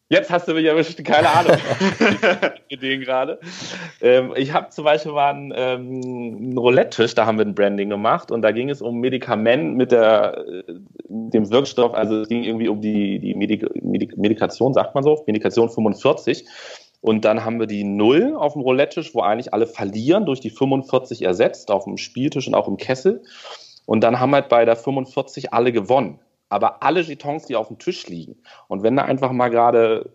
Jetzt 0.07 0.29
hast 0.29 0.47
du 0.47 0.53
mich 0.53 0.65
erwischt, 0.65 1.03
keine 1.03 1.29
Ahnung. 1.29 1.57
Ideen 2.69 3.01
gerade. 3.01 3.39
Ähm, 4.01 4.33
ich 4.35 4.53
habe 4.53 4.69
zum 4.69 4.85
Beispiel 4.85 5.11
mal 5.11 5.31
einen, 5.31 5.51
ähm, 5.55 6.01
einen 6.03 6.57
Roulette-Tisch, 6.57 7.15
da 7.15 7.25
haben 7.25 7.39
wir 7.39 7.45
ein 7.45 7.55
Branding 7.55 7.89
gemacht 7.89 8.31
und 8.31 8.43
da 8.43 8.51
ging 8.51 8.69
es 8.69 8.83
um 8.83 8.99
Medikament 8.99 9.75
mit 9.75 9.91
der, 9.91 10.45
äh, 10.47 10.73
dem 11.07 11.49
Wirkstoff, 11.49 11.95
also 11.95 12.21
es 12.21 12.27
ging 12.27 12.43
irgendwie 12.43 12.67
um 12.67 12.81
die, 12.81 13.19
die 13.19 13.33
Medik 13.33 13.65
Medik 13.83 14.15
Medikation, 14.15 14.75
sagt 14.75 14.93
man 14.93 15.03
so, 15.03 15.23
Medikation 15.25 15.69
45. 15.69 16.45
Und 17.01 17.25
dann 17.25 17.43
haben 17.43 17.59
wir 17.59 17.67
die 17.67 17.83
Null 17.83 18.35
auf 18.35 18.53
dem 18.53 18.61
Roulette-Tisch, 18.61 19.13
wo 19.13 19.21
eigentlich 19.21 19.53
alle 19.53 19.67
verlieren, 19.67 20.25
durch 20.25 20.39
die 20.39 20.49
45 20.49 21.23
ersetzt, 21.23 21.69
auf 21.71 21.83
dem 21.85 21.97
Spieltisch 21.97 22.47
und 22.47 22.55
auch 22.55 22.67
im 22.67 22.77
Kessel. 22.77 23.23
Und 23.85 24.01
dann 24.01 24.19
haben 24.19 24.33
halt 24.33 24.49
bei 24.49 24.65
der 24.65 24.75
45 24.75 25.53
alle 25.53 25.71
gewonnen 25.71 26.19
aber 26.55 26.81
alle 26.83 27.01
Jetons, 27.01 27.45
die 27.45 27.55
auf 27.55 27.67
dem 27.67 27.77
Tisch 27.77 28.07
liegen. 28.07 28.37
Und 28.67 28.81
wenn 28.81 28.95
da 28.95 29.03
einfach 29.03 29.31
mal 29.31 29.49
gerade 29.49 30.11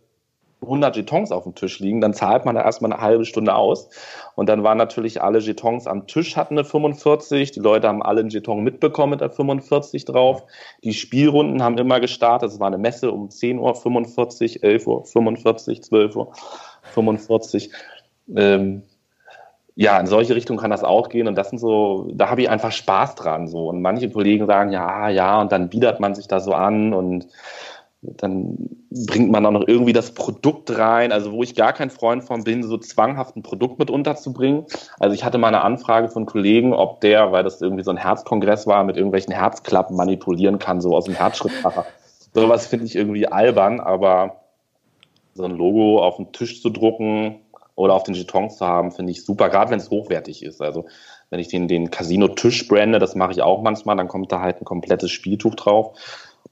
100 0.63 0.97
Jetons 0.97 1.33
auf 1.33 1.45
dem 1.45 1.55
Tisch 1.55 1.81
liegen, 1.81 2.01
dann 2.01 2.13
zahlt 2.13 2.45
man 2.45 2.55
da 2.55 2.63
erstmal 2.63 2.93
eine 2.93 3.01
halbe 3.01 3.25
Stunde 3.25 3.55
aus. 3.55 3.89
Und 4.35 4.49
dann 4.49 4.63
waren 4.63 4.79
natürlich 4.79 5.23
alle 5.23 5.39
Jetons 5.39 5.87
am 5.87 6.07
Tisch 6.07 6.37
hatten 6.37 6.55
eine 6.55 6.65
45. 6.65 7.53
Die 7.53 7.61
Leute 7.61 7.89
haben 7.89 8.03
alle 8.03 8.21
einen 8.21 8.31
Jeton 8.31 8.63
mitbekommen 8.63 9.11
mit 9.11 9.21
der 9.21 9.31
45 9.31 10.05
drauf. 10.05 10.45
Die 10.85 10.93
Spielrunden 10.93 11.63
haben 11.63 11.79
immer 11.79 12.01
gestartet. 12.01 12.51
Es 12.51 12.61
war 12.61 12.67
eine 12.67 12.79
Messe 12.79 13.11
um 13.11 13.31
10 13.31 13.59
Uhr 13.59 13.75
45, 13.75 14.63
11 14.63 14.87
Uhr 14.87 15.05
45, 15.05 15.83
12 15.83 16.17
Uhr 16.17 16.33
45. 16.95 17.71
Ähm, 18.37 18.83
ja, 19.75 19.99
in 19.99 20.07
solche 20.07 20.35
Richtungen 20.35 20.59
kann 20.59 20.71
das 20.71 20.85
auch 20.85 21.09
gehen 21.09 21.29
und 21.29 21.37
das 21.37 21.51
sind 21.51 21.59
so, 21.59 22.09
da 22.13 22.29
habe 22.29 22.43
ich 22.43 22.51
einfach 22.51 22.73
Spaß 22.73 23.15
dran 23.15 23.49
so 23.49 23.69
und 23.69 23.81
manche 23.83 24.11
Kollegen 24.11 24.47
sagen 24.47 24.73
ja, 24.73 25.09
ja 25.09 25.41
und 25.41 25.53
dann 25.53 25.69
biedert 25.69 26.01
man 26.01 26.15
sich 26.15 26.29
da 26.29 26.41
so 26.41 26.53
an 26.53 26.93
und 26.93 27.29
dann 28.03 28.57
bringt 28.91 29.31
man 29.31 29.45
auch 29.45 29.51
noch 29.51 29.69
irgendwie 29.69 29.93
das 29.93 30.13
Produkt 30.13 30.77
rein, 30.77 31.13
also 31.13 31.33
wo 31.33 31.43
ich 31.43 31.55
gar 31.55 31.75
kein 31.75 31.91
Freund 31.91 32.25
von 32.25 32.45
bin, 32.45 32.63
so 32.63 32.79
zwanghaft 32.79 33.37
ein 33.37 33.43
Produkt 33.43 33.79
mit 33.79 33.91
unterzubringen. 33.91 34.65
Also 34.99 35.15
ich 35.15 35.23
hatte 35.23 35.37
mal 35.37 35.49
eine 35.49 35.61
Anfrage 35.61 36.09
von 36.09 36.25
Kollegen, 36.25 36.73
ob 36.73 37.03
der, 37.03 37.31
weil 37.31 37.45
das 37.45 37.61
irgendwie 37.61 37.85
so 37.85 37.91
ein 37.91 37.99
Herzkongress 37.99 38.67
war, 38.67 38.85
mit 38.85 38.97
irgendwelchen 38.97 39.35
Herzklappen 39.35 39.97
manipulieren 39.97 40.59
kann, 40.59 40.81
so 40.81 40.97
aus 40.97 41.05
dem 41.05 41.15
Herzschrittmacher. 41.15 41.85
Sowas 42.33 42.67
finde 42.67 42.87
ich 42.87 42.97
irgendwie 42.97 43.27
albern, 43.27 43.81
aber 43.81 44.37
so 45.35 45.45
ein 45.45 45.53
Logo 45.53 46.03
auf 46.03 46.17
den 46.17 46.33
Tisch 46.33 46.63
zu 46.63 46.71
drucken, 46.71 47.41
oder 47.81 47.95
auf 47.95 48.03
den 48.03 48.13
Jetons 48.13 48.59
zu 48.59 48.67
haben, 48.67 48.93
finde 48.93 49.11
ich 49.11 49.25
super, 49.25 49.49
gerade 49.49 49.71
wenn 49.71 49.79
es 49.79 49.89
hochwertig 49.89 50.45
ist. 50.45 50.61
Also 50.61 50.85
wenn 51.31 51.41
ich 51.41 51.49
den, 51.49 51.67
den 51.67 51.91
Casino-Tisch 51.91 52.69
brande, 52.69 52.99
das 52.99 53.15
mache 53.15 53.33
ich 53.33 53.41
auch 53.41 53.63
manchmal, 53.63 53.97
dann 53.97 54.07
kommt 54.07 54.31
da 54.31 54.41
halt 54.41 54.61
ein 54.61 54.67
komplettes 54.67 55.11
Spieltuch 55.11 55.55
drauf. 55.55 55.97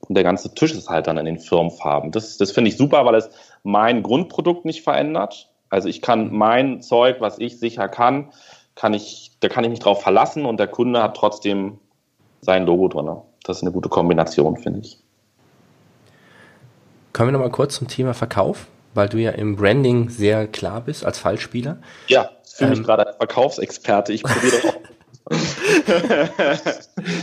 Und 0.00 0.14
der 0.14 0.24
ganze 0.24 0.54
Tisch 0.54 0.72
ist 0.72 0.88
halt 0.88 1.06
dann 1.06 1.18
in 1.18 1.26
den 1.26 1.38
Firmenfarben. 1.38 2.12
Das, 2.12 2.38
das 2.38 2.50
finde 2.50 2.70
ich 2.70 2.78
super, 2.78 3.04
weil 3.04 3.14
es 3.14 3.28
mein 3.62 4.02
Grundprodukt 4.02 4.64
nicht 4.64 4.82
verändert. 4.82 5.50
Also 5.68 5.90
ich 5.90 6.00
kann 6.00 6.32
mein 6.32 6.80
Zeug, 6.80 7.16
was 7.20 7.38
ich 7.38 7.58
sicher 7.58 7.88
kann, 7.88 8.32
kann 8.74 8.94
ich, 8.94 9.32
da 9.40 9.50
kann 9.50 9.64
ich 9.64 9.70
mich 9.70 9.80
drauf 9.80 10.00
verlassen 10.00 10.46
und 10.46 10.58
der 10.58 10.68
Kunde 10.68 11.02
hat 11.02 11.14
trotzdem 11.14 11.78
sein 12.40 12.64
Logo 12.64 12.88
drin. 12.88 13.18
Das 13.44 13.58
ist 13.58 13.64
eine 13.64 13.72
gute 13.72 13.90
Kombination, 13.90 14.56
finde 14.56 14.80
ich. 14.80 14.98
Kommen 17.12 17.28
wir 17.28 17.32
nochmal 17.32 17.50
kurz 17.50 17.74
zum 17.74 17.86
Thema 17.86 18.14
Verkauf 18.14 18.66
weil 18.98 19.08
du 19.08 19.18
ja 19.18 19.30
im 19.30 19.54
Branding 19.54 20.10
sehr 20.10 20.48
klar 20.48 20.80
bist 20.80 21.06
als 21.06 21.18
Fallspieler. 21.18 21.78
Ja, 22.08 22.30
ich 22.44 22.56
fühle 22.56 22.70
mich 22.70 22.80
ähm, 22.80 22.84
gerade 22.84 23.06
als 23.06 23.16
Verkaufsexperte. 23.16 24.12
Ich 24.12 24.24
probiere 24.24 24.56
doch 24.60 24.74
auch. 24.74 24.80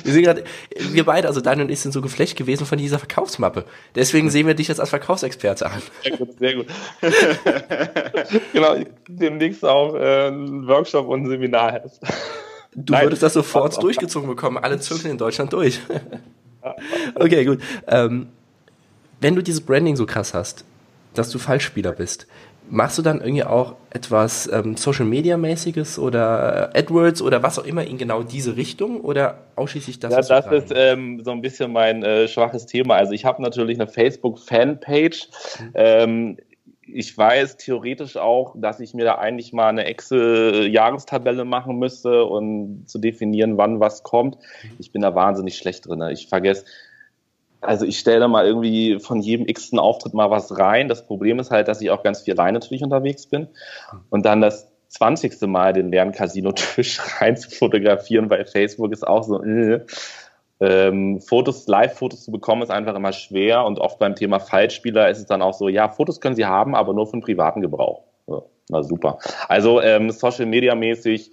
wir, 0.04 0.14
sind 0.14 0.24
grad, 0.24 0.44
wir 0.78 1.04
beide, 1.04 1.28
also 1.28 1.42
Daniel 1.42 1.66
und 1.66 1.72
ich, 1.72 1.80
sind 1.80 1.92
so 1.92 2.02
geflecht 2.02 2.38
gewesen 2.38 2.66
von 2.66 2.78
dieser 2.78 2.98
Verkaufsmappe. 3.00 3.66
Deswegen 3.96 4.30
sehen 4.30 4.48
wir 4.48 4.54
dich 4.54 4.68
jetzt 4.70 4.80
als 4.80 4.92
Verkaufsexperte 4.92 5.66
an. 5.66 5.82
Sehr 6.04 6.18
gut, 6.18 6.40
sehr 6.40 6.56
gut. 6.56 6.68
genau, 8.54 8.76
demnächst 9.10 9.66
auch 9.66 9.96
äh, 9.96 10.28
ein 10.28 10.68
Workshop 10.68 11.08
und 11.08 11.24
ein 11.24 11.30
Seminar 11.30 11.82
hast. 11.84 12.00
Du 12.76 12.94
Nein, 12.94 13.08
würdest 13.08 13.24
das 13.24 13.34
sofort 13.34 13.82
durchgezogen 13.84 14.30
bekommen, 14.30 14.58
alle 14.60 14.80
Zirkel 14.80 15.12
in 15.12 15.18
Deutschland 15.18 15.52
durch. 15.52 15.82
okay, 17.16 17.44
gut. 17.44 17.60
Ähm, 17.88 18.28
wenn 19.20 19.36
du 19.36 19.42
dieses 19.42 19.62
Branding 19.62 19.96
so 19.96 20.06
krass 20.06 20.34
hast, 20.34 20.64
dass 21.18 21.30
du 21.30 21.40
Fallspieler 21.40 21.92
bist. 21.92 22.28
Machst 22.68 22.98
du 22.98 23.04
dann 23.04 23.22
irgendwie 23.22 23.44
auch 23.44 23.76
etwas 23.92 24.50
ähm, 24.52 24.76
Social 24.76 25.06
Media 25.06 25.38
mäßiges 25.38 26.00
oder 26.00 26.76
AdWords 26.76 27.22
oder 27.22 27.44
was 27.44 27.60
auch 27.60 27.66
immer 27.66 27.86
in 27.86 28.00
genau 28.00 28.24
diese 28.24 28.58
Richtung 28.58 29.02
oder 29.02 29.38
ausschließlich 29.56 30.00
das? 30.00 30.12
Ja, 30.12 30.42
das 30.42 30.52
ist 30.52 30.74
ähm, 30.76 31.24
so 31.24 31.32
ein 31.32 31.42
bisschen 31.42 31.72
mein 31.72 32.02
äh, 32.04 32.28
schwaches 32.28 32.66
Thema. 32.66 32.96
Also 32.96 33.12
ich 33.12 33.24
habe 33.24 33.42
natürlich 33.44 33.80
eine 33.80 33.88
Facebook 33.88 34.40
Fanpage. 34.40 35.30
Mhm. 35.60 35.72
Ähm, 35.76 36.38
ich 36.88 37.16
weiß 37.16 37.58
theoretisch 37.58 38.18
auch, 38.18 38.56
dass 38.58 38.80
ich 38.80 38.94
mir 38.94 39.06
da 39.06 39.16
eigentlich 39.16 39.54
mal 39.54 39.68
eine 39.68 39.86
Excel-Jahrestabelle 39.86 41.46
machen 41.46 41.78
müsste 41.78 42.26
und 42.26 42.88
zu 42.88 42.98
definieren, 42.98 43.58
wann 43.58 43.80
was 43.80 44.02
kommt. 44.02 44.38
Mhm. 44.38 44.70
Ich 44.80 44.92
bin 44.92 45.04
da 45.04 45.14
wahnsinnig 45.14 45.58
schlecht 45.58 45.88
drin. 45.88 46.02
Ich 46.12 46.30
vergesse 46.30 46.66
also 47.66 47.86
ich 47.86 48.00
stelle 48.00 48.28
mal 48.28 48.46
irgendwie 48.46 49.00
von 49.00 49.22
jedem 49.22 49.48
x-ten 49.48 49.80
Auftritt 49.80 50.14
mal 50.14 50.30
was 50.30 50.58
rein. 50.58 50.88
Das 50.88 51.06
Problem 51.06 51.40
ist 51.40 51.52
halt, 51.52 51.68
dass 51.68 51.82
ich 51.82 51.92
auch 51.92 52.04
ganz 52.04 52.22
viel 52.22 52.36
rein 52.36 52.54
natürlich 52.54 52.84
unterwegs 52.84 53.28
bin. 53.28 53.48
Und 54.10 54.26
dann 54.26 54.42
das 54.42 54.72
20. 54.90 55.42
Mal 55.42 55.74
den 55.74 55.92
leeren 55.92 56.12
Casino-Tisch 56.12 57.02
rein 57.22 57.38
zu 57.38 57.50
fotografieren 57.50 58.28
bei 58.28 58.46
Facebook 58.46 58.92
ist 58.92 59.06
auch 59.06 59.24
so, 59.24 59.44
äh. 59.44 59.82
ähm, 60.62 61.20
Fotos, 61.22 61.68
Live-Fotos 61.68 62.24
zu 62.24 62.32
bekommen 62.32 62.62
ist 62.62 62.70
einfach 62.70 62.96
immer 62.96 63.12
schwer 63.12 63.66
und 63.66 63.80
oft 63.80 64.00
beim 64.00 64.16
Thema 64.16 64.40
Falschspieler 64.40 65.10
ist 65.10 65.20
es 65.20 65.26
dann 65.26 65.42
auch 65.42 65.54
so, 65.54 65.68
ja, 65.68 65.90
Fotos 65.90 66.22
können 66.22 66.36
sie 66.36 66.46
haben, 66.46 66.76
aber 66.76 66.94
nur 66.94 67.08
für 67.08 67.18
den 67.18 67.22
privaten 67.22 67.62
Gebrauch. 67.62 68.04
Ja, 68.28 68.42
na 68.70 68.84
super. 68.84 69.20
Also 69.50 69.82
ähm, 69.82 70.12
Social 70.12 70.46
Media 70.46 70.76
mäßig 70.76 71.32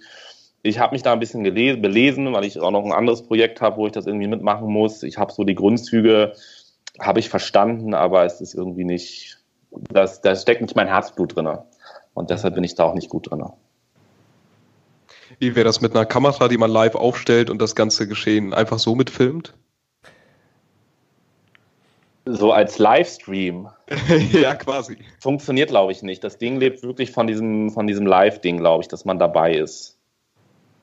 ich 0.63 0.79
habe 0.79 0.95
mich 0.95 1.03
da 1.03 1.11
ein 1.11 1.19
bisschen 1.19 1.43
gelesen, 1.43 1.81
belesen, 1.81 2.33
weil 2.33 2.45
ich 2.45 2.59
auch 2.59 2.71
noch 2.71 2.85
ein 2.85 2.93
anderes 2.93 3.21
Projekt 3.21 3.59
habe, 3.59 3.77
wo 3.77 3.85
ich 3.85 3.91
das 3.91 4.07
irgendwie 4.07 4.27
mitmachen 4.27 4.67
muss. 4.67 5.03
Ich 5.03 5.17
habe 5.17 5.33
so 5.33 5.43
die 5.43 5.55
Grundzüge, 5.55 6.33
habe 6.99 7.19
ich 7.19 7.29
verstanden, 7.29 7.93
aber 7.93 8.23
es 8.23 8.39
ist 8.39 8.55
irgendwie 8.55 8.85
nicht, 8.85 9.39
das, 9.71 10.21
da 10.21 10.35
steckt 10.35 10.61
nicht 10.61 10.75
mein 10.75 10.87
Herzblut 10.87 11.35
drin. 11.35 11.49
Und 12.13 12.29
deshalb 12.29 12.55
bin 12.55 12.63
ich 12.63 12.75
da 12.75 12.85
auch 12.85 12.93
nicht 12.93 13.09
gut 13.09 13.29
drin. 13.29 13.43
Wie 15.39 15.55
wäre 15.55 15.65
das 15.65 15.81
mit 15.81 15.95
einer 15.95 16.05
Kamera, 16.05 16.47
die 16.47 16.57
man 16.57 16.71
live 16.71 16.95
aufstellt 16.95 17.49
und 17.49 17.61
das 17.61 17.75
ganze 17.75 18.07
Geschehen 18.07 18.53
einfach 18.53 18.79
so 18.79 18.95
mitfilmt? 18.95 19.53
So 22.25 22.53
als 22.53 22.79
Livestream. 22.79 23.67
ja, 24.31 24.55
quasi. 24.55 24.97
Funktioniert, 25.19 25.71
glaube 25.71 25.91
ich, 25.91 26.03
nicht. 26.03 26.23
Das 26.23 26.37
Ding 26.37 26.57
lebt 26.57 26.83
wirklich 26.83 27.11
von 27.11 27.27
diesem, 27.27 27.69
von 27.69 27.85
diesem 27.85 28.05
Live-Ding, 28.05 28.59
glaube 28.59 28.83
ich, 28.83 28.87
dass 28.87 29.03
man 29.03 29.19
dabei 29.19 29.55
ist. 29.55 29.97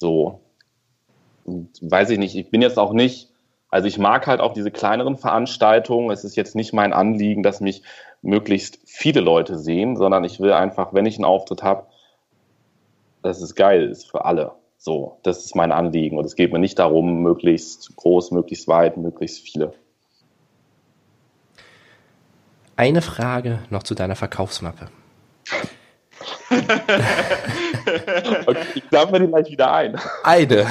So. 0.00 0.40
Und 1.44 1.68
weiß 1.82 2.08
ich 2.10 2.18
nicht, 2.18 2.34
ich 2.34 2.50
bin 2.50 2.62
jetzt 2.62 2.78
auch 2.78 2.94
nicht, 2.94 3.28
also 3.68 3.86
ich 3.86 3.98
mag 3.98 4.26
halt 4.26 4.40
auch 4.40 4.54
diese 4.54 4.70
kleineren 4.70 5.16
Veranstaltungen. 5.16 6.10
Es 6.10 6.24
ist 6.24 6.36
jetzt 6.36 6.56
nicht 6.56 6.72
mein 6.72 6.94
Anliegen, 6.94 7.42
dass 7.42 7.60
mich 7.60 7.82
möglichst 8.22 8.78
viele 8.86 9.20
Leute 9.20 9.58
sehen, 9.58 9.96
sondern 9.96 10.24
ich 10.24 10.40
will 10.40 10.52
einfach, 10.52 10.94
wenn 10.94 11.04
ich 11.04 11.16
einen 11.16 11.26
Auftritt 11.26 11.62
habe, 11.62 11.86
dass 13.22 13.42
es 13.42 13.54
geil 13.54 13.88
ist 13.90 14.10
für 14.10 14.24
alle. 14.24 14.52
So, 14.78 15.18
das 15.22 15.44
ist 15.44 15.54
mein 15.54 15.70
Anliegen. 15.70 16.16
Und 16.16 16.24
es 16.24 16.34
geht 16.34 16.50
mir 16.50 16.58
nicht 16.58 16.78
darum, 16.78 17.22
möglichst 17.22 17.94
groß, 17.96 18.30
möglichst 18.30 18.68
weit, 18.68 18.96
möglichst 18.96 19.40
viele. 19.40 19.74
Eine 22.76 23.02
Frage 23.02 23.58
noch 23.68 23.82
zu 23.82 23.94
deiner 23.94 24.16
Verkaufsmappe. 24.16 24.88
okay, 28.46 28.66
ich 28.74 28.82
sammle 28.90 29.20
die 29.20 29.26
gleich 29.28 29.50
wieder 29.50 29.72
ein. 29.72 29.96
Eine. 30.24 30.66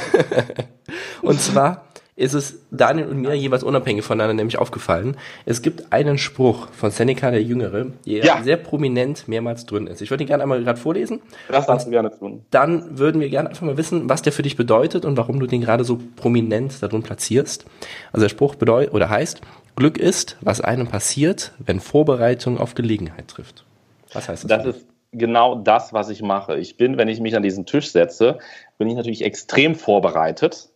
Und 1.21 1.39
zwar 1.39 1.89
ist 2.19 2.33
es 2.33 2.59
Daniel 2.69 3.07
und 3.07 3.21
mir 3.21 3.33
jeweils 3.33 3.63
unabhängig 3.63 4.03
voneinander 4.03 4.33
nämlich 4.33 4.59
aufgefallen. 4.59 5.15
Es 5.45 5.61
gibt 5.61 5.93
einen 5.93 6.17
Spruch 6.17 6.67
von 6.73 6.91
Seneca 6.91 7.31
der 7.31 7.41
Jüngere, 7.41 7.87
der 8.05 8.25
ja. 8.25 8.43
sehr 8.43 8.57
prominent 8.57 9.29
mehrmals 9.29 9.65
drin 9.65 9.87
ist. 9.87 10.01
Ich 10.01 10.11
würde 10.11 10.25
ihn 10.25 10.27
gerne 10.27 10.43
einmal 10.43 10.61
gerade 10.61 10.77
vorlesen. 10.77 11.21
Das 11.47 11.65
darfst 11.65 11.87
du 11.87 11.91
gerne 11.91 12.11
tun. 12.11 12.43
Dann 12.51 12.99
würden 12.99 13.21
wir 13.21 13.29
gerne 13.29 13.47
einfach 13.47 13.65
mal 13.65 13.77
wissen, 13.77 14.09
was 14.09 14.21
der 14.21 14.33
für 14.33 14.41
dich 14.41 14.57
bedeutet 14.57 15.05
und 15.05 15.15
warum 15.15 15.39
du 15.39 15.47
den 15.47 15.61
gerade 15.61 15.85
so 15.85 15.97
prominent 16.17 16.83
darin 16.83 17.03
platzierst. 17.03 17.65
Also 18.11 18.25
der 18.25 18.29
Spruch 18.29 18.55
bedeutet 18.55 18.93
oder 18.93 19.09
heißt, 19.09 19.39
Glück 19.77 19.97
ist, 19.97 20.35
was 20.41 20.59
einem 20.59 20.87
passiert, 20.87 21.53
wenn 21.57 21.79
Vorbereitung 21.79 22.57
auf 22.57 22.75
Gelegenheit 22.75 23.29
trifft. 23.29 23.63
Was 24.11 24.27
heißt 24.27 24.43
das? 24.43 24.49
Das 24.49 24.75
ist 24.75 24.88
genau 25.11 25.55
das, 25.55 25.93
was 25.93 26.09
ich 26.09 26.21
mache. 26.21 26.57
Ich 26.57 26.77
bin, 26.77 26.97
wenn 26.97 27.07
ich 27.07 27.19
mich 27.19 27.35
an 27.35 27.43
diesen 27.43 27.65
Tisch 27.65 27.91
setze, 27.91 28.39
bin 28.77 28.87
ich 28.87 28.95
natürlich 28.95 29.23
extrem 29.23 29.75
vorbereitet, 29.75 30.69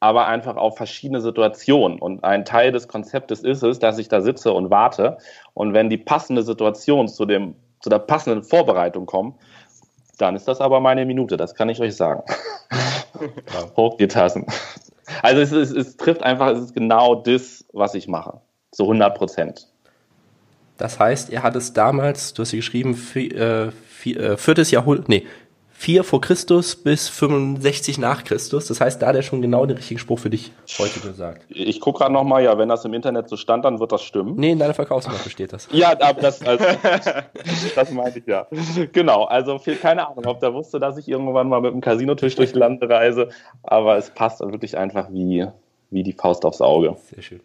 aber 0.00 0.26
einfach 0.26 0.56
auf 0.56 0.76
verschiedene 0.76 1.20
Situationen. 1.20 1.98
Und 1.98 2.22
ein 2.24 2.44
Teil 2.44 2.72
des 2.72 2.88
Konzeptes 2.88 3.42
ist 3.42 3.62
es, 3.62 3.78
dass 3.78 3.98
ich 3.98 4.08
da 4.08 4.20
sitze 4.20 4.52
und 4.52 4.70
warte. 4.70 5.18
Und 5.54 5.72
wenn 5.72 5.88
die 5.88 5.96
passende 5.96 6.42
Situation 6.42 7.08
zu, 7.08 7.24
dem, 7.24 7.56
zu 7.80 7.88
der 7.88 7.98
passenden 7.98 8.42
Vorbereitung 8.42 9.06
kommt, 9.06 9.36
dann 10.18 10.36
ist 10.36 10.48
das 10.48 10.60
aber 10.60 10.80
meine 10.80 11.04
Minute, 11.04 11.36
das 11.36 11.54
kann 11.54 11.68
ich 11.68 11.80
euch 11.80 11.96
sagen. 11.96 12.22
Hoch 13.76 13.96
die 13.96 14.08
Tassen. 14.08 14.46
Also 15.22 15.40
es, 15.40 15.52
es, 15.52 15.70
es 15.70 15.96
trifft 15.96 16.22
einfach, 16.22 16.48
es 16.48 16.60
ist 16.60 16.74
genau 16.74 17.14
das, 17.14 17.64
was 17.72 17.94
ich 17.94 18.08
mache. 18.08 18.40
Zu 18.72 18.84
100 18.84 19.16
Prozent. 19.16 19.68
Das 20.78 20.98
heißt, 20.98 21.30
er 21.30 21.42
hat 21.42 21.56
es 21.56 21.72
damals, 21.72 22.34
du 22.34 22.42
hast 22.42 22.50
hier 22.50 22.58
geschrieben, 22.58 22.94
vier, 22.94 23.34
äh, 23.36 23.70
vier, 23.88 24.20
äh, 24.20 24.36
viertes 24.36 24.70
Jahrhundert, 24.70 25.08
nee, 25.08 25.26
4 25.78 26.04
vor 26.04 26.22
Christus 26.22 26.74
bis 26.74 27.08
65 27.08 27.98
nach 27.98 28.24
Christus. 28.24 28.66
Das 28.66 28.80
heißt, 28.80 29.00
da 29.00 29.08
hat 29.08 29.16
er 29.16 29.22
schon 29.22 29.42
genau 29.42 29.66
den 29.66 29.76
richtigen 29.76 30.00
Spruch 30.00 30.18
für 30.18 30.30
dich 30.30 30.50
heute 30.78 31.00
gesagt. 31.00 31.42
Ich 31.48 31.80
gucke 31.80 31.98
gerade 31.98 32.12
nochmal, 32.12 32.42
ja, 32.42 32.56
wenn 32.56 32.68
das 32.68 32.84
im 32.86 32.94
Internet 32.94 33.28
so 33.28 33.36
stand, 33.36 33.64
dann 33.64 33.78
wird 33.78 33.92
das 33.92 34.02
stimmen. 34.02 34.34
Nee, 34.36 34.52
in 34.52 34.58
deiner 34.58 34.72
Verkaufsmappe 34.72 35.28
steht 35.28 35.52
das. 35.52 35.68
ja, 35.72 35.90
aber 36.00 36.20
das, 36.20 36.42
also, 36.42 36.64
das 37.74 37.90
meinte 37.90 38.20
ich 38.20 38.26
ja. 38.26 38.46
Genau, 38.92 39.24
also 39.24 39.58
viel, 39.58 39.76
keine 39.76 40.08
Ahnung, 40.08 40.24
ob 40.26 40.40
der 40.40 40.54
wusste, 40.54 40.80
dass 40.80 40.96
ich 40.96 41.08
irgendwann 41.08 41.48
mal 41.48 41.60
mit 41.60 41.72
dem 41.72 41.82
Casinotisch 41.82 42.36
durch 42.36 42.52
die 42.52 42.58
Lande 42.58 42.88
reise, 42.88 43.28
aber 43.62 43.98
es 43.98 44.10
passt 44.10 44.40
wirklich 44.40 44.78
einfach 44.78 45.08
wie, 45.10 45.46
wie 45.90 46.02
die 46.02 46.12
Faust 46.14 46.44
aufs 46.46 46.62
Auge. 46.62 46.96
Sehr 47.12 47.22
schön. 47.22 47.40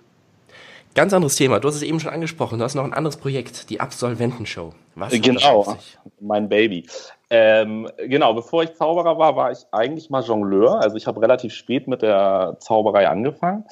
Ganz 0.93 1.13
anderes 1.13 1.36
Thema. 1.36 1.60
Du 1.60 1.67
hast 1.67 1.75
es 1.75 1.84
eben 1.84 1.99
schon 1.99 2.12
angesprochen. 2.12 2.60
Du 2.60 2.65
hast 2.65 2.75
noch 2.75 2.84
ein 2.84 2.93
anderes 2.93 3.15
Projekt, 3.15 3.69
die 3.69 3.80
Absolventenshow. 3.80 4.73
Was 4.95 5.13
genau, 5.13 5.77
mein 6.19 6.49
Baby. 6.49 6.86
Ähm, 7.30 7.89
genau, 7.97 8.34
bevor 8.34 8.63
ich 8.63 8.73
Zauberer 8.73 9.17
war, 9.17 9.38
war 9.38 9.51
ich 9.51 9.60
eigentlich 9.71 10.10
mal 10.10 10.21
Jongleur. 10.21 10.82
Also 10.82 10.97
ich 10.97 11.08
habe 11.08 11.21
relativ 11.21 11.54
spät 11.54 11.88
mit 11.88 12.01
der 12.01 12.58
Zauberei 12.60 13.08
angefangen. 13.08 13.63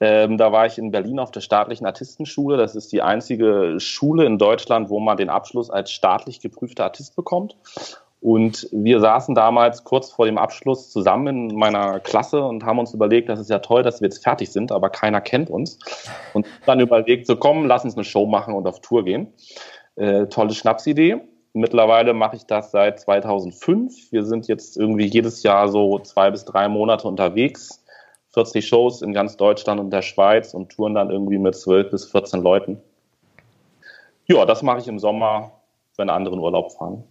Ähm, 0.00 0.38
da 0.38 0.50
war 0.50 0.64
ich 0.64 0.78
in 0.78 0.90
Berlin 0.90 1.18
auf 1.18 1.30
der 1.30 1.42
staatlichen 1.42 1.86
Artistenschule. 1.86 2.56
Das 2.56 2.74
ist 2.74 2.90
die 2.90 3.02
einzige 3.02 3.78
Schule 3.78 4.24
in 4.24 4.38
Deutschland, 4.38 4.88
wo 4.88 4.98
man 4.98 5.18
den 5.18 5.28
Abschluss 5.28 5.70
als 5.70 5.92
staatlich 5.92 6.40
geprüfter 6.40 6.84
Artist 6.84 7.14
bekommt. 7.16 7.54
Und 8.22 8.68
wir 8.70 9.00
saßen 9.00 9.34
damals 9.34 9.82
kurz 9.82 10.12
vor 10.12 10.26
dem 10.26 10.38
Abschluss 10.38 10.92
zusammen 10.92 11.50
in 11.50 11.56
meiner 11.56 11.98
Klasse 11.98 12.44
und 12.44 12.64
haben 12.64 12.78
uns 12.78 12.94
überlegt, 12.94 13.28
das 13.28 13.40
ist 13.40 13.50
ja 13.50 13.58
toll, 13.58 13.82
dass 13.82 14.00
wir 14.00 14.06
jetzt 14.06 14.22
fertig 14.22 14.52
sind, 14.52 14.70
aber 14.70 14.90
keiner 14.90 15.20
kennt 15.20 15.50
uns. 15.50 15.80
Und 16.32 16.46
dann 16.64 16.78
überlegt, 16.78 17.26
so 17.26 17.34
komm, 17.34 17.66
lass 17.66 17.84
uns 17.84 17.96
eine 17.96 18.04
Show 18.04 18.26
machen 18.26 18.54
und 18.54 18.68
auf 18.68 18.80
Tour 18.80 19.04
gehen. 19.04 19.32
Äh, 19.96 20.26
tolle 20.26 20.54
Schnapsidee. 20.54 21.16
Mittlerweile 21.52 22.14
mache 22.14 22.36
ich 22.36 22.46
das 22.46 22.70
seit 22.70 23.00
2005. 23.00 24.12
Wir 24.12 24.24
sind 24.24 24.46
jetzt 24.46 24.76
irgendwie 24.76 25.06
jedes 25.06 25.42
Jahr 25.42 25.66
so 25.66 25.98
zwei 25.98 26.30
bis 26.30 26.44
drei 26.44 26.68
Monate 26.68 27.08
unterwegs. 27.08 27.84
40 28.34 28.64
Shows 28.64 29.02
in 29.02 29.12
ganz 29.12 29.36
Deutschland 29.36 29.80
und 29.80 29.90
der 29.90 30.02
Schweiz 30.02 30.54
und 30.54 30.70
touren 30.70 30.94
dann 30.94 31.10
irgendwie 31.10 31.38
mit 31.38 31.56
12 31.56 31.90
bis 31.90 32.04
14 32.04 32.40
Leuten. 32.40 32.80
Ja, 34.26 34.46
das 34.46 34.62
mache 34.62 34.78
ich 34.78 34.86
im 34.86 35.00
Sommer, 35.00 35.50
wenn 35.96 36.08
andere 36.08 36.36
in 36.36 36.40
Urlaub 36.40 36.70
fahren. 36.70 37.02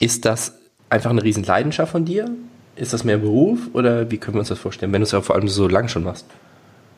Ist 0.00 0.24
das 0.24 0.58
einfach 0.88 1.10
eine 1.10 1.22
riesen 1.22 1.44
Leidenschaft 1.44 1.92
von 1.92 2.04
dir? 2.04 2.30
Ist 2.76 2.92
das 2.92 3.04
mehr 3.04 3.18
Beruf 3.18 3.70
oder 3.72 4.10
wie 4.10 4.18
können 4.18 4.34
wir 4.36 4.40
uns 4.40 4.48
das 4.48 4.58
vorstellen, 4.58 4.92
wenn 4.92 5.00
du 5.00 5.04
es 5.04 5.12
ja 5.12 5.22
vor 5.22 5.34
allem 5.34 5.48
so 5.48 5.66
lange 5.66 5.88
schon 5.88 6.04
machst? 6.04 6.26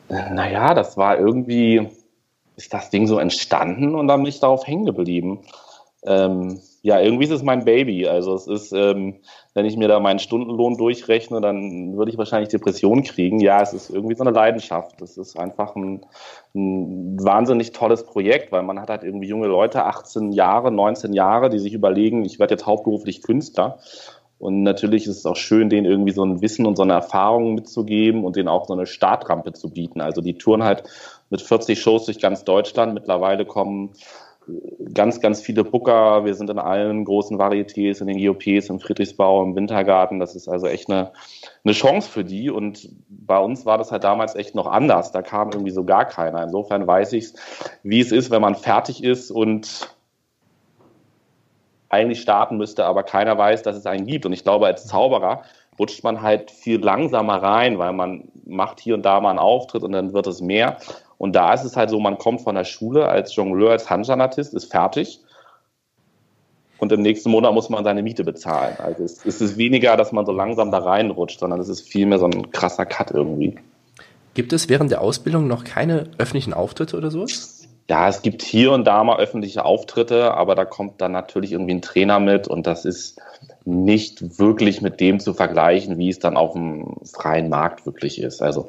Naja, 0.09 0.75
das 0.75 0.97
war 0.97 1.19
irgendwie, 1.19 1.89
ist 2.57 2.73
das 2.73 2.91
Ding 2.91 3.07
so 3.07 3.19
entstanden 3.19 3.95
und 3.95 4.09
dann 4.09 4.21
bin 4.23 4.29
ich 4.29 4.41
darauf 4.41 4.67
hängen 4.67 4.87
geblieben. 4.87 5.41
Ähm, 6.05 6.61
ja, 6.89 6.99
irgendwie 6.99 7.25
ist 7.25 7.33
es 7.33 7.43
mein 7.43 7.67
Baby. 7.67 8.09
Also 8.09 8.35
es 8.35 8.47
ist, 8.47 8.73
ähm, 8.73 9.17
wenn 9.53 9.67
ich 9.67 9.77
mir 9.77 9.89
da 9.89 10.01
meinen 10.01 10.21
Stundenlohn 10.21 10.79
durchrechne, 10.79 11.39
dann 11.43 11.99
würde 11.99 12.11
ich 12.11 12.17
wahrscheinlich 12.17 12.49
Depressionen 12.49 13.05
kriegen. 13.05 13.41
Ja, 13.41 13.61
es 13.61 13.75
ist 13.75 13.91
irgendwie 13.91 14.15
so 14.15 14.25
eine 14.25 14.31
Leidenschaft. 14.31 15.03
Es 15.03 15.19
ist 15.19 15.39
einfach 15.39 15.77
ein, 15.77 16.07
ein 16.55 17.23
wahnsinnig 17.23 17.73
tolles 17.73 18.07
Projekt, 18.07 18.53
weil 18.53 18.63
man 18.63 18.81
hat 18.81 18.89
halt 18.89 19.05
irgendwie 19.05 19.29
junge 19.29 19.49
Leute, 19.49 19.85
18 19.85 20.33
Jahre, 20.33 20.73
19 20.73 21.13
Jahre, 21.13 21.51
die 21.51 21.59
sich 21.59 21.75
überlegen, 21.75 22.25
ich 22.25 22.39
werde 22.39 22.55
jetzt 22.55 22.65
hauptberuflich 22.65 23.23
Künstler. 23.23 23.81
Und 24.39 24.63
natürlich 24.63 25.07
ist 25.07 25.19
es 25.19 25.27
auch 25.27 25.37
schön, 25.37 25.69
denen 25.69 25.85
irgendwie 25.85 26.13
so 26.13 26.25
ein 26.25 26.41
Wissen 26.41 26.65
und 26.65 26.77
so 26.77 26.85
eine 26.85 26.95
Erfahrung 26.95 27.55
mitzugeben 27.55 28.25
und 28.25 28.37
denen 28.37 28.49
auch 28.49 28.67
so 28.67 28.73
eine 28.73 28.87
Startrampe 28.87 29.53
zu 29.53 29.69
bieten. 29.69 30.01
Also 30.01 30.23
die 30.23 30.39
touren 30.39 30.65
halt 30.65 30.85
mit 31.29 31.43
40 31.43 31.79
Shows 31.79 32.07
durch 32.07 32.19
ganz 32.19 32.45
Deutschland. 32.45 32.95
Mittlerweile 32.95 33.45
kommen 33.45 33.91
ganz, 34.95 35.21
ganz 35.21 35.41
viele 35.41 35.65
Booker. 35.65 36.25
Wir 36.25 36.35
sind 36.35 36.51
in 36.51 36.59
allen 36.59 37.05
großen 37.05 37.39
Varietés, 37.39 38.01
in 38.01 38.07
den 38.07 38.25
GOPs, 38.25 38.69
im 38.69 38.81
Friedrichsbau, 38.81 39.43
im 39.43 39.55
Wintergarten. 39.55 40.19
Das 40.19 40.35
ist 40.35 40.49
also 40.49 40.67
echt 40.67 40.91
eine, 40.91 41.13
eine 41.65 41.75
Chance 41.75 42.09
für 42.11 42.25
die. 42.25 42.51
Und 42.51 42.89
bei 43.09 43.39
uns 43.39 43.67
war 43.67 43.79
das 43.79 43.93
halt 43.93 44.05
damals 44.05 44.35
echt 44.35 44.55
noch 44.55 44.67
anders. 44.67 45.13
Da 45.13 45.23
kam 45.23 45.51
irgendwie 45.51 45.71
so 45.71 45.85
gar 45.85 46.05
keiner. 46.05 46.43
Insofern 46.43 46.87
weiß 46.87 47.13
ich, 47.13 47.33
wie 47.83 48.01
es 48.01 48.13
ist, 48.13 48.31
wenn 48.31 48.43
man 48.43 48.55
fertig 48.55 49.03
ist 49.05 49.31
und 49.31 49.95
eigentlich 51.91 52.21
starten 52.21 52.59
müsste, 52.59 52.85
aber 52.85 53.03
keiner 53.03 53.39
weiß, 53.39 53.63
dass 53.63 53.77
es 53.77 53.87
einen 53.87 54.07
gibt. 54.07 54.27
Und 54.27 54.33
ich 54.33 54.45
glaube, 54.45 54.67
als 54.67 54.87
Zauberer 54.87 55.43
rutscht 55.79 56.05
man 56.05 56.23
halt 56.23 56.51
viel 56.51 56.81
langsamer 56.81 57.43
rein, 57.43 57.79
weil 57.79 57.93
man 57.93 58.29
macht 58.45 58.81
hier 58.81 58.95
und 58.95 59.03
da 59.03 59.21
mal 59.21 59.31
einen 59.31 59.39
Auftritt 59.39 59.85
und 59.85 59.93
dann 59.93 60.13
wird 60.13 60.27
es 60.27 60.41
mehr. 60.41 60.79
Und 61.19 61.35
da 61.35 61.53
ist 61.53 61.65
es 61.65 61.77
halt 61.77 61.91
so, 61.91 61.99
man 62.01 62.17
kommt 62.17 62.41
von 62.41 62.55
der 62.55 62.65
Schule 62.65 63.09
als 63.09 63.35
Jongleur, 63.35 63.73
als 63.73 63.91
Handjanatist, 63.91 64.55
ist 64.55 64.71
fertig. 64.71 65.21
Und 66.79 66.93
im 66.93 67.03
nächsten 67.03 67.31
Monat 67.31 67.53
muss 67.53 67.69
man 67.69 67.83
seine 67.83 68.05
Miete 68.05 68.23
bezahlen. 68.23 68.77
Also 68.79 69.03
es, 69.03 69.27
es 69.27 69.41
ist 69.41 69.59
weniger, 69.59 69.97
dass 69.97 70.13
man 70.13 70.25
so 70.25 70.33
langsam 70.33 70.71
da 70.71 70.79
reinrutscht, 70.79 71.41
sondern 71.41 71.59
es 71.61 71.69
ist 71.69 71.89
vielmehr 71.89 72.19
so 72.19 72.27
ein 72.27 72.53
krasser 72.53 72.87
Cut 72.87 73.11
irgendwie. 73.11 73.59
Gibt 74.35 74.53
es 74.53 74.69
während 74.69 74.93
der 74.93 75.01
Ausbildung 75.01 75.49
noch 75.49 75.65
keine 75.65 76.07
öffentlichen 76.19 76.55
Auftritte 76.55 76.97
oder 76.97 77.11
so? 77.11 77.27
Ja, 77.91 78.09
es 78.09 78.23
gibt 78.23 78.43
hier 78.43 78.71
und 78.71 78.85
da 78.85 79.03
mal 79.03 79.19
öffentliche 79.19 79.65
Auftritte, 79.65 80.35
aber 80.35 80.55
da 80.55 80.65
kommt 80.65 81.01
dann 81.01 81.11
natürlich 81.11 81.53
irgendwie 81.53 81.75
ein 81.75 81.83
Trainer 81.83 82.21
mit 82.21 82.47
und 82.47 82.67
das 82.67 82.85
ist 82.85 83.19
nicht 83.65 84.39
wirklich 84.39 84.83
mit 84.83 85.01
dem 85.01 85.21
zu 85.21 85.35
vergleichen, 85.35 85.99
wie 85.99 86.11
es 86.11 86.19
dann 86.19 86.37
auf 86.37 86.53
dem 86.53 86.97
freien 87.05 87.49
Markt 87.49 87.87
wirklich 87.87 88.21
ist. 88.21 88.43
Also 88.43 88.69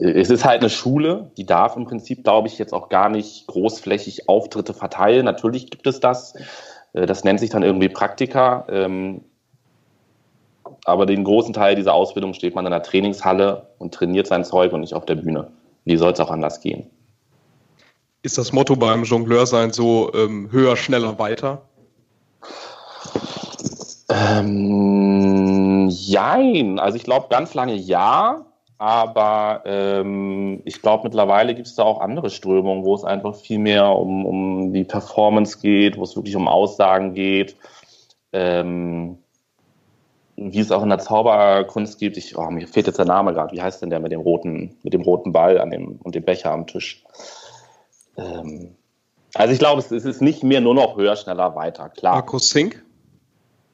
es 0.00 0.30
ist 0.30 0.44
halt 0.44 0.60
eine 0.60 0.70
Schule, 0.70 1.30
die 1.36 1.44
darf 1.44 1.76
im 1.76 1.84
Prinzip, 1.84 2.22
glaube 2.22 2.48
ich, 2.48 2.58
jetzt 2.58 2.72
auch 2.72 2.88
gar 2.88 3.08
nicht 3.08 3.46
großflächig 3.48 4.28
Auftritte 4.28 4.72
verteilen. 4.72 5.24
Natürlich 5.24 5.70
gibt 5.70 5.86
es 5.86 6.00
das. 6.00 6.34
Äh, 6.92 7.06
das 7.06 7.24
nennt 7.24 7.40
sich 7.40 7.50
dann 7.50 7.62
irgendwie 7.62 7.88
Praktika. 7.88 8.66
Ähm, 8.70 9.22
aber 10.84 11.06
den 11.06 11.24
großen 11.24 11.52
Teil 11.52 11.74
dieser 11.74 11.94
Ausbildung 11.94 12.32
steht 12.34 12.54
man 12.54 12.64
in 12.64 12.70
der 12.70 12.82
Trainingshalle 12.82 13.66
und 13.78 13.92
trainiert 13.92 14.26
sein 14.26 14.44
Zeug 14.44 14.72
und 14.72 14.80
nicht 14.80 14.94
auf 14.94 15.04
der 15.04 15.16
Bühne. 15.16 15.50
Wie 15.84 15.96
soll 15.96 16.12
es 16.12 16.20
auch 16.20 16.30
anders 16.30 16.60
gehen? 16.60 16.88
Ist 18.22 18.38
das 18.38 18.52
Motto 18.52 18.76
beim 18.76 19.04
Jongleur 19.04 19.46
sein 19.46 19.72
so 19.72 20.12
ähm, 20.14 20.50
höher, 20.52 20.76
schneller, 20.76 21.18
weiter? 21.18 21.62
Ähm, 24.10 25.88
jein. 25.90 26.78
Also 26.78 26.96
ich 26.96 27.04
glaube 27.04 27.26
ganz 27.30 27.54
lange 27.54 27.74
ja. 27.74 28.44
Aber 28.78 29.62
ähm, 29.66 30.62
ich 30.64 30.80
glaube, 30.80 31.04
mittlerweile 31.04 31.56
gibt 31.56 31.66
es 31.66 31.74
da 31.74 31.82
auch 31.82 32.00
andere 32.00 32.30
Strömungen, 32.30 32.84
wo 32.84 32.94
es 32.94 33.02
einfach 33.02 33.34
viel 33.34 33.58
mehr 33.58 33.90
um, 33.90 34.24
um 34.24 34.72
die 34.72 34.84
Performance 34.84 35.58
geht, 35.58 35.98
wo 35.98 36.04
es 36.04 36.14
wirklich 36.14 36.36
um 36.36 36.46
Aussagen 36.46 37.12
geht. 37.12 37.56
Ähm, 38.32 39.18
wie 40.36 40.60
es 40.60 40.70
auch 40.70 40.84
in 40.84 40.90
der 40.90 41.00
Zauberkunst 41.00 41.98
gibt. 41.98 42.16
Ich, 42.16 42.38
oh, 42.38 42.48
mir 42.50 42.68
fehlt 42.68 42.86
jetzt 42.86 43.00
der 43.00 43.06
Name 43.06 43.34
gerade. 43.34 43.52
Wie 43.52 43.60
heißt 43.60 43.82
denn 43.82 43.90
der 43.90 43.98
mit 43.98 44.12
dem 44.12 44.20
roten, 44.20 44.76
mit 44.84 44.92
dem 44.92 45.02
roten 45.02 45.32
Ball 45.32 45.60
an 45.60 45.70
dem, 45.70 45.98
und 46.00 46.14
dem 46.14 46.24
Becher 46.24 46.52
am 46.52 46.68
Tisch? 46.68 47.02
Ähm, 48.16 48.76
also 49.34 49.52
ich 49.52 49.58
glaube, 49.58 49.80
es, 49.80 49.90
es, 49.90 50.04
ist 50.04 50.22
nicht 50.22 50.44
mehr 50.44 50.60
nur 50.60 50.74
noch 50.74 50.96
höher, 50.96 51.16
schneller, 51.16 51.56
weiter. 51.56 51.88
Klar. 51.88 52.14
Markus 52.14 52.50
Sink? 52.50 52.84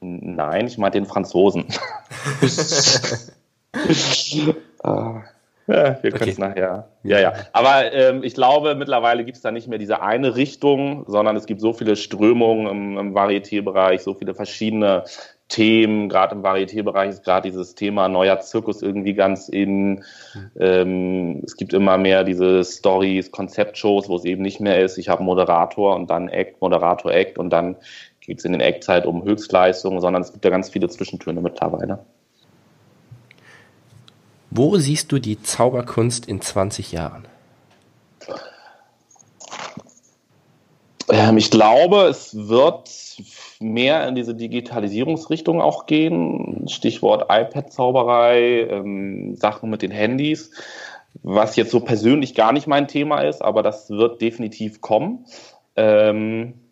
Nein, 0.01 0.65
ich 0.65 0.79
meine 0.79 0.91
den 0.91 1.05
Franzosen. 1.05 1.65
Ah. 4.85 5.23
Ja, 5.67 5.97
wir 6.03 6.11
können 6.11 6.29
es 6.29 6.37
nachher. 6.37 6.89
Ja, 7.01 7.19
ja. 7.19 7.33
Aber 7.51 7.91
ähm, 7.91 8.21
ich 8.23 8.35
glaube, 8.35 8.75
mittlerweile 8.75 9.25
gibt 9.25 9.37
es 9.37 9.41
da 9.41 9.49
nicht 9.49 9.67
mehr 9.67 9.79
diese 9.79 9.99
eine 10.01 10.35
Richtung, 10.35 11.05
sondern 11.07 11.35
es 11.35 11.47
gibt 11.47 11.59
so 11.59 11.73
viele 11.73 11.95
Strömungen 11.95 12.67
im, 12.67 12.97
im 12.99 13.15
Varieté-Bereich, 13.15 14.03
so 14.03 14.13
viele 14.13 14.35
verschiedene 14.35 15.05
Themen. 15.47 16.07
Gerade 16.07 16.35
im 16.35 16.43
Varieté-Bereich 16.43 17.09
ist 17.09 17.23
gerade 17.23 17.49
dieses 17.49 17.73
Thema 17.73 18.07
neuer 18.07 18.39
Zirkus 18.41 18.83
irgendwie 18.83 19.15
ganz 19.15 19.49
in. 19.49 20.03
Ähm, 20.59 21.41
es 21.43 21.57
gibt 21.57 21.73
immer 21.73 21.97
mehr 21.97 22.23
diese 22.23 22.63
Stories, 22.63 23.31
Konzeptshows, 23.31 24.07
wo 24.07 24.17
es 24.17 24.25
eben 24.25 24.43
nicht 24.43 24.59
mehr 24.59 24.79
ist, 24.83 24.99
ich 24.99 25.09
habe 25.09 25.23
Moderator 25.23 25.95
und 25.95 26.11
dann 26.11 26.29
Act, 26.29 26.61
Moderator, 26.61 27.11
Act 27.11 27.39
und 27.39 27.49
dann 27.49 27.75
geht 28.21 28.37
es 28.37 28.45
in 28.45 28.51
den 28.51 28.61
Act 28.61 28.87
halt 28.87 29.07
um 29.07 29.23
Höchstleistungen, 29.23 29.99
sondern 29.99 30.21
es 30.21 30.31
gibt 30.31 30.45
ja 30.45 30.51
ganz 30.51 30.69
viele 30.69 30.89
Zwischentöne 30.89 31.41
mittlerweile. 31.41 32.05
Wo 34.57 34.77
siehst 34.77 35.11
du 35.11 35.19
die 35.19 35.41
Zauberkunst 35.41 36.27
in 36.27 36.39
20 36.39 36.93
Jahren? 36.93 37.27
Ähm, 41.11 41.37
ich 41.37 41.51
glaube, 41.51 42.03
es 42.03 42.33
wird 42.47 42.89
mehr 43.59 44.07
in 44.07 44.15
diese 44.15 44.33
Digitalisierungsrichtung 44.33 45.59
auch 45.59 45.87
gehen. 45.87 46.69
Stichwort 46.69 47.23
iPad-Zauberei, 47.23 48.67
ähm, 48.69 49.35
Sachen 49.35 49.69
mit 49.69 49.81
den 49.81 49.91
Handys, 49.91 50.51
was 51.21 51.57
jetzt 51.57 51.71
so 51.71 51.81
persönlich 51.81 52.33
gar 52.33 52.53
nicht 52.53 52.65
mein 52.65 52.87
Thema 52.87 53.23
ist, 53.23 53.41
aber 53.41 53.61
das 53.61 53.89
wird 53.89 54.21
definitiv 54.21 54.79
kommen. 54.79 55.25
Ähm, 55.75 56.64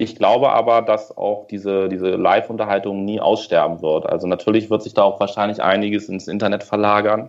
ich 0.00 0.16
glaube 0.16 0.50
aber, 0.50 0.80
dass 0.80 1.14
auch 1.14 1.46
diese, 1.46 1.90
diese 1.90 2.12
Live-Unterhaltung 2.12 3.04
nie 3.04 3.20
aussterben 3.20 3.82
wird. 3.82 4.06
Also 4.06 4.26
natürlich 4.26 4.70
wird 4.70 4.82
sich 4.82 4.94
da 4.94 5.02
auch 5.02 5.20
wahrscheinlich 5.20 5.62
einiges 5.62 6.08
ins 6.08 6.26
Internet 6.26 6.64
verlagern. 6.64 7.28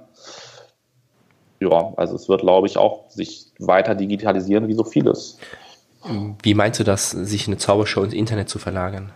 Ja, 1.60 1.92
also 1.98 2.16
es 2.16 2.30
wird, 2.30 2.42
glaube 2.42 2.68
ich, 2.68 2.78
auch 2.78 3.10
sich 3.10 3.48
weiter 3.60 3.94
digitalisieren 3.94 4.70
wie 4.70 4.74
so 4.74 4.86
vieles. 4.86 5.38
Wie 6.42 6.54
meinst 6.54 6.80
du 6.80 6.86
das, 6.86 7.12
sich 7.12 7.46
eine 7.48 7.58
Zaubershow 7.58 8.04
ins 8.04 8.14
Internet 8.14 8.48
zu 8.48 8.58
verlagern? 8.58 9.12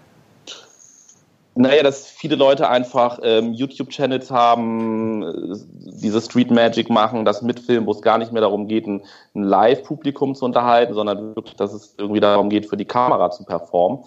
Naja, 1.57 1.83
dass 1.83 2.07
viele 2.07 2.35
Leute 2.35 2.67
einfach 2.67 3.19
ähm, 3.23 3.53
YouTube-Channels 3.53 4.29
haben, 4.29 5.23
äh, 5.23 5.55
diese 6.01 6.19
Street 6.19 6.51
Magic 6.51 6.89
machen, 6.89 7.23
das 7.23 7.41
mitfilmen, 7.41 7.87
wo 7.87 7.91
es 7.91 8.01
gar 8.01 8.17
nicht 8.17 8.33
mehr 8.33 8.41
darum 8.41 8.67
geht, 8.67 8.85
ein, 8.85 9.03
ein 9.33 9.43
Live-Publikum 9.43 10.35
zu 10.35 10.43
unterhalten, 10.43 10.93
sondern 10.93 11.33
wirklich, 11.37 11.55
dass 11.55 11.73
es 11.73 11.95
irgendwie 11.97 12.19
darum 12.19 12.49
geht, 12.49 12.65
für 12.65 12.75
die 12.75 12.83
Kamera 12.83 13.31
zu 13.31 13.45
performen. 13.45 13.99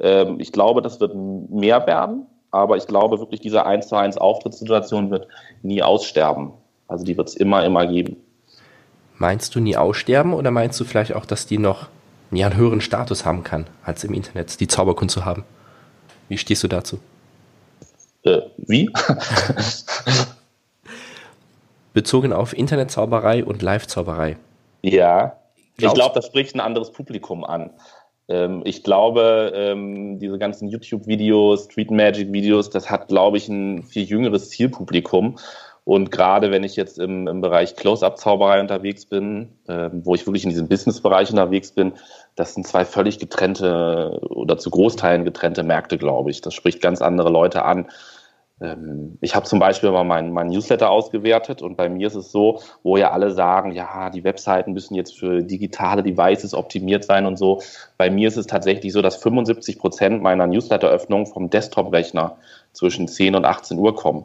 Ähm, 0.00 0.40
ich 0.40 0.50
glaube, 0.50 0.82
das 0.82 0.98
wird 0.98 1.14
mehr 1.14 1.86
werden, 1.86 2.26
aber 2.50 2.76
ich 2.76 2.88
glaube 2.88 3.20
wirklich, 3.20 3.40
diese 3.40 3.64
1 3.64 3.86
zu 3.86 3.94
1 3.94 4.18
Auftrittssituation 4.18 5.12
wird 5.12 5.28
nie 5.62 5.84
aussterben. 5.84 6.54
Also 6.88 7.04
die 7.04 7.16
wird 7.16 7.28
es 7.28 7.36
immer, 7.36 7.64
immer 7.64 7.86
geben. 7.86 8.16
Meinst 9.16 9.54
du 9.54 9.60
nie 9.60 9.76
aussterben 9.76 10.34
oder 10.34 10.50
meinst 10.50 10.80
du 10.80 10.84
vielleicht 10.84 11.14
auch, 11.14 11.24
dass 11.24 11.46
die 11.46 11.58
noch 11.58 11.86
einen 12.32 12.56
höheren 12.56 12.80
Status 12.80 13.24
haben 13.24 13.44
kann, 13.44 13.68
als 13.84 14.02
im 14.02 14.12
Internet 14.12 14.58
die 14.58 14.66
Zauberkunst 14.66 15.14
zu 15.14 15.24
haben? 15.24 15.44
Wie 16.28 16.38
stehst 16.38 16.62
du 16.62 16.68
dazu? 16.68 16.98
Äh, 18.24 18.40
wie? 18.56 18.90
Bezogen 21.92 22.32
auf 22.32 22.56
Internetzauberei 22.56 23.44
und 23.44 23.62
Live-Zauberei. 23.62 24.36
Ja, 24.82 25.38
ich 25.78 25.92
glaube, 25.94 26.14
das 26.14 26.26
spricht 26.26 26.54
ein 26.54 26.60
anderes 26.60 26.92
Publikum 26.92 27.44
an. 27.44 27.70
Ähm, 28.28 28.62
ich 28.64 28.82
glaube, 28.82 29.52
ähm, 29.54 30.18
diese 30.18 30.38
ganzen 30.38 30.68
YouTube-Videos, 30.68 31.64
Street 31.64 31.90
Magic-Videos, 31.90 32.70
das 32.70 32.90
hat, 32.90 33.08
glaube 33.08 33.36
ich, 33.36 33.48
ein 33.48 33.82
viel 33.82 34.04
jüngeres 34.04 34.50
Zielpublikum. 34.50 35.38
Und 35.86 36.10
gerade 36.10 36.50
wenn 36.50 36.64
ich 36.64 36.74
jetzt 36.74 36.98
im, 36.98 37.28
im 37.28 37.40
Bereich 37.40 37.76
Close-Up-Zauberei 37.76 38.60
unterwegs 38.60 39.06
bin, 39.06 39.52
äh, 39.68 39.88
wo 39.92 40.16
ich 40.16 40.26
wirklich 40.26 40.42
in 40.42 40.50
diesem 40.50 40.66
Business-Bereich 40.66 41.30
unterwegs 41.30 41.70
bin, 41.70 41.92
das 42.34 42.54
sind 42.54 42.66
zwei 42.66 42.84
völlig 42.84 43.20
getrennte 43.20 44.18
oder 44.28 44.58
zu 44.58 44.70
Großteilen 44.70 45.24
getrennte 45.24 45.62
Märkte, 45.62 45.96
glaube 45.96 46.32
ich. 46.32 46.40
Das 46.40 46.54
spricht 46.54 46.82
ganz 46.82 47.02
andere 47.02 47.30
Leute 47.30 47.64
an. 47.64 47.86
Ähm, 48.60 49.16
ich 49.20 49.36
habe 49.36 49.46
zum 49.46 49.60
Beispiel 49.60 49.92
mal 49.92 50.02
meinen 50.02 50.32
mein 50.32 50.48
Newsletter 50.48 50.90
ausgewertet 50.90 51.62
und 51.62 51.76
bei 51.76 51.88
mir 51.88 52.08
ist 52.08 52.16
es 52.16 52.32
so, 52.32 52.62
wo 52.82 52.96
ja 52.96 53.12
alle 53.12 53.30
sagen, 53.30 53.70
ja, 53.70 54.10
die 54.10 54.24
Webseiten 54.24 54.72
müssen 54.72 54.96
jetzt 54.96 55.16
für 55.16 55.44
digitale 55.44 56.02
Devices 56.02 56.52
optimiert 56.52 57.04
sein 57.04 57.26
und 57.26 57.38
so. 57.38 57.62
Bei 57.96 58.10
mir 58.10 58.26
ist 58.26 58.38
es 58.38 58.48
tatsächlich 58.48 58.92
so, 58.92 59.02
dass 59.02 59.22
75 59.22 59.78
Prozent 59.78 60.20
meiner 60.20 60.48
Newsletter-Öffnungen 60.48 61.26
vom 61.26 61.48
Desktop-Rechner 61.48 62.38
zwischen 62.72 63.06
10 63.06 63.36
und 63.36 63.44
18 63.44 63.78
Uhr 63.78 63.94
kommen. 63.94 64.24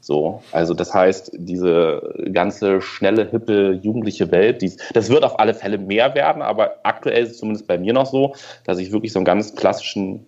So, 0.00 0.42
also 0.52 0.74
das 0.74 0.94
heißt, 0.94 1.32
diese 1.34 2.14
ganze 2.32 2.80
schnelle, 2.80 3.28
hippe, 3.30 3.72
jugendliche 3.82 4.30
Welt, 4.30 4.62
die, 4.62 4.72
das 4.94 5.10
wird 5.10 5.24
auf 5.24 5.38
alle 5.38 5.54
Fälle 5.54 5.78
mehr 5.78 6.14
werden, 6.14 6.42
aber 6.42 6.76
aktuell 6.82 7.24
ist 7.24 7.32
es 7.32 7.38
zumindest 7.38 7.66
bei 7.66 7.78
mir 7.78 7.92
noch 7.92 8.06
so, 8.06 8.34
dass 8.64 8.78
ich 8.78 8.92
wirklich 8.92 9.12
so 9.12 9.18
einen 9.18 9.26
ganz 9.26 9.54
klassischen 9.54 10.26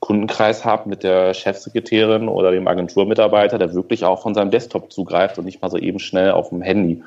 Kundenkreis 0.00 0.64
habe 0.64 0.88
mit 0.88 1.02
der 1.02 1.34
Chefsekretärin 1.34 2.28
oder 2.28 2.50
dem 2.52 2.68
Agenturmitarbeiter, 2.68 3.58
der 3.58 3.74
wirklich 3.74 4.04
auch 4.04 4.22
von 4.22 4.34
seinem 4.34 4.50
Desktop 4.50 4.92
zugreift 4.92 5.38
und 5.38 5.46
nicht 5.46 5.62
mal 5.62 5.70
so 5.70 5.78
eben 5.78 5.98
schnell 5.98 6.30
auf 6.30 6.50
dem 6.50 6.62
Handy. 6.62 7.02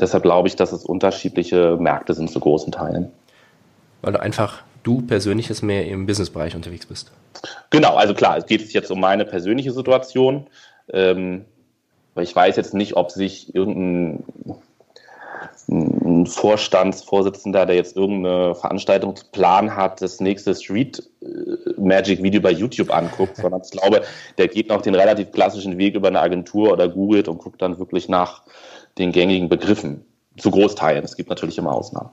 Deshalb 0.00 0.22
glaube 0.22 0.48
ich, 0.48 0.56
dass 0.56 0.72
es 0.72 0.84
unterschiedliche 0.84 1.76
Märkte 1.76 2.14
sind 2.14 2.30
zu 2.30 2.40
großen 2.40 2.72
Teilen. 2.72 3.10
Weil 4.00 4.12
du 4.12 4.20
einfach 4.20 4.62
du 4.84 5.02
persönliches 5.02 5.60
mehr 5.60 5.86
im 5.86 6.06
Businessbereich 6.06 6.54
unterwegs 6.54 6.86
bist. 6.86 7.10
Genau, 7.70 7.96
also 7.96 8.14
klar, 8.14 8.38
es 8.38 8.46
geht 8.46 8.72
jetzt 8.72 8.90
um 8.90 9.00
meine 9.00 9.24
persönliche 9.24 9.72
Situation. 9.72 10.46
Ähm, 10.92 11.44
ich 12.16 12.34
weiß 12.34 12.56
jetzt 12.56 12.74
nicht, 12.74 12.96
ob 12.96 13.10
sich 13.10 13.54
irgendein 13.54 14.24
ein 15.70 16.26
Vorstandsvorsitzender, 16.26 17.66
der 17.66 17.76
jetzt 17.76 17.96
irgendeine 17.96 18.54
Veranstaltungsplan 18.54 19.76
hat, 19.76 20.00
das 20.00 20.18
nächste 20.18 20.54
Street 20.54 21.02
äh, 21.20 21.26
Magic 21.78 22.22
Video 22.22 22.40
bei 22.40 22.50
YouTube 22.50 22.90
anguckt, 22.90 23.36
sondern 23.36 23.60
ich 23.62 23.70
glaube, 23.70 24.02
der 24.38 24.48
geht 24.48 24.70
noch 24.70 24.80
den 24.80 24.94
relativ 24.94 25.30
klassischen 25.32 25.76
Weg 25.76 25.94
über 25.94 26.08
eine 26.08 26.20
Agentur 26.20 26.72
oder 26.72 26.88
googelt 26.88 27.28
und 27.28 27.38
guckt 27.38 27.60
dann 27.60 27.78
wirklich 27.78 28.08
nach 28.08 28.42
den 28.96 29.12
gängigen 29.12 29.48
Begriffen. 29.48 30.04
Zu 30.38 30.50
Großteilen. 30.50 31.04
Es 31.04 31.16
gibt 31.16 31.28
natürlich 31.30 31.58
immer 31.58 31.72
Ausnahmen. 31.72 32.10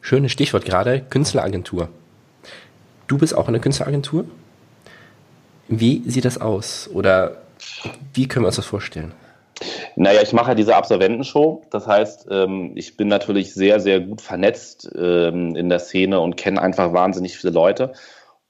Schönes 0.00 0.32
Stichwort 0.32 0.64
gerade, 0.64 1.02
Künstleragentur. 1.02 1.88
Du 3.06 3.18
bist 3.18 3.36
auch 3.36 3.48
in 3.48 3.52
der 3.52 3.60
Künstleragentur? 3.60 4.24
Wie 5.68 6.02
sieht 6.06 6.24
das 6.24 6.40
aus? 6.40 6.88
Oder 6.92 7.38
wie 8.14 8.28
können 8.28 8.44
wir 8.44 8.48
uns 8.48 8.56
das 8.56 8.66
vorstellen? 8.66 9.12
Naja, 9.96 10.20
ich 10.22 10.32
mache 10.32 10.50
ja 10.50 10.54
diese 10.54 10.76
Absolventenshow. 10.76 11.62
Das 11.70 11.86
heißt, 11.86 12.28
ähm, 12.30 12.72
ich 12.74 12.96
bin 12.96 13.08
natürlich 13.08 13.54
sehr, 13.54 13.80
sehr 13.80 14.00
gut 14.00 14.20
vernetzt 14.20 14.90
ähm, 14.96 15.56
in 15.56 15.68
der 15.68 15.78
Szene 15.78 16.20
und 16.20 16.36
kenne 16.36 16.60
einfach 16.60 16.92
wahnsinnig 16.92 17.38
viele 17.38 17.52
Leute 17.52 17.92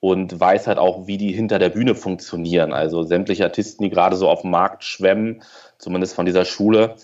und 0.00 0.38
weiß 0.38 0.66
halt 0.66 0.78
auch, 0.78 1.06
wie 1.06 1.16
die 1.16 1.32
hinter 1.32 1.58
der 1.58 1.68
Bühne 1.68 1.94
funktionieren. 1.94 2.72
Also 2.72 3.02
sämtliche 3.04 3.44
Artisten, 3.44 3.84
die 3.84 3.90
gerade 3.90 4.16
so 4.16 4.28
auf 4.28 4.42
dem 4.42 4.50
Markt 4.50 4.84
schwemmen, 4.84 5.42
zumindest 5.78 6.14
von 6.14 6.26
dieser 6.26 6.44
Schule, 6.44 6.96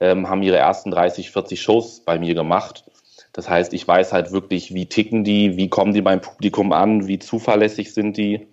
ähm, 0.00 0.28
haben 0.28 0.42
ihre 0.42 0.56
ersten 0.56 0.90
30, 0.90 1.30
40 1.30 1.60
Shows 1.60 2.00
bei 2.00 2.18
mir 2.18 2.34
gemacht. 2.34 2.84
Das 3.32 3.48
heißt, 3.48 3.74
ich 3.74 3.86
weiß 3.86 4.12
halt 4.12 4.32
wirklich, 4.32 4.74
wie 4.74 4.86
ticken 4.86 5.22
die, 5.22 5.56
wie 5.56 5.68
kommen 5.68 5.92
die 5.92 6.02
beim 6.02 6.20
Publikum 6.20 6.72
an, 6.72 7.06
wie 7.06 7.18
zuverlässig 7.18 7.92
sind 7.94 8.16
die 8.16 8.48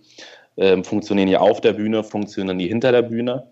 ähm, 0.57 0.83
funktionieren 0.83 1.27
die 1.27 1.37
auf 1.37 1.61
der 1.61 1.73
Bühne, 1.73 2.03
funktionieren 2.03 2.57
die 2.57 2.67
hinter 2.67 2.91
der 2.91 3.03
Bühne. 3.03 3.47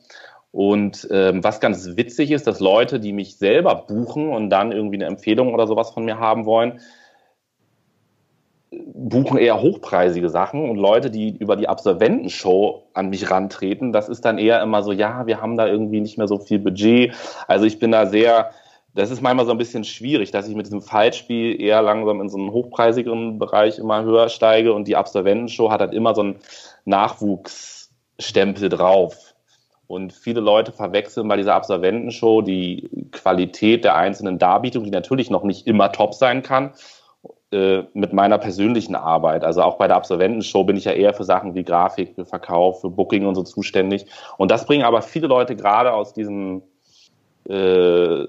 Und 0.51 1.07
ähm, 1.11 1.43
was 1.43 1.59
ganz 1.59 1.97
witzig 1.97 2.31
ist, 2.31 2.47
dass 2.47 2.59
Leute, 2.59 2.99
die 2.99 3.11
mich 3.11 3.37
selber 3.37 3.75
buchen 3.75 4.29
und 4.29 4.49
dann 4.49 4.71
irgendwie 4.71 4.95
eine 4.95 5.05
Empfehlung 5.05 5.53
oder 5.53 5.67
sowas 5.67 5.91
von 5.91 6.05
mir 6.05 6.17
haben 6.17 6.45
wollen, 6.45 6.79
buchen 8.71 9.37
eher 9.37 9.61
hochpreisige 9.61 10.29
Sachen 10.29 10.69
und 10.69 10.77
Leute, 10.77 11.11
die 11.11 11.35
über 11.37 11.55
die 11.55 11.67
Absolventenshow 11.67 12.83
an 12.93 13.09
mich 13.09 13.29
rantreten, 13.29 13.91
das 13.91 14.09
ist 14.09 14.25
dann 14.25 14.37
eher 14.37 14.61
immer 14.61 14.83
so, 14.83 14.91
ja, 14.91 15.27
wir 15.27 15.41
haben 15.41 15.57
da 15.57 15.67
irgendwie 15.67 16.01
nicht 16.01 16.17
mehr 16.17 16.27
so 16.27 16.39
viel 16.39 16.59
Budget. 16.59 17.13
Also 17.47 17.65
ich 17.65 17.79
bin 17.79 17.91
da 17.91 18.05
sehr, 18.05 18.51
das 18.93 19.11
ist 19.11 19.21
manchmal 19.21 19.45
so 19.45 19.51
ein 19.51 19.57
bisschen 19.57 19.83
schwierig, 19.83 20.31
dass 20.31 20.47
ich 20.47 20.55
mit 20.55 20.65
diesem 20.65 20.81
Fallspiel 20.81 21.59
eher 21.61 21.81
langsam 21.81 22.21
in 22.21 22.29
so 22.29 22.37
einen 22.37 22.51
hochpreisigeren 22.51 23.39
Bereich 23.39 23.77
immer 23.77 24.03
höher 24.03 24.29
steige 24.29 24.73
und 24.73 24.87
die 24.87 24.95
Absolventenshow 24.95 25.69
hat 25.69 25.81
halt 25.81 25.93
immer 25.93 26.15
so 26.15 26.21
einen 26.21 26.35
Nachwuchsstempel 26.85 28.69
drauf. 28.69 29.33
Und 29.87 30.13
viele 30.13 30.39
Leute 30.39 30.71
verwechseln 30.71 31.27
bei 31.27 31.37
dieser 31.37 31.53
Absolventenshow 31.53 32.41
die 32.41 32.89
Qualität 33.11 33.83
der 33.83 33.95
einzelnen 33.95 34.39
Darbietungen, 34.39 34.85
die 34.85 34.91
natürlich 34.91 35.29
noch 35.29 35.43
nicht 35.43 35.67
immer 35.67 35.91
top 35.91 36.15
sein 36.15 36.41
kann, 36.41 36.71
äh, 37.51 37.83
mit 37.93 38.11
meiner 38.11 38.39
persönlichen 38.39 38.95
Arbeit. 38.95 39.43
Also 39.43 39.61
auch 39.61 39.77
bei 39.77 39.87
der 39.87 39.97
Absolventenshow 39.97 40.63
bin 40.63 40.77
ich 40.77 40.85
ja 40.85 40.93
eher 40.93 41.13
für 41.13 41.23
Sachen 41.23 41.53
wie 41.53 41.63
Grafik, 41.63 42.15
für 42.15 42.25
Verkauf, 42.25 42.81
für 42.81 42.89
Booking 42.89 43.27
und 43.27 43.35
so 43.35 43.43
zuständig. 43.43 44.07
Und 44.37 44.49
das 44.49 44.65
bringen 44.65 44.83
aber 44.83 45.03
viele 45.03 45.27
Leute 45.27 45.55
gerade 45.55 45.93
aus 45.93 46.13
diesem 46.13 46.63
äh, 47.47 48.25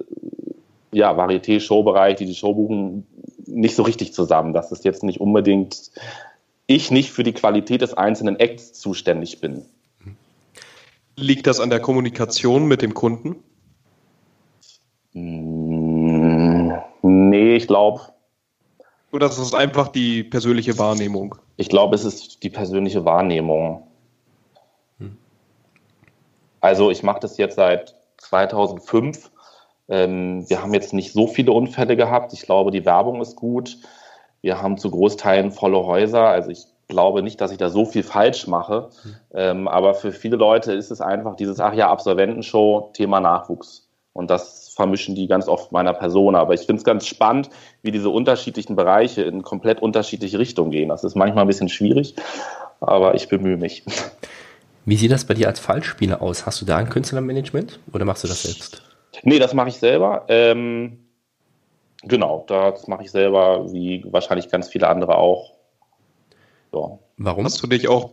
ja, 0.93 1.12
Varieté-Show-Bereich, 1.16 2.16
die 2.16 2.26
die 2.26 2.35
Show 2.35 2.55
buchen, 2.55 3.07
nicht 3.47 3.74
so 3.74 3.83
richtig 3.83 4.12
zusammen. 4.12 4.53
Das 4.53 4.72
ist 4.72 4.85
jetzt 4.85 5.03
nicht 5.03 5.20
unbedingt 5.20 5.91
ich 6.67 6.91
nicht 6.91 7.11
für 7.11 7.23
die 7.23 7.33
Qualität 7.33 7.81
des 7.81 7.95
einzelnen 7.95 8.39
Acts 8.39 8.73
zuständig 8.75 9.41
bin. 9.41 9.64
Liegt 11.17 11.47
das 11.47 11.61
an 11.61 11.71
der 11.71 11.81
Kommunikation 11.81 12.67
mit 12.67 12.83
dem 12.83 12.93
Kunden? 12.93 13.37
Mm, 15.12 16.73
nee, 17.03 17.57
ich 17.57 17.67
glaube. 17.67 18.01
Oder 19.12 19.27
ist 19.27 19.39
es 19.39 19.55
einfach 19.55 19.89
die 19.89 20.25
persönliche 20.25 20.79
Wahrnehmung? 20.79 21.37
Ich 21.57 21.69
glaube, 21.69 21.95
es 21.95 22.05
ist 22.05 22.43
die 22.43 22.51
persönliche 22.51 23.05
Wahrnehmung. 23.07 23.87
Hm. 24.99 25.17
Also 26.61 26.91
ich 26.91 27.03
mache 27.03 27.21
das 27.21 27.39
jetzt 27.39 27.57
seit 27.57 27.95
2005 28.19 29.31
ähm, 29.89 30.49
wir 30.49 30.62
haben 30.62 30.75
jetzt 30.75 30.93
nicht 30.93 31.12
so 31.12 31.27
viele 31.27 31.53
Unfälle 31.53 31.97
gehabt. 31.97 32.33
Ich 32.33 32.43
glaube, 32.43 32.71
die 32.71 32.85
Werbung 32.85 33.21
ist 33.21 33.37
gut. 33.37 33.79
Wir 34.47 34.62
haben 34.62 34.78
zu 34.78 34.92
Großteilen 34.92 35.51
volle 35.51 35.84
Häuser. 35.84 36.22
Also 36.22 36.51
ich 36.51 36.66
glaube 36.86 37.24
nicht, 37.24 37.40
dass 37.40 37.51
ich 37.51 37.59
da 37.59 37.68
so 37.68 37.84
viel 37.84 38.05
falsch 38.05 38.47
mache. 38.47 38.90
Mhm. 39.03 39.14
Ähm, 39.34 39.68
aber 39.68 39.94
für 39.94 40.12
viele 40.12 40.36
Leute 40.36 40.72
ist 40.72 40.92
es 40.92 41.01
einfach 41.01 41.34
dieses, 41.34 41.59
ach 41.59 41.74
ja, 41.74 41.90
Absolventenshow, 41.90 42.90
Thema 42.92 43.18
Nachwuchs. 43.18 43.88
Und 44.12 44.30
das 44.30 44.68
vermischen 44.68 45.16
die 45.16 45.26
ganz 45.26 45.49
oft 45.49 45.72
meiner 45.72 45.94
Person. 45.94 46.36
Aber 46.36 46.55
ich 46.55 46.61
finde 46.61 46.76
es 46.76 46.84
ganz 46.84 47.09
spannend, 47.09 47.51
wie 47.82 47.90
diese 47.90 48.09
unterschiedlichen 48.09 48.76
Bereiche 48.76 49.22
in 49.22 49.42
komplett 49.42 49.82
unterschiedliche 49.82 50.38
Richtungen 50.38 50.70
gehen. 50.70 50.90
Das 50.90 51.03
ist 51.03 51.16
manchmal 51.16 51.42
ein 51.42 51.49
bisschen 51.49 51.68
schwierig, 51.68 52.14
aber 52.78 53.16
ich 53.16 53.28
bemühe 53.28 53.57
mich. 53.57 53.84
Wie 54.84 54.97
sieht 54.97 55.11
das 55.11 55.24
bei 55.24 55.34
dir 55.34 55.49
als 55.49 55.59
Fallspieler 55.59 56.22
aus? 56.22 56.47
Hast 56.47 56.61
du 56.61 56.64
da 56.66 56.76
ein 56.76 56.88
Künstlermanagement 56.88 57.80
oder 57.92 58.05
machst 58.05 58.22
du 58.22 58.28
das 58.28 58.44
selbst? 58.44 58.82
Nee, 59.24 59.40
das 59.40 59.55
mache 59.55 59.70
ich 59.70 59.78
selber. 59.78 60.26
Ähm, 60.28 61.06
genau, 62.03 62.44
das 62.47 62.88
mache 62.88 63.05
ich 63.05 63.11
selber, 63.11 63.72
wie 63.72 64.05
wahrscheinlich 64.11 64.51
ganz 64.51 64.68
viele 64.68 64.88
andere 64.88 65.16
auch. 65.16 65.53
Ja. 66.72 66.99
Warum? 67.18 67.44
Hast 67.44 67.62
du 67.62 67.66
dich 67.66 67.88
auch, 67.88 68.11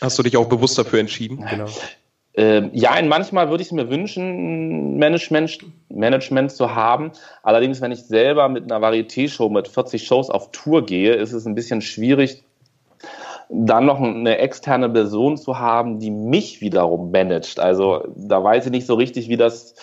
hast 0.00 0.18
du 0.18 0.22
dich 0.22 0.36
auch 0.36 0.48
bewusst 0.48 0.78
dafür 0.78 1.00
entschieden? 1.00 1.44
Genau. 1.48 1.66
Ähm, 2.34 2.70
ja, 2.72 2.92
manchmal 3.02 3.50
würde 3.50 3.60
ich 3.60 3.68
es 3.68 3.72
mir 3.72 3.90
wünschen, 3.90 4.96
Management, 4.96 5.58
Management 5.88 6.52
zu 6.52 6.74
haben. 6.74 7.10
Allerdings, 7.42 7.80
wenn 7.80 7.90
ich 7.90 8.04
selber 8.04 8.48
mit 8.48 8.70
einer 8.70 8.80
Varieté-Show 8.80 9.48
mit 9.48 9.66
40 9.66 10.06
Shows 10.06 10.30
auf 10.30 10.52
Tour 10.52 10.86
gehe, 10.86 11.14
ist 11.14 11.32
es 11.32 11.44
ein 11.44 11.56
bisschen 11.56 11.82
schwierig, 11.82 12.44
dann 13.48 13.84
noch 13.84 14.00
eine 14.00 14.38
externe 14.38 14.88
Person 14.88 15.36
zu 15.36 15.58
haben, 15.58 15.98
die 15.98 16.10
mich 16.10 16.60
wiederum 16.60 17.10
managt. 17.10 17.58
Also 17.58 18.04
da 18.14 18.42
weiß 18.42 18.66
ich 18.66 18.70
nicht 18.70 18.86
so 18.86 18.94
richtig, 18.94 19.28
wie 19.28 19.36
das 19.36 19.74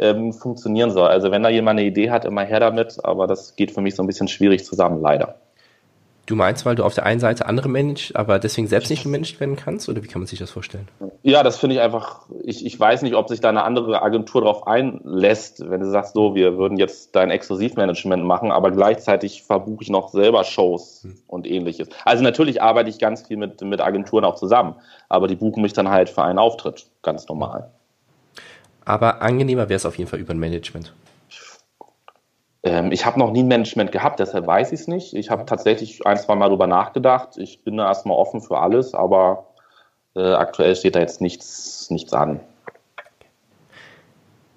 ähm, 0.00 0.32
funktionieren 0.32 0.90
soll. 0.90 1.08
Also 1.08 1.30
wenn 1.30 1.42
da 1.42 1.48
jemand 1.48 1.78
eine 1.78 1.88
Idee 1.88 2.10
hat, 2.10 2.24
immer 2.24 2.42
her 2.42 2.60
damit, 2.60 2.98
aber 3.04 3.26
das 3.26 3.54
geht 3.54 3.70
für 3.70 3.80
mich 3.80 3.94
so 3.94 4.02
ein 4.02 4.06
bisschen 4.06 4.28
schwierig 4.28 4.64
zusammen, 4.64 5.00
leider. 5.00 5.36
Du 6.30 6.36
meinst, 6.36 6.64
weil 6.64 6.76
du 6.76 6.84
auf 6.84 6.94
der 6.94 7.06
einen 7.06 7.18
Seite 7.18 7.46
andere 7.46 7.68
managst, 7.68 8.14
aber 8.14 8.38
deswegen 8.38 8.68
selbst 8.68 8.88
nicht 8.88 9.02
gemanagt 9.02 9.40
werden 9.40 9.56
kannst? 9.56 9.88
Oder 9.88 10.04
wie 10.04 10.06
kann 10.06 10.20
man 10.20 10.28
sich 10.28 10.38
das 10.38 10.52
vorstellen? 10.52 10.86
Ja, 11.24 11.42
das 11.42 11.58
finde 11.58 11.74
ich 11.74 11.82
einfach, 11.82 12.20
ich, 12.44 12.64
ich 12.64 12.78
weiß 12.78 13.02
nicht, 13.02 13.16
ob 13.16 13.28
sich 13.28 13.40
da 13.40 13.48
eine 13.48 13.64
andere 13.64 14.00
Agentur 14.00 14.42
darauf 14.42 14.64
einlässt, 14.68 15.68
wenn 15.68 15.80
du 15.80 15.90
sagst, 15.90 16.14
so, 16.14 16.36
wir 16.36 16.56
würden 16.56 16.78
jetzt 16.78 17.16
dein 17.16 17.32
Exklusivmanagement 17.32 18.24
machen, 18.24 18.52
aber 18.52 18.70
gleichzeitig 18.70 19.42
verbuche 19.42 19.82
ich 19.82 19.90
noch 19.90 20.10
selber 20.10 20.44
Shows 20.44 21.00
hm. 21.02 21.16
und 21.26 21.50
ähnliches. 21.50 21.88
Also 22.04 22.22
natürlich 22.22 22.62
arbeite 22.62 22.90
ich 22.90 23.00
ganz 23.00 23.26
viel 23.26 23.36
mit, 23.36 23.60
mit 23.62 23.80
Agenturen 23.80 24.24
auch 24.24 24.36
zusammen, 24.36 24.76
aber 25.08 25.26
die 25.26 25.36
buchen 25.36 25.62
mich 25.62 25.72
dann 25.72 25.90
halt 25.90 26.10
für 26.10 26.22
einen 26.22 26.38
Auftritt, 26.38 26.86
ganz 27.02 27.26
normal. 27.26 27.72
Aber 28.90 29.22
angenehmer 29.22 29.68
wäre 29.68 29.76
es 29.76 29.86
auf 29.86 29.98
jeden 29.98 30.10
Fall 30.10 30.18
über 30.18 30.34
ein 30.34 30.40
Management. 30.40 30.92
Ähm, 32.64 32.90
ich 32.90 33.06
habe 33.06 33.20
noch 33.20 33.30
nie 33.30 33.44
ein 33.44 33.46
Management 33.46 33.92
gehabt, 33.92 34.18
deshalb 34.18 34.48
weiß 34.48 34.72
ich 34.72 34.80
es 34.80 34.88
nicht. 34.88 35.14
Ich 35.14 35.30
habe 35.30 35.46
tatsächlich 35.46 36.04
ein, 36.04 36.16
zwei 36.16 36.34
Mal 36.34 36.48
darüber 36.48 36.66
nachgedacht. 36.66 37.38
Ich 37.38 37.62
bin 37.62 37.76
da 37.76 37.86
erstmal 37.86 38.16
offen 38.16 38.42
für 38.42 38.58
alles, 38.58 38.92
aber 38.92 39.46
äh, 40.16 40.32
aktuell 40.32 40.74
steht 40.74 40.96
da 40.96 40.98
jetzt 40.98 41.20
nichts, 41.20 41.88
nichts 41.90 42.12
an. 42.12 42.40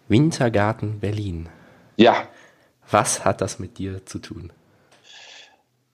Wintergarten 0.08 1.00
Berlin. 1.00 1.48
Ja. 1.98 2.16
Was 2.90 3.26
hat 3.26 3.40
das 3.40 3.60
mit 3.60 3.78
dir 3.78 4.04
zu 4.08 4.18
tun? 4.18 4.52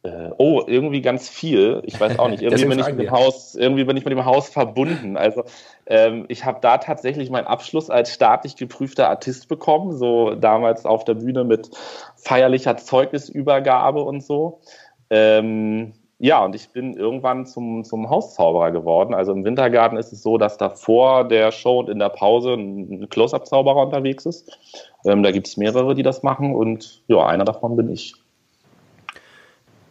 Äh, 0.03 0.29
oh, 0.37 0.61
irgendwie 0.65 1.01
ganz 1.01 1.27
viel. 1.27 1.81
Ich 1.83 1.99
weiß 1.99 2.19
auch 2.19 2.29
nicht. 2.29 2.41
Irgendwie 2.41 2.65
bin 2.65 2.79
ich 2.79 2.87
mit 2.87 2.99
dem 2.99 3.11
Haus, 3.11 3.55
irgendwie 3.55 3.83
bin 3.83 3.97
ich 3.97 4.05
mit 4.05 4.13
dem 4.13 4.23
Haus 4.23 4.47
verbunden. 4.47 5.17
Also 5.17 5.43
ähm, 5.87 6.25
ich 6.29 6.45
habe 6.45 6.59
da 6.61 6.77
tatsächlich 6.77 7.29
meinen 7.29 7.47
Abschluss 7.47 7.89
als 7.89 8.13
staatlich 8.13 8.55
geprüfter 8.55 9.09
Artist 9.09 9.49
bekommen, 9.49 9.97
so 9.97 10.35
damals 10.35 10.85
auf 10.85 11.03
der 11.03 11.15
Bühne 11.15 11.43
mit 11.43 11.69
feierlicher 12.15 12.77
Zeugnisübergabe 12.77 14.01
und 14.01 14.23
so. 14.23 14.61
Ähm, 15.09 15.93
ja, 16.17 16.43
und 16.43 16.55
ich 16.55 16.69
bin 16.69 16.93
irgendwann 16.93 17.45
zum, 17.45 17.83
zum 17.83 18.09
Hauszauberer 18.09 18.71
geworden. 18.71 19.13
Also 19.13 19.33
im 19.33 19.43
Wintergarten 19.43 19.97
ist 19.97 20.13
es 20.13 20.21
so, 20.21 20.37
dass 20.37 20.57
da 20.57 20.69
vor 20.69 21.27
der 21.27 21.51
Show 21.51 21.79
und 21.79 21.89
in 21.89 21.99
der 21.99 22.09
Pause 22.09 22.53
ein 22.53 23.09
Close-Up-Zauberer 23.09 23.83
unterwegs 23.83 24.25
ist. 24.25 24.57
Ähm, 25.05 25.23
da 25.23 25.31
gibt 25.31 25.47
es 25.47 25.57
mehrere, 25.57 25.95
die 25.95 26.03
das 26.03 26.23
machen 26.23 26.55
und 26.55 27.03
ja, 27.07 27.25
einer 27.25 27.45
davon 27.45 27.75
bin 27.75 27.89
ich. 27.89 28.15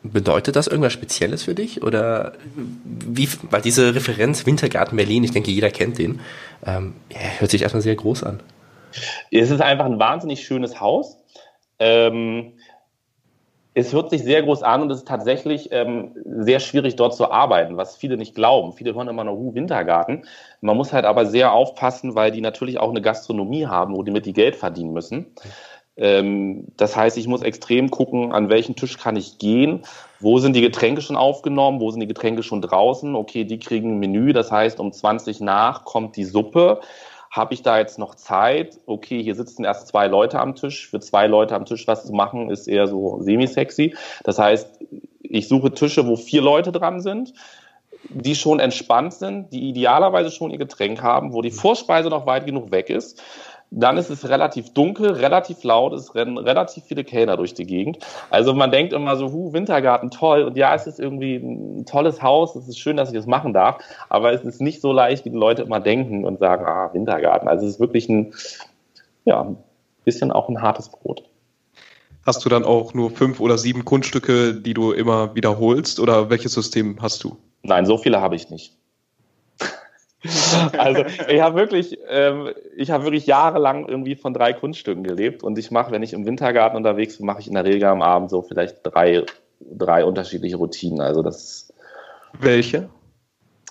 Bedeutet 0.02 0.54
das 0.56 0.68
irgendwas 0.68 0.92
Spezielles 0.92 1.42
für 1.42 1.54
dich? 1.54 1.82
Oder 1.82 2.34
wie, 2.54 3.28
weil 3.50 3.62
diese 3.62 3.94
Referenz 3.94 4.46
Wintergarten 4.46 4.96
Berlin, 4.96 5.24
ich 5.24 5.32
denke, 5.32 5.50
jeder 5.50 5.70
kennt 5.70 5.98
den, 5.98 6.20
ähm, 6.64 6.94
ja, 7.12 7.18
hört 7.38 7.50
sich 7.50 7.62
erstmal 7.62 7.82
sehr 7.82 7.96
groß 7.96 8.22
an. 8.22 8.40
Es 9.30 9.50
ist 9.50 9.60
einfach 9.60 9.86
ein 9.86 9.98
wahnsinnig 9.98 10.44
schönes 10.44 10.80
Haus. 10.80 11.18
Ähm, 11.78 12.52
es 13.78 13.92
hört 13.92 14.10
sich 14.10 14.24
sehr 14.24 14.42
groß 14.42 14.64
an 14.64 14.82
und 14.82 14.90
es 14.90 14.98
ist 14.98 15.08
tatsächlich 15.08 15.68
ähm, 15.70 16.10
sehr 16.24 16.58
schwierig, 16.58 16.96
dort 16.96 17.14
zu 17.14 17.30
arbeiten, 17.30 17.76
was 17.76 17.96
viele 17.96 18.16
nicht 18.16 18.34
glauben. 18.34 18.72
Viele 18.72 18.94
hören 18.94 19.06
immer 19.06 19.22
noch 19.22 19.34
uh, 19.34 19.54
Wintergarten. 19.54 20.24
Man 20.60 20.76
muss 20.76 20.92
halt 20.92 21.04
aber 21.04 21.26
sehr 21.26 21.52
aufpassen, 21.52 22.16
weil 22.16 22.32
die 22.32 22.40
natürlich 22.40 22.80
auch 22.80 22.90
eine 22.90 23.02
Gastronomie 23.02 23.66
haben, 23.66 23.94
wo 23.94 24.02
die 24.02 24.10
mit 24.10 24.24
Geld 24.34 24.56
verdienen 24.56 24.92
müssen. 24.92 25.26
Ähm, 25.98 26.66
das 26.76 26.96
heißt, 26.96 27.18
ich 27.18 27.26
muss 27.26 27.42
extrem 27.42 27.90
gucken, 27.90 28.32
an 28.32 28.48
welchen 28.48 28.76
Tisch 28.76 28.98
kann 28.98 29.16
ich 29.16 29.38
gehen, 29.38 29.82
wo 30.20 30.38
sind 30.38 30.54
die 30.54 30.60
Getränke 30.60 31.02
schon 31.02 31.16
aufgenommen, 31.16 31.80
wo 31.80 31.90
sind 31.90 32.00
die 32.00 32.06
Getränke 32.06 32.42
schon 32.42 32.62
draußen. 32.62 33.14
Okay, 33.14 33.44
die 33.44 33.58
kriegen 33.58 33.94
ein 33.94 33.98
Menü, 33.98 34.32
das 34.32 34.50
heißt, 34.50 34.80
um 34.80 34.92
20 34.92 35.40
nach 35.40 35.84
kommt 35.84 36.16
die 36.16 36.24
Suppe. 36.24 36.80
Habe 37.30 37.52
ich 37.52 37.62
da 37.62 37.78
jetzt 37.78 37.98
noch 37.98 38.14
Zeit? 38.14 38.78
Okay, 38.86 39.22
hier 39.22 39.34
sitzen 39.34 39.64
erst 39.64 39.88
zwei 39.88 40.06
Leute 40.06 40.40
am 40.40 40.54
Tisch. 40.54 40.88
Für 40.88 41.00
zwei 41.00 41.26
Leute 41.26 41.54
am 41.54 41.66
Tisch 41.66 41.86
was 41.86 42.06
zu 42.06 42.12
machen, 42.12 42.48
ist 42.50 42.68
eher 42.68 42.86
so 42.86 43.20
semi-sexy. 43.20 43.94
Das 44.24 44.38
heißt, 44.38 44.80
ich 45.20 45.46
suche 45.46 45.72
Tische, 45.72 46.06
wo 46.06 46.16
vier 46.16 46.40
Leute 46.40 46.72
dran 46.72 47.00
sind 47.00 47.34
die 48.10 48.34
schon 48.34 48.60
entspannt 48.60 49.14
sind, 49.14 49.52
die 49.52 49.68
idealerweise 49.68 50.30
schon 50.30 50.50
ihr 50.50 50.58
Getränk 50.58 51.02
haben, 51.02 51.32
wo 51.32 51.42
die 51.42 51.50
Vorspeise 51.50 52.08
noch 52.08 52.26
weit 52.26 52.46
genug 52.46 52.70
weg 52.70 52.90
ist, 52.90 53.22
dann 53.70 53.98
ist 53.98 54.10
es 54.10 54.28
relativ 54.28 54.72
dunkel, 54.72 55.12
relativ 55.12 55.62
laut, 55.62 55.92
es 55.92 56.14
rennen 56.14 56.38
relativ 56.38 56.84
viele 56.84 57.04
Kellner 57.04 57.36
durch 57.36 57.54
die 57.54 57.66
Gegend. 57.66 57.98
Also 58.30 58.54
man 58.54 58.70
denkt 58.70 58.92
immer 58.92 59.16
so, 59.16 59.30
hu, 59.30 59.52
Wintergarten, 59.52 60.10
toll. 60.10 60.44
Und 60.44 60.56
ja, 60.56 60.74
es 60.74 60.86
ist 60.86 60.98
irgendwie 60.98 61.36
ein 61.36 61.84
tolles 61.84 62.22
Haus, 62.22 62.56
es 62.56 62.68
ist 62.68 62.78
schön, 62.78 62.96
dass 62.96 63.10
ich 63.10 63.16
das 63.16 63.26
machen 63.26 63.52
darf, 63.52 63.78
aber 64.08 64.32
es 64.32 64.42
ist 64.42 64.60
nicht 64.60 64.80
so 64.80 64.92
leicht, 64.92 65.24
wie 65.24 65.30
die 65.30 65.36
Leute 65.36 65.62
immer 65.62 65.80
denken 65.80 66.24
und 66.24 66.38
sagen, 66.38 66.64
ah, 66.66 66.90
Wintergarten. 66.92 67.48
Also 67.48 67.66
es 67.66 67.74
ist 67.74 67.80
wirklich 67.80 68.08
ein, 68.08 68.32
ja, 69.24 69.42
ein 69.42 69.58
bisschen 70.04 70.32
auch 70.32 70.48
ein 70.48 70.62
hartes 70.62 70.88
Brot. 70.88 71.24
Hast 72.24 72.44
du 72.44 72.48
dann 72.48 72.64
auch 72.64 72.94
nur 72.94 73.10
fünf 73.10 73.40
oder 73.40 73.58
sieben 73.58 73.84
Kunststücke, 73.84 74.54
die 74.54 74.74
du 74.74 74.92
immer 74.92 75.34
wiederholst 75.34 76.00
oder 76.00 76.30
welches 76.30 76.52
System 76.52 76.98
hast 77.00 77.24
du? 77.24 77.36
Nein, 77.62 77.86
so 77.86 77.98
viele 77.98 78.20
habe 78.20 78.36
ich 78.36 78.50
nicht. 78.50 78.74
Also 80.78 81.04
ich 81.28 81.40
habe 81.40 81.56
wirklich, 81.56 81.98
ähm, 82.08 82.50
ich 82.76 82.90
habe 82.90 83.04
wirklich 83.04 83.26
jahrelang 83.26 83.86
irgendwie 83.88 84.16
von 84.16 84.34
drei 84.34 84.52
Kunststücken 84.52 85.04
gelebt 85.04 85.42
und 85.42 85.58
ich 85.58 85.70
mache, 85.70 85.92
wenn 85.92 86.02
ich 86.02 86.12
im 86.12 86.26
Wintergarten 86.26 86.76
unterwegs 86.76 87.18
bin, 87.18 87.26
mache 87.26 87.40
ich 87.40 87.48
in 87.48 87.54
der 87.54 87.64
Regel 87.64 87.84
am 87.84 88.02
Abend 88.02 88.30
so 88.30 88.42
vielleicht 88.42 88.78
drei, 88.82 89.24
drei 89.60 90.04
unterschiedliche 90.04 90.56
Routinen. 90.56 91.00
Also 91.00 91.22
das. 91.22 91.72
Welche? 92.38 92.88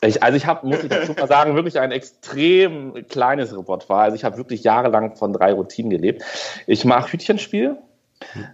Ich, 0.02 0.22
also 0.22 0.38
ich 0.38 0.46
habe, 0.46 0.68
muss 0.68 0.84
ich 0.84 0.90
dazu 0.90 1.14
mal 1.14 1.28
sagen, 1.28 1.56
wirklich 1.56 1.80
ein 1.80 1.92
extrem 1.92 3.08
kleines 3.08 3.58
Repertoire. 3.58 4.04
Also 4.04 4.16
ich 4.16 4.24
habe 4.24 4.38
wirklich 4.38 4.64
jahrelang 4.64 5.16
von 5.16 5.34
drei 5.34 5.54
Routinen 5.54 5.90
gelebt. 5.90 6.24
Ich 6.68 6.86
mache 6.86 7.12
Hütchenspiel, 7.14 7.78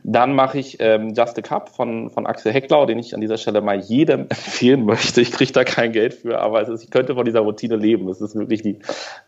dann 0.04 0.34
mache 0.36 0.60
ich 0.60 0.78
ähm, 0.80 1.14
Just 1.14 1.38
a 1.38 1.42
Cup 1.42 1.70
von, 1.70 2.10
von 2.10 2.26
Axel 2.26 2.52
Hecklau, 2.52 2.86
den 2.86 3.00
ich 3.00 3.14
an 3.14 3.22
dieser 3.22 3.38
Stelle 3.38 3.62
mal 3.62 3.80
jedem 3.80 4.22
empfehlen 4.30 4.86
möchte. 4.86 5.22
Ich 5.22 5.32
kriege 5.32 5.52
da 5.52 5.64
kein 5.64 5.92
Geld 5.92 6.14
für, 6.14 6.40
aber 6.40 6.62
es 6.62 6.70
ist, 6.70 6.84
ich 6.84 6.92
könnte 6.92 7.16
von 7.16 7.26
dieser 7.26 7.42
Routine 7.42 7.76
leben. 7.76 8.08
Es 8.10 8.22
ist 8.22 8.36
wirklich 8.36 8.62
die, 8.62 8.80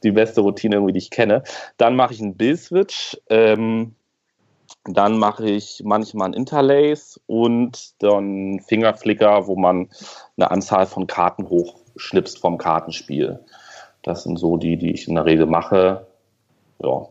die 0.03 0.11
beste 0.11 0.41
Routine, 0.41 0.85
die 0.91 0.97
ich 0.97 1.09
kenne. 1.09 1.43
Dann 1.77 1.95
mache 1.95 2.13
ich 2.13 2.21
einen 2.21 2.35
Bill-Switch. 2.35 3.17
Ähm, 3.29 3.95
dann 4.85 5.17
mache 5.17 5.49
ich 5.49 5.81
manchmal 5.83 6.25
einen 6.25 6.33
Interlace 6.35 7.19
und 7.25 8.01
dann 8.03 8.59
Fingerflicker, 8.59 9.47
wo 9.47 9.55
man 9.55 9.89
eine 10.37 10.51
Anzahl 10.51 10.85
von 10.85 11.07
Karten 11.07 11.49
hochschnipst 11.49 12.39
vom 12.39 12.57
Kartenspiel. 12.57 13.39
Das 14.03 14.23
sind 14.23 14.37
so 14.37 14.57
die, 14.57 14.77
die 14.77 14.91
ich 14.91 15.07
in 15.07 15.15
der 15.15 15.25
Regel 15.25 15.47
mache. 15.47 16.05
Ja, 16.83 17.07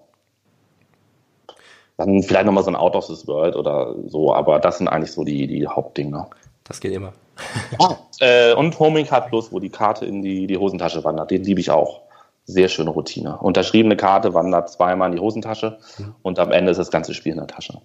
dann 1.96 2.22
vielleicht 2.22 2.46
nochmal 2.46 2.64
so 2.64 2.70
ein 2.70 2.76
Out 2.76 2.96
of 2.96 3.06
this 3.06 3.26
World 3.26 3.56
oder 3.56 3.94
so, 4.06 4.34
aber 4.34 4.58
das 4.58 4.78
sind 4.78 4.88
eigentlich 4.88 5.12
so 5.12 5.24
die, 5.24 5.46
die 5.46 5.66
Hauptdinge. 5.66 6.26
Das 6.64 6.80
geht 6.80 6.92
immer. 6.92 7.12
ah, 7.78 7.96
äh, 8.20 8.54
und 8.54 8.78
Homing 8.78 9.06
Card 9.06 9.28
Plus, 9.28 9.52
wo 9.52 9.58
die 9.58 9.70
Karte 9.70 10.06
in 10.06 10.22
die, 10.22 10.46
die 10.46 10.56
Hosentasche 10.56 11.04
wandert, 11.04 11.30
den 11.30 11.44
liebe 11.44 11.60
ich 11.60 11.70
auch. 11.70 12.02
Sehr 12.46 12.68
schöne 12.68 12.90
Routine. 12.90 13.38
Unterschriebene 13.38 13.96
Karte 13.96 14.34
wandert 14.34 14.70
zweimal 14.70 15.10
in 15.10 15.16
die 15.16 15.22
Hosentasche 15.22 15.78
mhm. 15.98 16.14
und 16.22 16.38
am 16.38 16.52
Ende 16.52 16.72
ist 16.72 16.78
das 16.78 16.90
ganze 16.90 17.14
Spiel 17.14 17.32
in 17.32 17.38
der 17.38 17.46
Tasche. 17.46 17.80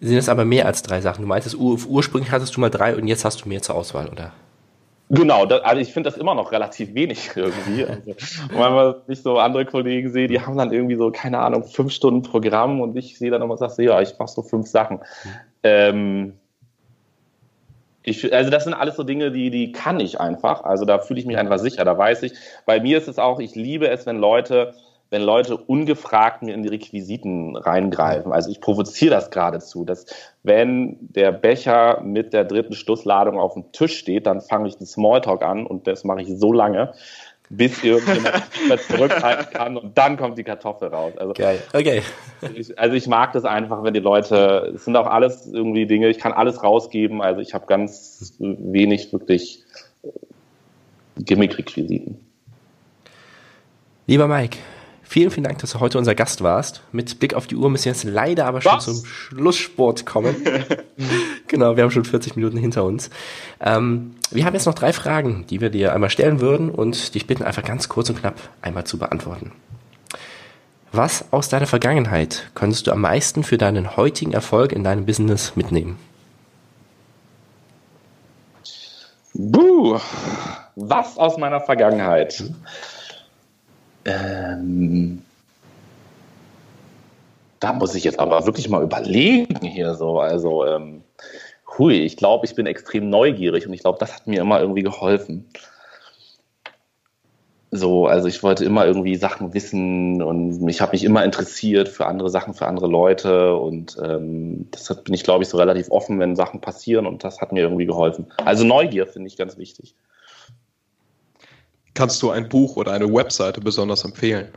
Sind 0.00 0.16
es 0.16 0.28
aber 0.28 0.44
mehr 0.44 0.66
als 0.66 0.82
drei 0.82 1.00
Sachen? 1.00 1.22
Du 1.22 1.28
meintest, 1.28 1.56
ursprünglich 1.56 2.32
hattest 2.32 2.56
du 2.56 2.60
mal 2.60 2.70
drei 2.70 2.96
und 2.96 3.06
jetzt 3.06 3.24
hast 3.24 3.44
du 3.44 3.48
mehr 3.48 3.62
zur 3.62 3.76
Auswahl, 3.76 4.08
oder? 4.08 4.32
Genau, 5.14 5.44
da, 5.44 5.58
also 5.58 5.78
ich 5.78 5.92
finde 5.92 6.08
das 6.08 6.18
immer 6.18 6.34
noch 6.34 6.52
relativ 6.52 6.94
wenig 6.94 7.32
irgendwie. 7.36 7.84
Also, 7.84 8.14
wenn 9.06 9.12
ich 9.12 9.20
so 9.20 9.38
andere 9.38 9.66
Kollegen 9.66 10.10
sehe, 10.10 10.26
die 10.26 10.40
haben 10.40 10.56
dann 10.56 10.72
irgendwie 10.72 10.96
so, 10.96 11.10
keine 11.10 11.38
Ahnung, 11.38 11.64
fünf 11.64 11.92
Stunden 11.92 12.22
Programm 12.22 12.80
und 12.80 12.96
ich 12.96 13.18
sehe 13.18 13.30
dann 13.30 13.42
immer 13.42 13.52
und 13.52 13.58
sage, 13.58 13.84
ja, 13.84 14.00
ich 14.00 14.18
mache 14.18 14.30
so 14.30 14.40
fünf 14.40 14.68
Sachen. 14.68 15.00
Ähm, 15.62 16.32
ich, 18.02 18.32
also 18.32 18.50
das 18.50 18.64
sind 18.64 18.72
alles 18.72 18.96
so 18.96 19.02
Dinge, 19.02 19.30
die, 19.30 19.50
die 19.50 19.72
kann 19.72 20.00
ich 20.00 20.18
einfach. 20.18 20.64
Also 20.64 20.86
da 20.86 20.98
fühle 20.98 21.20
ich 21.20 21.26
mich 21.26 21.36
einfach 21.36 21.58
sicher, 21.58 21.84
da 21.84 21.96
weiß 21.96 22.22
ich. 22.22 22.32
Bei 22.64 22.80
mir 22.80 22.96
ist 22.96 23.06
es 23.06 23.18
auch, 23.18 23.38
ich 23.38 23.54
liebe 23.54 23.88
es, 23.88 24.06
wenn 24.06 24.16
Leute 24.16 24.72
wenn 25.12 25.20
Leute 25.20 25.58
ungefragt 25.58 26.42
mir 26.42 26.54
in 26.54 26.62
die 26.62 26.70
Requisiten 26.70 27.54
reingreifen. 27.54 28.32
Also 28.32 28.50
ich 28.50 28.62
provoziere 28.62 29.14
das 29.14 29.30
geradezu, 29.30 29.84
dass 29.84 30.06
wenn 30.42 30.96
der 31.00 31.32
Becher 31.32 32.00
mit 32.00 32.32
der 32.32 32.44
dritten 32.44 32.72
Schlussladung 32.72 33.38
auf 33.38 33.52
dem 33.52 33.70
Tisch 33.72 33.98
steht, 33.98 34.26
dann 34.26 34.40
fange 34.40 34.68
ich 34.68 34.78
den 34.78 34.86
Smalltalk 34.86 35.42
an 35.42 35.66
und 35.66 35.86
das 35.86 36.04
mache 36.04 36.22
ich 36.22 36.28
so 36.38 36.54
lange, 36.54 36.94
bis 37.50 37.84
irgendjemand 37.84 38.42
zurückhalten 38.88 39.52
kann 39.52 39.76
und 39.76 39.98
dann 39.98 40.16
kommt 40.16 40.38
die 40.38 40.44
Kartoffel 40.44 40.88
raus. 40.88 41.12
Also, 41.18 41.34
Geil. 41.34 41.62
Okay. 41.74 42.00
Ich, 42.54 42.78
also 42.78 42.96
ich 42.96 43.06
mag 43.06 43.34
das 43.34 43.44
einfach, 43.44 43.84
wenn 43.84 43.92
die 43.92 44.00
Leute, 44.00 44.72
es 44.74 44.86
sind 44.86 44.96
auch 44.96 45.06
alles 45.06 45.46
irgendwie 45.46 45.84
Dinge, 45.84 46.08
ich 46.08 46.20
kann 46.20 46.32
alles 46.32 46.62
rausgeben, 46.62 47.20
also 47.20 47.42
ich 47.42 47.52
habe 47.52 47.66
ganz 47.66 48.32
wenig 48.38 49.12
wirklich 49.12 49.62
Gimmick-Requisiten. 51.18 52.18
Lieber 54.06 54.26
Mike, 54.26 54.56
vielen, 55.12 55.30
vielen 55.30 55.44
Dank, 55.44 55.58
dass 55.58 55.72
du 55.72 55.80
heute 55.80 55.98
unser 55.98 56.14
Gast 56.14 56.42
warst. 56.42 56.82
Mit 56.90 57.18
Blick 57.18 57.34
auf 57.34 57.46
die 57.46 57.54
Uhr 57.54 57.68
müssen 57.68 57.84
wir 57.84 57.92
jetzt 57.92 58.04
leider 58.04 58.46
aber 58.46 58.62
schon 58.62 58.72
Was? 58.72 58.86
zum 58.86 59.04
Schlusssport 59.04 60.06
kommen. 60.06 60.34
genau, 61.48 61.76
wir 61.76 61.84
haben 61.84 61.90
schon 61.90 62.06
40 62.06 62.34
Minuten 62.36 62.56
hinter 62.56 62.84
uns. 62.84 63.10
Ähm, 63.60 64.14
wir 64.30 64.46
haben 64.46 64.54
jetzt 64.54 64.64
noch 64.64 64.74
drei 64.74 64.94
Fragen, 64.94 65.44
die 65.50 65.60
wir 65.60 65.68
dir 65.68 65.92
einmal 65.92 66.08
stellen 66.08 66.40
würden 66.40 66.70
und 66.70 67.14
dich 67.14 67.26
bitten, 67.26 67.42
einfach 67.42 67.62
ganz 67.62 67.90
kurz 67.90 68.08
und 68.08 68.20
knapp 68.20 68.36
einmal 68.62 68.84
zu 68.84 68.98
beantworten. 68.98 69.52
Was 70.92 71.26
aus 71.30 71.50
deiner 71.50 71.66
Vergangenheit 71.66 72.50
könntest 72.54 72.86
du 72.86 72.92
am 72.92 73.02
meisten 73.02 73.44
für 73.44 73.58
deinen 73.58 73.96
heutigen 73.96 74.32
Erfolg 74.32 74.72
in 74.72 74.82
deinem 74.82 75.04
Business 75.04 75.56
mitnehmen? 75.56 75.98
Buh, 79.34 79.98
was 80.76 81.18
aus 81.18 81.36
meiner 81.36 81.60
Vergangenheit? 81.60 82.44
Ähm, 84.04 85.22
da 87.60 87.72
muss 87.72 87.94
ich 87.94 88.04
jetzt 88.04 88.18
aber 88.18 88.44
wirklich 88.46 88.68
mal 88.68 88.82
überlegen 88.82 89.64
hier 89.66 89.94
so. 89.94 90.18
Also, 90.20 90.66
ähm, 90.66 91.02
hui, 91.78 92.00
ich 92.00 92.16
glaube, 92.16 92.46
ich 92.46 92.54
bin 92.54 92.66
extrem 92.66 93.08
neugierig 93.08 93.66
und 93.66 93.72
ich 93.72 93.80
glaube, 93.80 93.98
das 93.98 94.14
hat 94.14 94.26
mir 94.26 94.40
immer 94.40 94.60
irgendwie 94.60 94.82
geholfen. 94.82 95.46
So, 97.74 98.06
also 98.06 98.28
ich 98.28 98.42
wollte 98.42 98.66
immer 98.66 98.84
irgendwie 98.84 99.16
Sachen 99.16 99.54
wissen 99.54 100.20
und 100.20 100.68
ich 100.68 100.82
habe 100.82 100.92
mich 100.92 101.04
immer 101.04 101.24
interessiert 101.24 101.88
für 101.88 102.04
andere 102.04 102.28
Sachen, 102.28 102.52
für 102.52 102.66
andere 102.66 102.86
Leute 102.86 103.56
und 103.56 103.96
ähm, 104.02 104.68
deshalb 104.74 105.04
bin 105.04 105.14
ich, 105.14 105.24
glaube 105.24 105.42
ich, 105.42 105.48
so 105.48 105.56
relativ 105.56 105.90
offen, 105.90 106.18
wenn 106.20 106.36
Sachen 106.36 106.60
passieren 106.60 107.06
und 107.06 107.24
das 107.24 107.40
hat 107.40 107.50
mir 107.52 107.60
irgendwie 107.60 107.86
geholfen. 107.86 108.26
Also 108.44 108.64
Neugier 108.64 109.06
finde 109.06 109.28
ich 109.28 109.38
ganz 109.38 109.56
wichtig. 109.56 109.94
Kannst 111.94 112.22
du 112.22 112.30
ein 112.30 112.48
Buch 112.48 112.76
oder 112.76 112.92
eine 112.92 113.12
Webseite 113.12 113.60
besonders 113.60 114.04
empfehlen? 114.04 114.48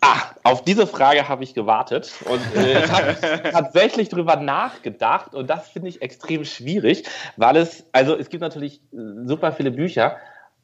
Ah, 0.00 0.30
auf 0.42 0.64
diese 0.64 0.86
Frage 0.86 1.28
habe 1.28 1.44
ich 1.44 1.54
gewartet 1.54 2.12
und 2.24 2.40
äh, 2.56 2.84
ich 2.84 2.90
habe 2.90 3.16
tatsächlich 3.52 4.08
drüber 4.08 4.36
nachgedacht 4.36 5.34
und 5.34 5.48
das 5.48 5.68
finde 5.68 5.88
ich 5.88 6.02
extrem 6.02 6.44
schwierig, 6.44 7.04
weil 7.36 7.56
es, 7.56 7.84
also 7.92 8.16
es 8.16 8.28
gibt 8.30 8.40
natürlich 8.40 8.80
super 9.24 9.52
viele 9.52 9.70
Bücher, 9.70 10.16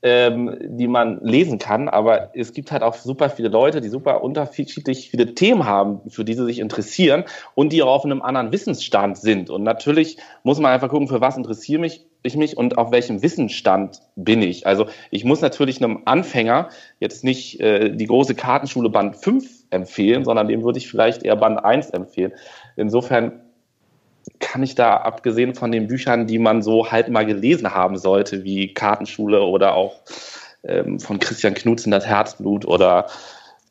ähm, 0.02 0.56
die 0.60 0.88
man 0.88 1.20
lesen 1.22 1.58
kann, 1.58 1.88
aber 1.88 2.30
es 2.34 2.52
gibt 2.52 2.70
halt 2.70 2.82
auch 2.82 2.94
super 2.94 3.30
viele 3.30 3.48
Leute, 3.48 3.80
die 3.80 3.88
super 3.88 4.22
unterschiedlich 4.22 5.10
viele 5.10 5.34
Themen 5.34 5.64
haben, 5.64 6.08
für 6.10 6.24
die 6.24 6.34
sie 6.34 6.44
sich 6.44 6.58
interessieren 6.58 7.24
und 7.54 7.72
die 7.72 7.82
auch 7.82 7.92
auf 7.92 8.04
einem 8.04 8.22
anderen 8.22 8.52
Wissensstand 8.52 9.18
sind. 9.18 9.50
Und 9.50 9.62
natürlich 9.62 10.18
muss 10.42 10.58
man 10.58 10.72
einfach 10.72 10.90
gucken, 10.90 11.08
für 11.08 11.20
was 11.20 11.36
interessiere 11.36 11.80
mich, 11.80 12.05
ich 12.26 12.36
mich 12.36 12.56
und 12.56 12.78
auf 12.78 12.90
welchem 12.90 13.22
Wissensstand 13.22 14.00
bin 14.16 14.42
ich. 14.42 14.66
Also 14.66 14.86
ich 15.10 15.24
muss 15.24 15.40
natürlich 15.40 15.82
einem 15.82 16.02
Anfänger 16.04 16.68
jetzt 17.00 17.24
nicht 17.24 17.60
äh, 17.60 17.90
die 17.94 18.06
große 18.06 18.34
Kartenschule 18.34 18.90
Band 18.90 19.16
5 19.16 19.46
empfehlen, 19.70 20.24
sondern 20.24 20.48
dem 20.48 20.62
würde 20.62 20.78
ich 20.78 20.88
vielleicht 20.88 21.22
eher 21.22 21.36
Band 21.36 21.64
1 21.64 21.90
empfehlen. 21.90 22.32
Insofern 22.76 23.40
kann 24.40 24.62
ich 24.62 24.74
da, 24.74 24.96
abgesehen 24.96 25.54
von 25.54 25.70
den 25.70 25.86
Büchern, 25.86 26.26
die 26.26 26.38
man 26.38 26.62
so 26.62 26.90
halt 26.90 27.08
mal 27.08 27.24
gelesen 27.24 27.72
haben 27.72 27.96
sollte, 27.96 28.44
wie 28.44 28.74
Kartenschule 28.74 29.42
oder 29.42 29.74
auch 29.74 30.00
ähm, 30.64 30.98
von 30.98 31.18
Christian 31.18 31.54
Knutzen 31.54 31.90
das 31.90 32.06
Herzblut 32.06 32.66
oder 32.66 33.06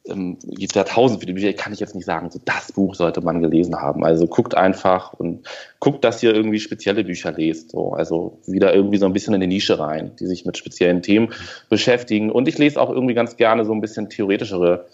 ähm, 0.08 0.38
gibt 0.42 0.76
ja 0.76 0.84
tausend 0.84 1.20
viele 1.20 1.34
Bücher, 1.34 1.52
kann 1.54 1.74
ich 1.74 1.80
jetzt 1.80 1.96
nicht 1.96 2.06
sagen, 2.06 2.30
so 2.30 2.40
das 2.44 2.72
Buch 2.72 2.96
sollte 2.96 3.22
man 3.22 3.42
gelesen 3.42 3.76
haben. 3.76 4.06
Also 4.06 4.28
guckt 4.28 4.56
einfach 4.56 5.14
und 5.14 5.48
guckt, 5.80 6.04
dass 6.04 6.22
ihr 6.22 6.34
irgendwie 6.34 6.60
spezielle 6.60 7.04
Bücher 7.04 7.32
lest. 7.32 7.72
So. 7.72 7.94
Also 7.94 8.40
wieder 8.46 8.74
irgendwie 8.74 8.98
so 8.98 9.06
ein 9.06 9.14
bisschen 9.14 9.34
in 9.34 9.42
die 9.42 9.48
Nische 9.48 9.80
rein, 9.80 10.12
die 10.20 10.26
sich 10.26 10.46
mit 10.46 10.58
speziellen 10.58 11.02
Themen 11.02 11.30
beschäftigen. 11.70 12.32
Und 12.32 12.48
ich 12.48 12.58
lese 12.58 12.80
auch 12.80 12.90
irgendwie 12.90 13.14
ganz 13.14 13.38
gerne 13.38 13.66
so 13.66 13.74
ein 13.74 13.82
bisschen 13.82 14.10
theoretischere 14.10 14.86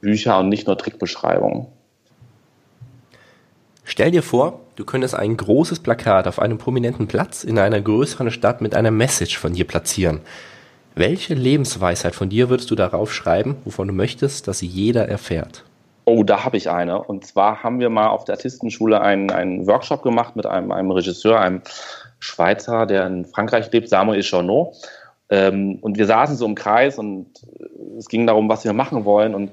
Bücher 0.00 0.38
und 0.38 0.48
nicht 0.48 0.66
nur 0.66 0.78
Trickbeschreibungen. 0.78 1.66
Stell 3.84 4.10
dir 4.10 4.22
vor, 4.22 4.60
du 4.76 4.84
könntest 4.84 5.14
ein 5.14 5.36
großes 5.36 5.80
Plakat 5.80 6.26
auf 6.26 6.38
einem 6.38 6.56
prominenten 6.56 7.06
Platz 7.06 7.44
in 7.44 7.58
einer 7.58 7.80
größeren 7.80 8.30
Stadt 8.30 8.62
mit 8.62 8.74
einer 8.74 8.90
Message 8.90 9.38
von 9.38 9.52
dir 9.52 9.66
platzieren. 9.66 10.20
Welche 10.96 11.34
Lebensweisheit 11.34 12.14
von 12.14 12.28
dir 12.28 12.50
würdest 12.50 12.70
du 12.70 12.76
darauf 12.76 13.12
schreiben, 13.12 13.56
wovon 13.64 13.88
du 13.88 13.94
möchtest, 13.94 14.46
dass 14.46 14.60
sie 14.60 14.66
jeder 14.66 15.08
erfährt? 15.08 15.64
Oh, 16.04 16.22
da 16.22 16.44
habe 16.44 16.56
ich 16.56 16.70
eine. 16.70 17.02
Und 17.02 17.26
zwar 17.26 17.62
haben 17.64 17.80
wir 17.80 17.90
mal 17.90 18.08
auf 18.08 18.24
der 18.24 18.36
Artistenschule 18.36 19.00
einen, 19.00 19.30
einen 19.30 19.66
Workshop 19.66 20.02
gemacht 20.02 20.36
mit 20.36 20.46
einem, 20.46 20.70
einem 20.70 20.92
Regisseur, 20.92 21.40
einem 21.40 21.62
Schweizer, 22.20 22.86
der 22.86 23.06
in 23.06 23.24
Frankreich 23.24 23.72
lebt, 23.72 23.88
Samuel 23.88 24.22
Chornot. 24.22 24.76
Ähm, 25.30 25.78
und 25.80 25.98
wir 25.98 26.06
saßen 26.06 26.36
so 26.36 26.46
im 26.46 26.54
Kreis 26.54 26.98
und 26.98 27.26
es 27.98 28.08
ging 28.08 28.26
darum, 28.26 28.48
was 28.48 28.64
wir 28.64 28.72
machen 28.72 29.04
wollen. 29.04 29.34
Und 29.34 29.50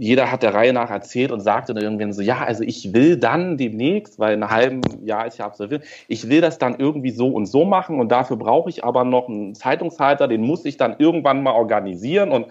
jeder 0.00 0.32
hat 0.32 0.42
der 0.42 0.54
Reihe 0.54 0.72
nach 0.72 0.88
erzählt 0.88 1.30
und 1.30 1.40
sagte 1.40 1.74
dann 1.74 1.82
irgendwann 1.82 2.14
so, 2.14 2.22
ja, 2.22 2.38
also 2.38 2.64
ich 2.64 2.94
will 2.94 3.18
dann 3.18 3.58
demnächst, 3.58 4.18
weil 4.18 4.32
in 4.32 4.42
einem 4.42 4.50
halben 4.50 4.80
Jahr 5.04 5.26
ist 5.26 5.36
ja 5.36 5.44
absolviert, 5.44 5.84
ich 6.08 6.30
will 6.30 6.40
das 6.40 6.56
dann 6.56 6.76
irgendwie 6.78 7.10
so 7.10 7.28
und 7.28 7.44
so 7.44 7.66
machen 7.66 8.00
und 8.00 8.10
dafür 8.10 8.38
brauche 8.38 8.70
ich 8.70 8.82
aber 8.82 9.04
noch 9.04 9.28
einen 9.28 9.54
Zeitungshalter, 9.54 10.26
den 10.26 10.40
muss 10.40 10.64
ich 10.64 10.78
dann 10.78 10.96
irgendwann 10.98 11.42
mal 11.42 11.52
organisieren 11.52 12.32
und, 12.32 12.46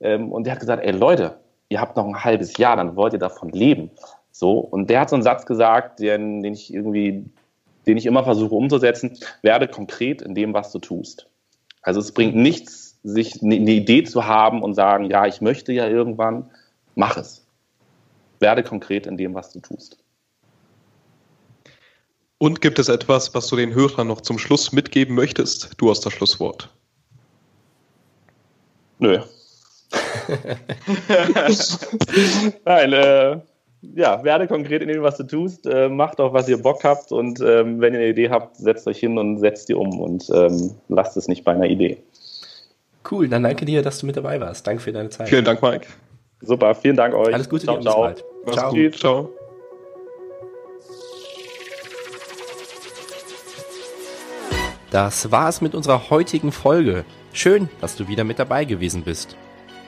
ähm, 0.00 0.30
und 0.30 0.46
der 0.46 0.52
hat 0.52 0.60
gesagt, 0.60 0.84
ey 0.84 0.92
Leute, 0.92 1.38
ihr 1.68 1.80
habt 1.80 1.96
noch 1.96 2.06
ein 2.06 2.22
halbes 2.22 2.56
Jahr, 2.56 2.76
dann 2.76 2.94
wollt 2.94 3.14
ihr 3.14 3.18
davon 3.18 3.48
leben. 3.48 3.90
So, 4.30 4.52
und 4.58 4.88
der 4.88 5.00
hat 5.00 5.10
so 5.10 5.16
einen 5.16 5.24
Satz 5.24 5.44
gesagt, 5.44 5.98
den, 5.98 6.44
den 6.44 6.52
ich 6.52 6.72
irgendwie, 6.72 7.24
den 7.88 7.96
ich 7.96 8.06
immer 8.06 8.22
versuche 8.22 8.54
umzusetzen, 8.54 9.18
werde 9.42 9.66
konkret 9.66 10.22
in 10.22 10.36
dem, 10.36 10.54
was 10.54 10.70
du 10.70 10.78
tust. 10.78 11.26
Also 11.82 11.98
es 11.98 12.12
bringt 12.12 12.36
nichts, 12.36 13.00
sich 13.02 13.42
eine 13.42 13.56
Idee 13.56 14.04
zu 14.04 14.26
haben 14.26 14.62
und 14.62 14.74
sagen, 14.74 15.10
ja, 15.10 15.26
ich 15.26 15.40
möchte 15.40 15.72
ja 15.72 15.88
irgendwann, 15.88 16.50
Mach 16.96 17.16
es. 17.16 17.46
Werde 18.40 18.64
konkret 18.64 19.06
in 19.06 19.16
dem, 19.16 19.34
was 19.34 19.52
du 19.52 19.60
tust. 19.60 19.98
Und 22.38 22.60
gibt 22.60 22.78
es 22.78 22.88
etwas, 22.88 23.34
was 23.34 23.46
du 23.46 23.56
den 23.56 23.74
Hörern 23.74 24.08
noch 24.08 24.20
zum 24.20 24.38
Schluss 24.38 24.72
mitgeben 24.72 25.14
möchtest? 25.14 25.70
Du 25.78 25.88
hast 25.88 26.04
das 26.04 26.12
Schlusswort. 26.12 26.68
Nö. 28.98 29.20
Nein, 32.64 32.92
äh, 32.92 33.40
ja, 33.94 34.24
werde 34.24 34.48
konkret 34.48 34.82
in 34.82 34.88
dem, 34.88 35.02
was 35.02 35.16
du 35.16 35.24
tust. 35.24 35.66
Äh, 35.66 35.88
macht 35.88 36.20
auch, 36.20 36.32
was 36.32 36.48
ihr 36.48 36.60
Bock 36.60 36.82
habt. 36.84 37.12
Und 37.12 37.40
ähm, 37.40 37.80
wenn 37.80 37.94
ihr 37.94 38.00
eine 38.00 38.08
Idee 38.08 38.30
habt, 38.30 38.56
setzt 38.56 38.86
euch 38.86 38.98
hin 38.98 39.16
und 39.18 39.38
setzt 39.38 39.68
die 39.68 39.74
um 39.74 40.00
und 40.00 40.28
ähm, 40.34 40.72
lasst 40.88 41.16
es 41.16 41.28
nicht 41.28 41.44
bei 41.44 41.52
einer 41.52 41.66
Idee. 41.66 41.98
Cool, 43.10 43.28
dann 43.28 43.44
danke 43.44 43.64
dir, 43.64 43.82
dass 43.82 43.98
du 43.98 44.06
mit 44.06 44.16
dabei 44.16 44.40
warst. 44.40 44.66
Danke 44.66 44.82
für 44.82 44.92
deine 44.92 45.10
Zeit. 45.10 45.28
Vielen 45.28 45.44
Dank, 45.44 45.62
Mike. 45.62 45.86
Super, 46.40 46.74
vielen 46.74 46.96
Dank 46.96 47.14
euch. 47.14 47.34
Alles 47.34 47.48
Gute 47.48 47.64
ciao, 47.64 47.76
dir, 47.76 47.82
ciao. 47.82 48.08
bis 48.08 48.22
bald. 48.44 48.54
Ciao. 48.54 48.70
Gut, 48.70 48.96
ciao. 48.96 49.30
Das 54.90 55.30
war's 55.30 55.60
mit 55.60 55.74
unserer 55.74 56.10
heutigen 56.10 56.52
Folge. 56.52 57.04
Schön, 57.32 57.68
dass 57.80 57.96
du 57.96 58.08
wieder 58.08 58.24
mit 58.24 58.38
dabei 58.38 58.64
gewesen 58.64 59.02
bist. 59.02 59.36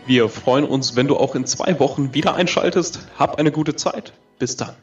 Wir 0.07 0.28
freuen 0.28 0.64
uns, 0.64 0.96
wenn 0.96 1.07
du 1.07 1.16
auch 1.16 1.34
in 1.34 1.46
zwei 1.46 1.78
Wochen 1.80 2.14
wieder 2.14 2.34
einschaltest. 2.34 3.09
Hab 3.18 3.38
eine 3.38 3.53
gute 3.53 3.76
Zeit. 3.76 4.12
Bis 4.38 4.57
dann. 4.57 4.74